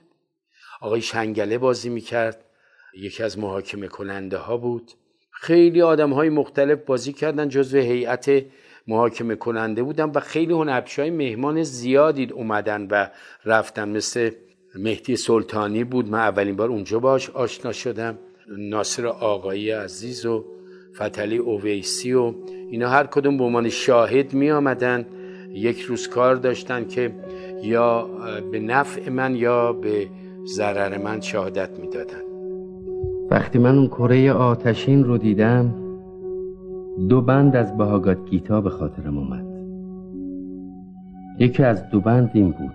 آقای 0.81 1.01
شنگله 1.01 1.57
بازی 1.57 1.89
می‌کرد. 1.89 2.45
یکی 2.93 3.23
از 3.23 3.39
محاکمه 3.39 3.87
کننده 3.87 4.37
ها 4.37 4.57
بود. 4.57 4.91
خیلی 5.31 5.81
آدم 5.81 6.13
های 6.13 6.29
مختلف 6.29 6.79
بازی 6.85 7.13
کردن 7.13 7.49
جزو 7.49 7.77
هیئت 7.77 8.43
محاکمه 8.87 9.35
کننده 9.35 9.83
بودن 9.83 10.11
و 10.15 10.19
خیلی 10.19 10.53
هنرپیشه 10.53 11.11
مهمان 11.11 11.63
زیادی 11.63 12.25
اومدن 12.25 12.87
و 12.91 13.09
رفتن. 13.45 13.89
مثل 13.89 14.31
مهدی 14.75 15.15
سلطانی 15.15 15.83
بود. 15.83 16.09
من 16.09 16.19
اولین 16.19 16.55
بار 16.55 16.69
اونجا 16.69 16.99
باش 16.99 17.29
آشنا 17.29 17.71
شدم. 17.71 18.17
ناصر 18.57 19.07
آقایی 19.07 19.71
عزیز 19.71 20.25
و 20.25 20.45
فتلی 20.95 21.37
اویسی 21.37 22.13
و 22.13 22.33
اینا 22.71 22.89
هر 22.89 23.03
کدوم 23.03 23.37
به 23.37 23.43
عنوان 23.43 23.69
شاهد 23.69 24.33
می 24.33 24.51
آمدن 24.51 25.05
یک 25.49 25.81
روز 25.81 26.07
کار 26.07 26.35
داشتن 26.35 26.87
که 26.87 27.11
یا 27.63 28.09
به 28.51 28.59
نفع 28.59 29.09
من 29.09 29.35
یا 29.35 29.73
به 29.73 30.09
ضرر 30.45 30.97
من 30.97 31.21
شهادت 31.21 31.79
می‌دادن. 31.79 32.30
وقتی 33.31 33.59
من 33.59 33.77
اون 33.77 33.87
کره 33.87 34.31
آتشین 34.31 35.03
رو 35.03 35.17
دیدم 35.17 35.73
دو 37.09 37.21
بند 37.21 37.55
از 37.55 37.77
بهاگات 37.77 38.29
گیتا 38.29 38.61
به 38.61 38.69
خاطرم 38.69 39.17
اومد. 39.17 39.45
یکی 41.39 41.63
از 41.63 41.89
دو 41.89 42.01
بند 42.01 42.31
این 42.33 42.51
بود. 42.51 42.73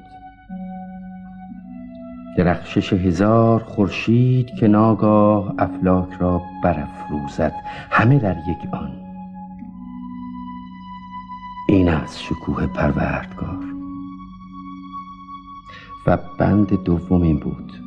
درخشش 2.38 2.92
هزار 2.92 3.61
خورشید 3.61 4.46
که 4.61 4.68
ناگاه 4.68 5.54
افلاک 5.59 6.09
را 6.20 6.42
برافروزد 6.64 7.52
همه 7.90 8.18
در 8.18 8.36
یک 8.48 8.74
آن. 8.74 8.92
این 11.68 11.88
از 11.88 12.22
شکوه 12.22 12.66
پروردگار. 12.66 13.64
و 16.07 16.18
بند 16.38 16.84
دوم 16.84 17.22
این 17.22 17.38
بود. 17.38 17.86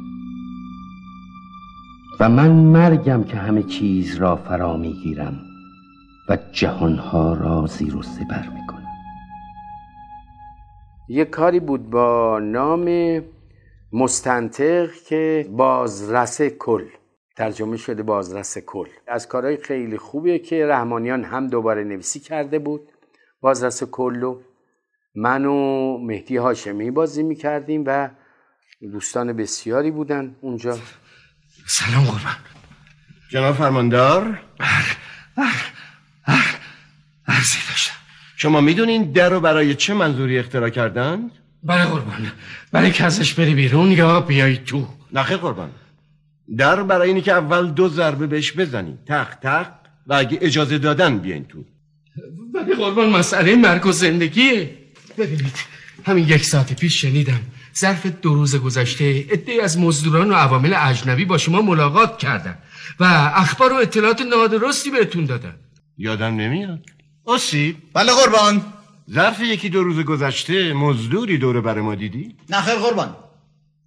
و 2.21 2.29
من 2.29 2.51
مرگم 2.51 3.23
که 3.23 3.37
همه 3.37 3.63
چیز 3.63 4.15
را 4.15 4.35
فرا 4.35 4.77
می‌گیرم 4.77 5.39
و 6.29 6.37
جهانها 6.51 7.33
را 7.33 7.65
زیر 7.67 7.95
و 7.95 8.01
زبر 8.01 8.49
می‌کنم. 8.53 8.87
یک 11.09 11.29
کاری 11.29 11.59
بود 11.59 11.89
با 11.89 12.39
نام 12.39 13.19
مستنطق 13.93 14.93
که 14.93 15.49
بازرس 15.51 16.41
کل. 16.41 16.85
ترجمه 17.37 17.77
شده 17.77 18.03
بازرس 18.03 18.57
کل. 18.57 18.87
از 19.07 19.27
کارهای 19.27 19.57
خیلی 19.57 19.97
خوبیه 19.97 20.39
که 20.39 20.65
رحمانیان 20.65 21.23
هم 21.23 21.47
دوباره 21.47 21.83
نویسی 21.83 22.19
کرده 22.19 22.59
بود. 22.59 22.81
بازرس 23.41 23.83
کلو 23.83 24.39
من 25.15 25.45
و 25.45 25.97
مهدی 25.97 26.37
هاشمی 26.37 26.91
بازی 26.91 27.23
می‌کردیم 27.23 27.83
و 27.87 28.09
دوستان 28.91 29.33
بسیاری 29.33 29.91
بودن 29.91 30.35
اونجا. 30.41 30.77
سلام 31.71 32.05
قربان. 32.05 32.35
جناب 33.29 33.55
فرماندار؟ 33.55 34.41
عرضی 37.27 37.57
داشتم. 37.69 37.93
شما 38.35 38.61
می‌دونین 38.61 39.11
در 39.11 39.29
رو 39.29 39.39
برای 39.39 39.75
چه 39.75 39.93
منظوری 39.93 40.39
اختراع 40.39 40.69
کردن؟ 40.69 41.31
برای 41.63 41.85
قربان. 41.85 42.31
برای 42.71 42.91
که 42.91 43.03
ازش 43.03 43.33
بری 43.33 43.53
بیرون 43.53 43.91
یا 43.91 44.19
بیای 44.21 44.57
تو؟ 44.57 44.87
نخیر 45.13 45.37
قربان. 45.37 45.71
در 46.57 46.83
برای 46.83 47.07
اینی 47.07 47.21
که 47.21 47.31
اول 47.31 47.71
دو 47.71 47.89
ضربه 47.89 48.27
بهش 48.27 48.51
بزنی. 48.51 48.97
تق 49.07 49.35
تق. 49.35 49.71
و 50.07 50.13
اگه 50.13 50.37
اجازه 50.41 50.77
دادن 50.77 51.17
بیاین 51.19 51.45
تو. 51.45 51.65
ولی 52.53 52.75
قربان 52.75 53.09
مسئله 53.09 53.55
مرگ 53.55 53.85
و 53.85 53.91
زندگیه. 53.91 54.77
ببینید 55.17 55.57
همین 56.05 56.27
یک 56.27 56.45
ساعت 56.45 56.73
پیش 56.73 57.01
شنیدم. 57.01 57.41
ظرف 57.79 58.05
دو 58.05 58.33
روز 58.33 58.55
گذشته 58.55 59.25
عده 59.31 59.63
از 59.63 59.79
مزدوران 59.79 60.31
و 60.31 60.33
عوامل 60.33 60.73
اجنبی 60.77 61.25
با 61.25 61.37
شما 61.37 61.61
ملاقات 61.61 62.17
کردن 62.17 62.57
و 62.99 63.03
اخبار 63.35 63.73
و 63.73 63.75
اطلاعات 63.75 64.21
نادرستی 64.21 64.91
بهتون 64.91 65.25
دادن. 65.25 65.55
یادم 65.97 66.35
نمیاد. 66.35 66.79
آسیب. 67.25 67.77
بله 67.93 68.11
قربان. 68.11 68.61
ظرف 69.11 69.41
یکی 69.41 69.69
دو 69.69 69.83
روز 69.83 69.99
گذشته 69.99 70.73
مزدوری 70.73 71.37
دوره 71.37 71.61
بر 71.61 71.81
ما 71.81 71.95
دیدی؟ 71.95 72.35
نخیر 72.49 72.75
قربان. 72.75 73.15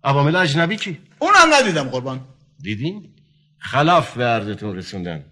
عوامل 0.05 0.36
اجنبی 0.36 0.76
کی؟ 0.76 0.99
اونم 1.18 1.55
ندیدم 1.55 1.88
قربان. 1.88 2.20
دیدین؟ 2.62 3.09
خلاف 3.59 4.16
به 4.16 4.24
عرضتون 4.24 4.76
رسوندن 4.76 5.24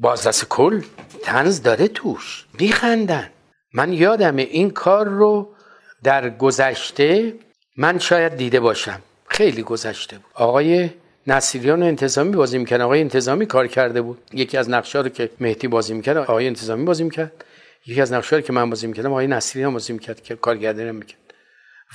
بازرس 0.00 0.44
کل 0.44 0.82
تنز 1.24 1.62
داره 1.62 1.88
توش. 1.88 2.46
میخندن. 2.60 3.30
من 3.74 3.92
یادم 3.92 4.36
این 4.36 4.70
کار 4.70 5.08
رو 5.08 5.54
در 6.02 6.30
گذشته 6.30 7.34
من 7.80 7.98
شاید 7.98 8.36
دیده 8.36 8.60
باشم. 8.60 9.02
خیلی 9.28 9.62
گذشته 9.62 10.18
بود. 10.18 10.30
آقای 10.34 10.90
نصیریان 11.26 11.82
انتظامی 11.82 12.36
بازی 12.36 12.58
می‌کرد. 12.58 12.80
آقای 12.80 13.00
انتظامی 13.00 13.46
کار 13.46 13.66
کرده 13.66 14.00
بود. 14.00 14.18
یکی 14.32 14.56
از 14.56 14.70
نقشا 14.70 15.00
رو 15.00 15.08
که 15.08 15.30
مهدی 15.40 15.68
بازی 15.68 15.94
می‌کرد 15.94 16.16
آقای 16.16 16.46
انتظامی 16.46 16.84
بازی 16.84 17.04
می‌کرد. 17.04 17.44
یکی 17.86 18.00
از 18.00 18.12
نقشا 18.12 18.36
رو 18.36 18.42
که 18.42 18.52
من 18.52 18.70
بازی 18.70 18.86
می‌کردم 18.86 19.10
آقای 19.10 19.26
نصیریان 19.26 19.72
بازی 19.72 19.92
می‌کرد 19.92 20.22
که 20.22 20.36
کارگردانی 20.36 20.92
می‌کرد. 20.92 21.34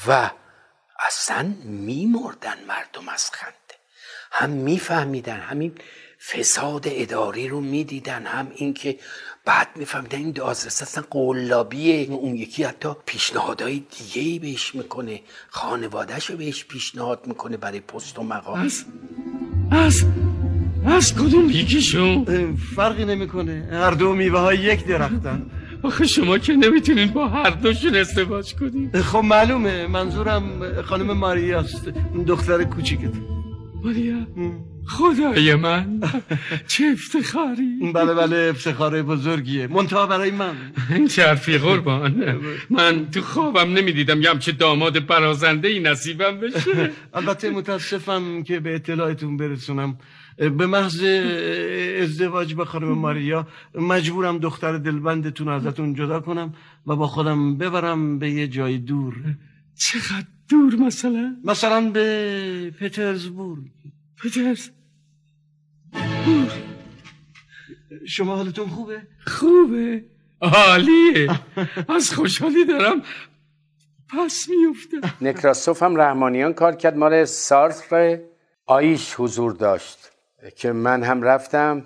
و 0.07 0.31
اصلا 1.07 1.53
میمردن 1.63 2.57
مردم 2.67 3.09
از 3.09 3.29
خنده. 3.33 3.75
هم 4.31 4.49
میفهمیدن 4.49 5.37
همین 5.39 5.75
فساد 6.31 6.83
اداری 6.85 7.47
رو 7.47 7.61
می‌دیدن 7.61 8.25
هم 8.25 8.51
اینکه 8.55 8.99
بعد 9.45 9.67
میفهمیدن 9.75 10.17
این 10.17 10.31
دازرس 10.31 10.81
اصلا 10.81 11.03
قلابیه. 11.09 12.07
اون 12.09 12.35
یکی 12.35 12.63
حتی 12.63 12.89
پیشنهادهای 13.05 13.83
دیگه 13.97 14.21
ای 14.21 14.39
بهش 14.39 14.75
می‌کنه. 14.75 15.21
خانوادهش 15.49 16.25
رو 16.25 16.37
بهش 16.37 16.65
پیشنهاد 16.65 17.27
می‌کنه 17.27 17.57
برای 17.57 17.79
پست 17.79 18.19
و 18.19 18.23
مقام. 18.23 18.59
از 18.59 18.85
از 19.71 20.05
از 20.85 21.15
کدوم 21.15 21.49
یکیشون؟ 21.49 22.25
فرقی 22.75 23.05
نمی‌کنه. 23.05 23.69
هر 23.71 23.91
دو 23.91 24.13
میوه 24.13 24.39
های 24.39 24.57
یک 24.57 24.85
درختن. 24.85 25.45
آخه 25.83 26.07
شما 26.07 26.37
که 26.37 26.53
نمی‌تونین 26.53 27.11
با 27.11 27.27
هر 27.27 27.49
دوشون 27.49 27.95
ازدواج 27.95 28.53
کنین. 28.55 29.01
خب 29.01 29.17
معلومه. 29.17 29.87
منظورم 29.87 30.43
خانم 30.81 31.17
ماریاست. 31.17 31.89
دختر 32.27 32.63
کوچیکت. 32.63 33.11
ماریا 33.83 34.27
خدای 34.87 35.55
من. 35.55 36.01
چه 36.67 36.83
افتخاری. 36.93 37.91
بله 37.93 38.13
بله 38.13 38.49
افتخار 38.49 39.03
بزرگیه. 39.03 39.67
منتها 39.67 40.05
برای 40.05 40.31
من. 40.31 40.55
این 40.89 41.07
چرفی 41.07 41.57
قربان. 41.57 42.39
من 42.69 43.09
تو 43.11 43.21
خوابم 43.21 43.73
نمی‌دیدم 43.73 44.21
یه 44.21 44.29
همچه 44.29 44.51
داماد 44.51 45.05
برازنده 45.07 45.67
ای 45.67 45.79
نصیبم 45.79 46.39
بشه. 46.39 46.91
البته 47.13 47.49
متاسفم 47.49 48.43
که 48.43 48.59
به 48.59 48.75
اطلاعتون 48.75 49.37
برسونم. 49.37 49.97
به 50.37 50.67
محض 50.67 51.03
ازدواج 52.01 52.53
با 52.53 52.65
خانم 52.65 52.87
ماریا 52.87 53.47
مجبورم 53.75 54.37
دختر 54.37 54.77
دلبندتون 54.77 55.47
ازتون 55.47 55.93
جدا 55.93 56.19
کنم 56.19 56.53
و 56.87 56.95
با 56.95 57.07
خودم 57.07 57.57
ببرم 57.57 58.19
به 58.19 58.29
یه 58.29 58.47
جای 58.47 58.77
دور. 58.77 59.13
چقدر 59.77 60.32
دور 60.49 60.75
مثلا؟ 60.75 61.37
مثلا 61.43 61.89
به 61.89 62.71
پترزبورگ 62.81 63.63
پترز 64.23 64.69
شما 68.07 68.35
حالتون 68.35 68.67
خوبه؟ 68.67 69.01
خوبه 69.25 70.05
عالیه 70.41 71.39
از 71.89 72.13
خوشحالی 72.13 72.65
دارم. 72.65 73.01
پس 74.09 74.49
میفته 74.49 74.97
نکراسوف 75.21 75.83
هم 75.83 75.95
رحمانیان 75.95 76.53
کار 76.53 76.75
کرد 76.75 76.97
مال 76.97 77.25
سارتر 77.25 78.19
آیش 78.65 79.15
حضور 79.17 79.53
داشت 79.53 80.11
که 80.55 80.71
من 80.71 81.03
هم 81.03 81.21
رفتم 81.21 81.85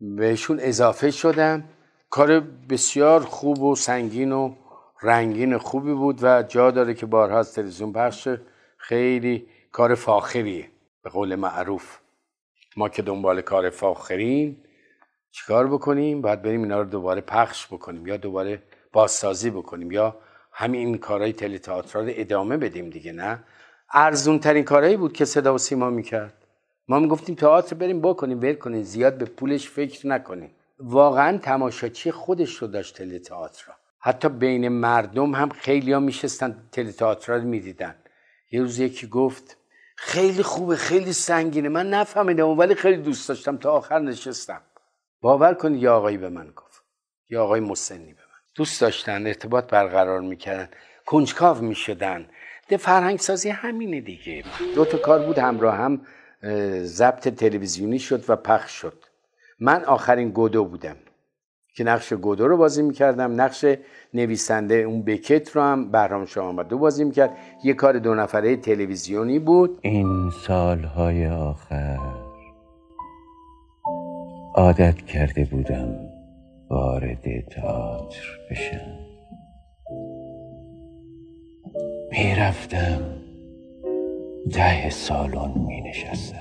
بهشون 0.00 0.58
اضافه 0.60 1.10
شدم. 1.10 1.64
کار 2.10 2.40
بسیار 2.40 3.20
خوب 3.20 3.62
و 3.62 3.76
سنگین 3.76 4.32
و 4.32 4.54
رنگین 5.02 5.58
خوبی 5.58 5.92
بود 5.92 6.18
و 6.22 6.42
جا 6.42 6.70
داره 6.70 6.94
که 6.94 7.06
بارها 7.06 7.38
از 7.38 7.54
تلویزیون 7.54 7.92
پخش 7.92 8.28
خیلی 8.76 9.46
کار 9.72 9.94
فاخریه 9.94 10.70
به 11.02 11.10
قول 11.10 11.34
معروف. 11.34 11.98
ما 12.76 12.88
که 12.88 13.02
دنبال 13.02 13.40
کار 13.40 13.70
فاخرین 13.70 14.56
چیکار 15.30 15.66
بکنیم؟ 15.66 16.22
باید 16.22 16.42
بریم 16.42 16.62
اینا 16.62 16.78
رو 16.78 16.84
دوباره 16.84 17.20
پخش 17.20 17.66
بکنیم 17.66 18.06
یا 18.06 18.16
دوباره 18.16 18.62
بازسازی 18.92 19.50
بکنیم 19.50 19.90
یا 19.90 20.16
همین 20.52 20.98
کارهای 20.98 21.32
تلی 21.32 21.60
رو 21.68 21.82
ادامه 21.94 22.56
بدیم 22.56 22.90
دیگه 22.90 23.12
نه؟ 23.12 23.44
ارزون 23.92 24.38
ترین 24.38 24.64
کارهایی 24.64 24.96
بود 24.96 25.12
که 25.12 25.24
صدا 25.24 25.54
و 25.54 25.58
سیما 25.58 25.90
می‌کرد. 25.90 26.46
ما 26.88 26.98
می‌گفتیم 26.98 27.34
تئاتر 27.34 27.76
بریم 27.76 28.00
بکنیم 28.00 28.40
ول 28.40 28.54
کنیم 28.54 28.82
زیاد 28.82 29.18
به 29.18 29.24
پولش 29.24 29.70
فکر 29.70 30.06
نکنیم. 30.06 30.50
واقعا 30.78 31.38
تماشاچی 31.38 32.10
خودش 32.10 32.56
رو 32.56 32.68
داشت 32.68 33.18
تئاتر 33.18 33.72
حتی 34.00 34.28
بین 34.28 34.68
مردم 34.68 35.34
هم 35.34 35.48
خیلی 35.48 35.92
ها 35.92 36.00
میشستن 36.00 36.68
تلتئاتر 36.72 37.36
رو 37.36 37.42
می‌دیدن. 37.42 37.94
یه 38.50 38.60
روز 38.60 38.78
یکی 38.78 39.06
گفت 39.06 39.56
خیلی 39.96 40.42
خوبه 40.42 40.76
خیلی 40.76 41.12
سنگینه 41.12 41.68
من 41.68 41.90
نفهمیدم 41.90 42.48
ولی 42.48 42.74
خیلی 42.74 43.02
دوست 43.02 43.28
داشتم 43.28 43.56
تا 43.56 43.72
آخر 43.72 43.98
نشستم. 43.98 44.60
باور 45.20 45.54
کنید 45.54 45.82
یه 45.82 45.90
آقایی 45.90 46.16
به 46.16 46.28
من 46.28 46.50
گفت 46.56 46.84
یه 47.30 47.38
آقای 47.38 47.60
مسنی 47.60 48.12
به 48.12 48.20
من. 48.20 48.38
دوست 48.54 48.80
داشتن 48.80 49.26
ارتباط 49.26 49.70
برقرار 49.70 50.20
می‌کردن 50.20 50.68
کنجکاو 51.06 51.60
می‌شدن. 51.60 52.26
ده 52.68 52.76
فرهنگ 52.76 53.18
سازی 53.18 53.48
همینه 53.48 54.00
دیگه. 54.00 54.44
دو 54.74 54.84
تا 54.84 54.98
کار 54.98 55.26
بود 55.26 55.38
همراه 55.38 55.76
هم 55.76 56.06
ضبط 56.82 57.28
تلویزیونی 57.28 57.98
شد 57.98 58.24
و 58.30 58.36
پخش 58.36 58.72
شد. 58.72 59.04
من 59.60 59.84
آخرین 59.84 60.30
گودو 60.30 60.64
بودم. 60.64 60.96
که 61.74 61.84
نقش 61.84 62.12
گودو 62.12 62.48
رو 62.48 62.56
بازی 62.56 62.82
می‌کردم. 62.82 63.40
نقش 63.40 63.64
نویسنده 64.14 64.74
اون 64.74 65.02
بکت 65.02 65.50
رو 65.50 65.62
هم 65.62 65.90
بهرام 65.90 66.26
آمد 66.40 66.68
بازی 66.68 67.04
می‌کرد. 67.04 67.36
یه 67.64 67.74
کار 67.74 67.98
دو 67.98 68.14
نفره 68.14 68.56
تلویزیونی 68.56 69.38
بود. 69.38 69.78
این 69.82 70.30
سالهای 70.46 71.26
آخر 71.26 71.98
عادت 74.54 74.96
کرده 74.96 75.44
بودم 75.44 75.96
وارد 76.70 77.48
تئاتر 77.48 78.26
بشم. 78.50 78.98
می‌رفتم 82.12 83.00
ته 84.52 84.90
سالن 84.90 85.52
می 85.66 85.80
نشستم 85.80 86.36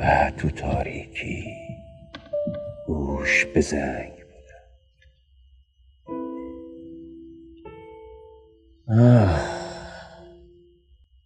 و 0.00 0.30
تو 0.36 0.50
تاریکی 0.50 1.44
گوش 2.86 3.44
به 3.44 3.60
زنگ 3.60 4.12
بودم 4.12 4.64
آه 9.00 9.40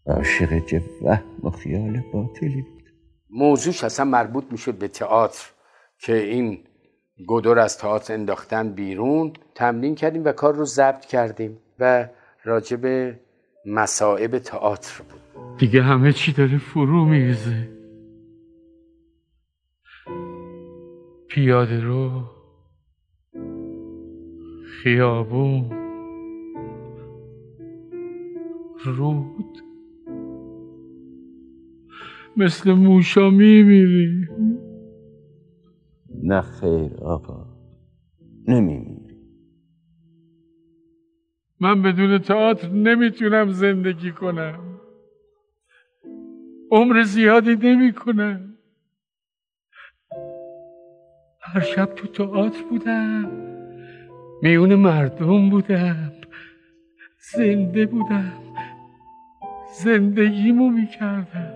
عاشق 0.06 0.66
چه 0.66 0.82
وهم 1.02 1.22
و 1.44 1.50
خیال 1.50 2.02
باطلی 2.12 2.62
بود. 2.62 2.82
موضوعش 3.30 3.84
اصلا 3.84 4.04
مربوط 4.04 4.44
می‌شد 4.50 4.74
به 4.74 4.88
تئاتر 4.88 5.50
که 5.98 6.16
این 6.16 6.58
گدر 7.28 7.58
از 7.58 7.78
تئاتر 7.78 8.14
انداختن 8.14 8.72
بیرون 8.72 9.32
تمرین 9.54 9.94
کردیم 9.94 10.24
و 10.24 10.32
کار 10.32 10.54
رو 10.54 10.64
ضبط 10.64 11.06
کردیم 11.06 11.58
و 11.78 12.08
راجع 12.44 12.76
به 12.76 13.20
مسائب 13.66 14.38
تئاتر 14.38 15.02
بود. 15.02 15.20
دیگه 15.58 15.82
همه 15.82 16.12
چی 16.12 16.32
داره 16.32 16.58
فرو 16.58 17.04
میریزه. 17.04 17.77
پیاده 21.28 21.80
رو 21.80 22.22
خیابون 24.82 25.70
رود. 28.84 29.58
مثل 32.36 32.72
موشا 32.72 33.30
میمیری. 33.30 34.28
نه 36.22 36.40
خیر 36.40 36.94
آقا 36.94 37.46
نمیمیری. 38.48 39.18
من 41.60 41.82
بدون 41.82 42.18
تئاتر 42.18 42.68
نمی‌تونم 42.68 43.50
زندگی 43.50 44.12
کنم. 44.12 44.80
عمر 46.70 47.02
زیادی 47.02 47.56
نمی 47.56 47.92
کنم 47.92 48.57
هر 51.54 51.60
شب 51.60 51.94
تو 51.96 52.06
تئاتر 52.06 52.62
بودم. 52.70 53.30
میون 54.42 54.74
مردم 54.74 55.50
بودم. 55.50 56.12
زنده 57.32 57.86
بودم. 57.86 58.32
زندگیمو 59.82 60.70
می‌کردم. 60.70 61.54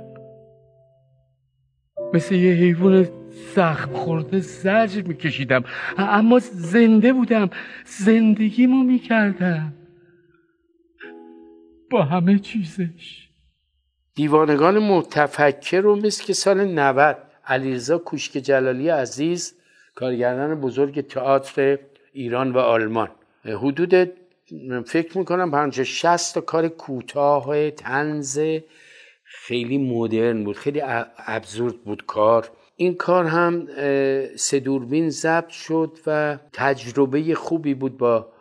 مثل 2.14 2.34
یه 2.34 2.54
حیوان 2.54 3.08
زخم 3.54 3.92
خورده 3.92 4.38
زجر 4.40 5.02
میکشیدم. 5.02 5.64
اما 5.98 6.38
زنده 6.52 7.12
بودم. 7.12 7.50
زندگیمو 7.84 8.84
می‌کردم. 8.84 9.72
با 11.90 12.02
همه 12.02 12.38
چیزش. 12.38 13.28
دیوانگان 14.14 14.78
متفکر 14.78 15.80
رو 15.80 15.96
مثل 15.96 16.24
که 16.24 16.32
سال 16.32 16.64
90 16.64 17.16
علیرضا 17.46 17.98
کوشک 17.98 18.32
جلالی 18.32 18.88
عزیز 18.88 19.54
کارگردان 19.94 20.60
بزرگ 20.60 21.06
تئاتر 21.06 21.78
ایران 22.12 22.52
و 22.52 22.58
آلمان. 22.58 23.08
حدود 23.44 23.94
فکر 24.86 25.18
می‌کنم 25.18 25.50
پنجاه 25.50 25.84
شست 25.84 26.34
تا 26.34 26.40
کار 26.40 26.68
کوتاه 26.68 27.70
تنز 27.70 28.40
خیلی 29.24 29.78
مدرن 29.78 30.44
بود 30.44 30.56
خیلی 30.56 30.82
ابزورد 31.26 31.76
بود 31.84 32.06
کار. 32.06 32.50
این 32.76 32.94
کار 32.94 33.24
هم 33.24 33.66
سه 34.36 34.60
دوربین 34.60 35.10
ضبط 35.10 35.48
شد 35.48 35.98
و 36.06 36.38
تجربه 36.52 37.34
خوبی 37.34 37.74
بود 37.74 37.98
با 37.98 38.32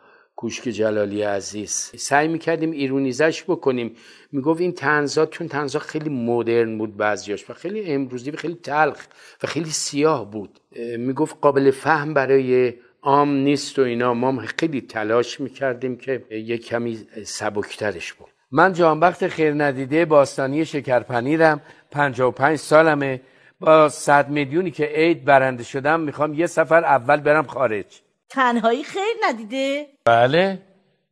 کوشک 0.41 0.63
جلالی 0.63 1.21
عزیز. 1.21 1.91
سعی 1.97 2.27
می‌کردیم 2.27 2.71
ایرونیزش 2.71 3.43
بکنیم. 3.43 3.95
می‌گفت 4.31 4.61
این 4.61 4.71
تنزا 4.71 5.25
چون 5.25 5.47
تنزا 5.47 5.79
خیلی 5.79 6.09
مدرن 6.09 6.77
بود 6.77 6.97
بعضیاش 6.97 7.49
و 7.49 7.53
خیلی 7.53 7.83
امروزی 7.83 8.31
و 8.31 8.35
خیلی 8.35 8.55
تلخ 8.63 9.07
و 9.43 9.47
خیلی 9.47 9.69
سیاه 9.69 10.31
بود. 10.31 10.59
می‌گفت 10.97 11.37
قابل 11.41 11.71
فهم 11.71 12.13
برای 12.13 12.73
عام 13.01 13.33
نیست 13.33 13.79
و 13.79 13.81
اینا. 13.81 14.13
ما 14.13 14.43
خیلی 14.59 14.81
تلاش 14.81 15.39
می‌کردیم 15.39 15.97
که 15.97 16.25
یه 16.31 16.57
کمی 16.57 16.99
سبکترش 17.25 18.13
بود. 18.13 18.29
من 18.51 18.73
جانبخت 18.73 19.27
خیر 19.27 19.53
ندیده 19.53 20.05
باستانی 20.05 20.65
شکرپنیرم. 20.65 21.61
55 21.91 22.57
سالمه. 22.57 23.21
با 23.59 23.89
صد 23.89 24.29
میلیونی 24.29 24.71
که 24.71 24.85
عید 24.85 25.25
برنده 25.25 25.63
شدم 25.63 25.99
می‌خوام 25.99 26.33
یه 26.33 26.47
سفر 26.47 26.83
اول 26.83 27.17
برم 27.17 27.43
خارج. 27.43 28.01
تنهایی 28.31 28.83
خیر 28.83 29.15
ندیده؟ 29.23 29.87
بله. 30.05 30.59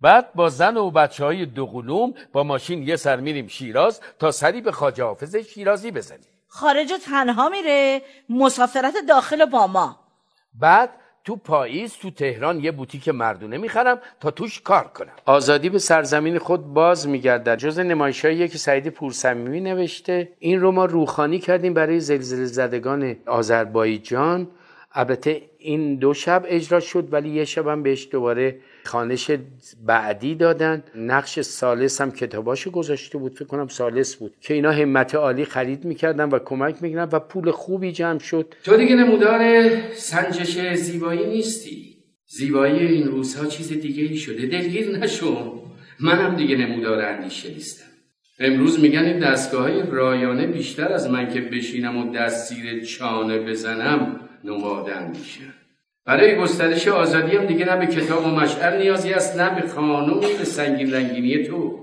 بعد 0.01 0.33
با 0.33 0.49
زن 0.49 0.77
و 0.77 0.91
بچه 0.91 1.25
های 1.25 1.45
دوقلوم 1.45 2.13
با 2.33 2.43
ماشین 2.43 2.83
یه 2.83 2.95
سر 2.95 3.19
میریم 3.19 3.47
شیراز 3.47 4.01
تا 4.19 4.31
سری 4.31 4.61
به 4.61 4.71
خاجه 4.71 5.03
حافظ 5.03 5.35
شیرازی 5.35 5.91
بزنیم. 5.91 6.27
خارج 6.47 6.93
تنها 7.05 7.49
میره. 7.49 8.01
مسافرت 8.29 8.93
داخل 9.07 9.45
با 9.45 9.67
ما. 9.67 9.99
بعد 10.53 10.89
تو 11.23 11.35
پاییز 11.35 11.93
تو 11.93 12.11
تهران 12.11 12.59
یه 12.59 12.71
بوتیک 12.71 13.09
مردونه 13.09 13.57
می‌خرم 13.57 13.99
تا 14.19 14.31
توش 14.31 14.61
کار 14.61 14.83
کنم. 14.83 15.13
آزادی 15.25 15.69
به 15.69 15.79
سرزمین 15.79 16.37
خود 16.39 16.73
باز 16.73 17.07
میگردد. 17.07 17.55
جز 17.57 17.79
نمایشهایی 17.79 18.47
که 18.47 18.57
سعید 18.57 18.89
پورسمیمی 18.89 19.61
نوشته 19.61 20.31
این 20.39 20.61
رو 20.61 20.71
ما 20.71 20.85
روخانی 20.85 21.39
کردیم 21.39 21.73
برای 21.73 21.99
زلزله 21.99 22.45
زدگان 22.45 23.15
آذربایجان. 23.25 24.47
البته 24.99 25.41
این 25.57 25.95
دو 25.95 26.13
شب 26.13 26.45
اجرا 26.47 26.79
شد 26.79 27.07
ولی 27.11 27.29
یه 27.29 27.45
شب 27.45 27.67
هم 27.67 27.83
بهش 27.83 28.07
دوباره 28.11 28.59
خانش 28.85 29.31
بعدی 29.85 30.35
دادن. 30.35 30.83
نقش 30.95 31.39
سالس 31.39 32.01
هم 32.01 32.11
کتاباشو 32.11 32.71
گذاشته 32.71 33.17
بود 33.17 33.33
فکر 33.33 33.45
کنم 33.45 33.67
سالس 33.67 34.15
بود 34.15 34.33
که 34.41 34.53
اینا 34.53 34.71
همت 34.71 35.15
عالی 35.15 35.45
خرید 35.45 35.85
می‌کردن 35.85 36.29
و 36.29 36.39
کمک 36.39 36.75
می‌کردن 36.81 37.17
و 37.17 37.19
پول 37.19 37.51
خوبی 37.51 37.91
جمع 37.91 38.19
شد. 38.19 38.55
تو 38.63 38.77
دیگه 38.77 38.95
نمودار 38.95 39.69
سنجش 39.93 40.73
زیبایی 40.75 41.25
نیستی. 41.25 41.95
زیبایی 42.27 42.79
این 42.79 43.07
روزها 43.07 43.45
چیز 43.45 43.81
دیگه 43.81 44.03
ای 44.03 44.17
شده. 44.17 44.47
دلگیر 44.47 44.97
نشو. 44.97 45.61
منم 45.99 46.35
دیگه 46.35 46.55
نمودار 46.57 47.01
اندیشه 47.01 47.49
نیستم. 47.49 47.85
امروز 48.39 48.79
میگن 48.79 49.05
این 49.05 49.19
دستگاه 49.19 49.61
های 49.61 49.83
رایانه 49.91 50.47
بیشتر 50.47 50.93
از 50.93 51.09
من 51.09 51.33
که 51.33 51.41
بشینم 51.41 51.97
و 51.97 52.11
دست 52.15 52.53
زیر 52.53 52.83
چانه 52.83 53.39
بزنم 53.39 54.28
نمادن 54.43 55.07
میشن 55.07 55.53
برای 56.05 56.35
گسترش 56.35 56.87
آزادی 56.87 57.37
هم 57.37 57.45
دیگه 57.45 57.65
نه 57.65 57.85
به 57.85 57.87
کتاب 57.87 58.25
و 58.25 58.29
مشعر 58.29 58.77
نیازی 58.77 59.13
است 59.13 59.39
نه 59.39 59.61
به 59.61 59.67
خانوم 59.67 60.19
به 60.19 60.45
سنگین 60.45 60.93
رنگینی 60.93 61.43
تو. 61.43 61.79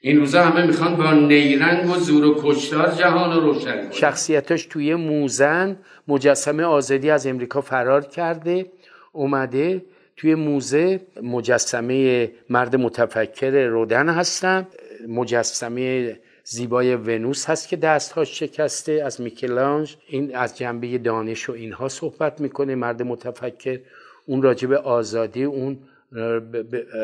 این 0.00 0.16
روزا 0.16 0.42
همه 0.42 0.66
می‌خوان 0.66 0.96
با 0.96 1.12
نیرنگ 1.12 1.90
و 1.90 1.94
زور 1.94 2.24
و 2.24 2.40
کشتار 2.42 2.90
جهان 2.90 3.36
رو 3.36 3.40
روشن 3.40 3.90
شخصیتش 3.90 4.66
توی 4.66 4.94
موزن 4.94 5.76
مجسمه 6.08 6.64
آزادی 6.64 7.10
از 7.10 7.26
امریکا 7.26 7.60
فرار 7.60 8.04
کرده 8.04 8.66
اومده 9.12 9.82
توی 10.16 10.34
موزه. 10.34 11.00
مجسمه 11.22 12.30
مرد 12.50 12.76
متفکر 12.76 13.66
رودن 13.66 14.08
هستن 14.08 14.66
مجسمه 15.08 16.16
زیبای 16.48 16.96
ونوس 16.96 17.50
هست 17.50 17.68
که 17.68 17.76
دستهاش 17.76 18.38
شکسته 18.38 18.92
از 18.92 19.20
میکلانج 19.20 19.96
این 20.08 20.36
از 20.36 20.58
جنبه 20.58 20.98
دانش 20.98 21.48
و 21.48 21.52
اینها 21.52 21.88
صحبت 21.88 22.40
می‌کنه 22.40 22.74
مرد 22.74 23.02
متفکر 23.02 23.80
اون 24.26 24.42
راجب 24.42 24.72
آزادی 24.72 25.44
اون 25.44 25.78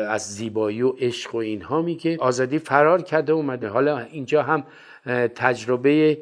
از 0.07 0.35
زیبایی 0.35 0.81
و 0.81 0.89
عشق 0.89 1.35
و 1.35 1.37
اینها 1.37 1.81
میگه. 1.81 2.17
آزادی 2.19 2.59
فرار 2.59 3.01
کرده 3.01 3.33
اومده. 3.33 3.67
حالا 3.67 3.99
اینجا 3.99 4.43
هم 4.43 4.63
تجربه 5.35 6.17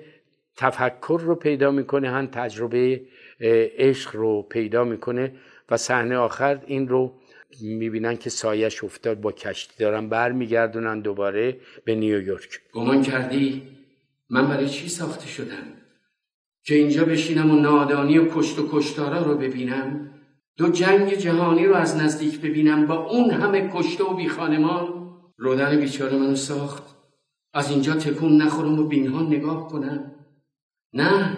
تفکر 0.57 1.21
رو 1.23 1.35
پیدا 1.35 1.71
می‌کنه 1.71 2.09
هم 2.09 2.27
تجربه 2.27 3.01
عشق 3.77 4.15
رو 4.15 4.41
پیدا 4.41 4.83
می‌کنه. 4.83 5.31
و 5.69 5.77
صحنه 5.77 6.17
آخر 6.17 6.59
این 6.65 6.87
رو 6.87 7.13
می‌بینن 7.61 8.17
که 8.17 8.29
سایش 8.29 8.83
افتاد 8.83 9.21
با 9.21 9.31
کشتی 9.31 9.73
دارن 9.79 10.09
برمیگردونن 10.09 10.99
دوباره 10.99 11.57
به 11.85 11.95
نیویورک. 11.95 12.61
گمان 12.73 13.01
کردی؟ 13.01 13.61
من 14.29 14.47
برای 14.47 14.69
چی 14.69 14.89
ساخته 14.89 15.27
شدم؟ 15.27 15.63
که 16.63 16.75
اینجا 16.75 17.05
بشینم 17.05 17.51
و 17.51 17.55
نادانی 17.55 18.17
و 18.17 18.25
کشت 18.35 18.59
و 18.59 18.69
کشتارا 18.71 19.21
رو 19.21 19.37
ببینم؟ 19.37 20.11
دو 20.57 20.69
جنگ 20.69 21.13
جهانی 21.13 21.65
رو 21.65 21.75
از 21.75 21.97
نزدیک 21.97 22.41
ببینم 22.41 22.87
با 22.87 22.95
اون 22.95 23.31
همه 23.31 23.69
کشته 23.73 24.03
و 24.03 24.13
بیخانمان 24.13 25.11
رودن 25.37 25.79
بیچاره 25.79 26.17
منو 26.17 26.35
ساخت. 26.35 26.83
از 27.53 27.71
اینجا 27.71 27.93
تکون 27.93 28.41
نخورم 28.41 28.79
و 28.79 28.83
بینها 28.87 29.21
نگاه 29.21 29.67
کنم. 29.69 30.11
نه. 30.93 31.37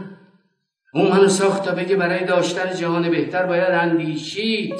اون 0.93 1.11
منو 1.11 1.27
ساخت 1.27 1.65
تا 1.65 1.75
بگه 1.75 1.95
برای 1.95 2.25
داشتن 2.25 2.75
جهان 2.75 3.09
بهتر 3.09 3.45
باید 3.45 3.71
اندیشید. 3.71 4.75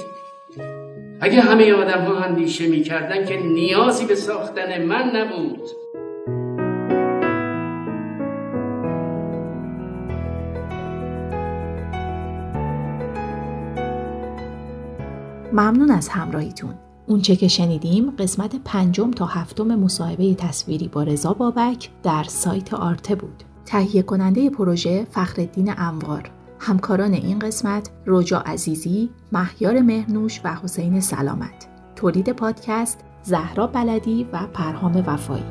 اگه 1.24 1.42
همه 1.42 1.74
آدم 1.74 2.06
ها 2.06 2.18
اندیشه 2.18 2.68
می‌کردن 2.68 3.26
که 3.26 3.38
نیازی 3.38 4.06
به 4.06 4.16
ساختن 4.16 4.86
من 4.86 5.12
نبود. 5.16 5.62
ممنون 15.54 15.92
از 15.92 16.10
همراهیتون. 16.10 16.74
اونچه 17.08 17.36
که 17.36 17.48
شنیدیم 17.48 18.12
قسمت 18.20 18.56
پنجم 18.66 19.12
تا 19.12 19.26
هفتم 19.26 19.76
مصاحبه 19.76 20.36
تصویری 20.36 20.88
با 20.88 21.04
رضا 21.04 21.34
بابک 21.34 21.90
در 22.04 22.24
سایت 22.24 22.74
آرته 22.74 23.16
بود. 23.16 23.44
تهیه 23.66 24.02
کننده 24.02 24.50
پروژه 24.50 25.08
فخردین 25.12 25.74
انوار. 25.78 26.32
همکاران 26.66 27.14
این 27.14 27.40
قسمت 27.40 27.90
روجا 28.06 28.40
عزیزی، 28.40 29.10
مهیار 29.32 29.82
مهنوش 29.82 30.42
و 30.44 30.56
حسین 30.56 31.00
سلامت 31.00 31.68
تولید 31.96 32.32
پادکست 32.32 33.00
زهرا 33.24 33.68
بلدی 33.68 34.28
و 34.34 34.40
پرهام 34.54 35.04
وفایی 35.08 35.44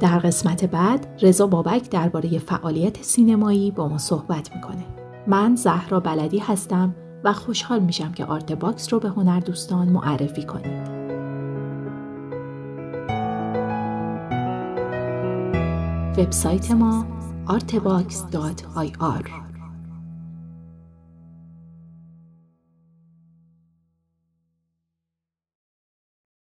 در 0.00 0.18
قسمت 0.18 0.64
بعد 0.64 1.06
رضا 1.22 1.46
بابک 1.46 1.90
درباره 1.90 2.38
فعالیت 2.38 3.02
سینمایی 3.02 3.70
با 3.70 3.88
ما 3.88 3.98
صحبت 3.98 4.54
می‌کنه. 4.54 4.84
من 5.26 5.56
زهرا 5.56 6.00
بلدی 6.00 6.38
هستم 6.38 6.94
و 7.24 7.32
خوشحال 7.32 7.80
میشم 7.80 8.12
که 8.12 8.24
آرت 8.24 8.52
باکس 8.52 8.92
رو 8.92 9.00
به 9.00 9.08
هنر 9.08 9.40
دوستان 9.40 9.88
معرفی 9.88 10.42
کنید. 10.42 10.93
وبسایت 16.18 16.72
ما 16.72 17.06
artbox.ir 17.48 19.43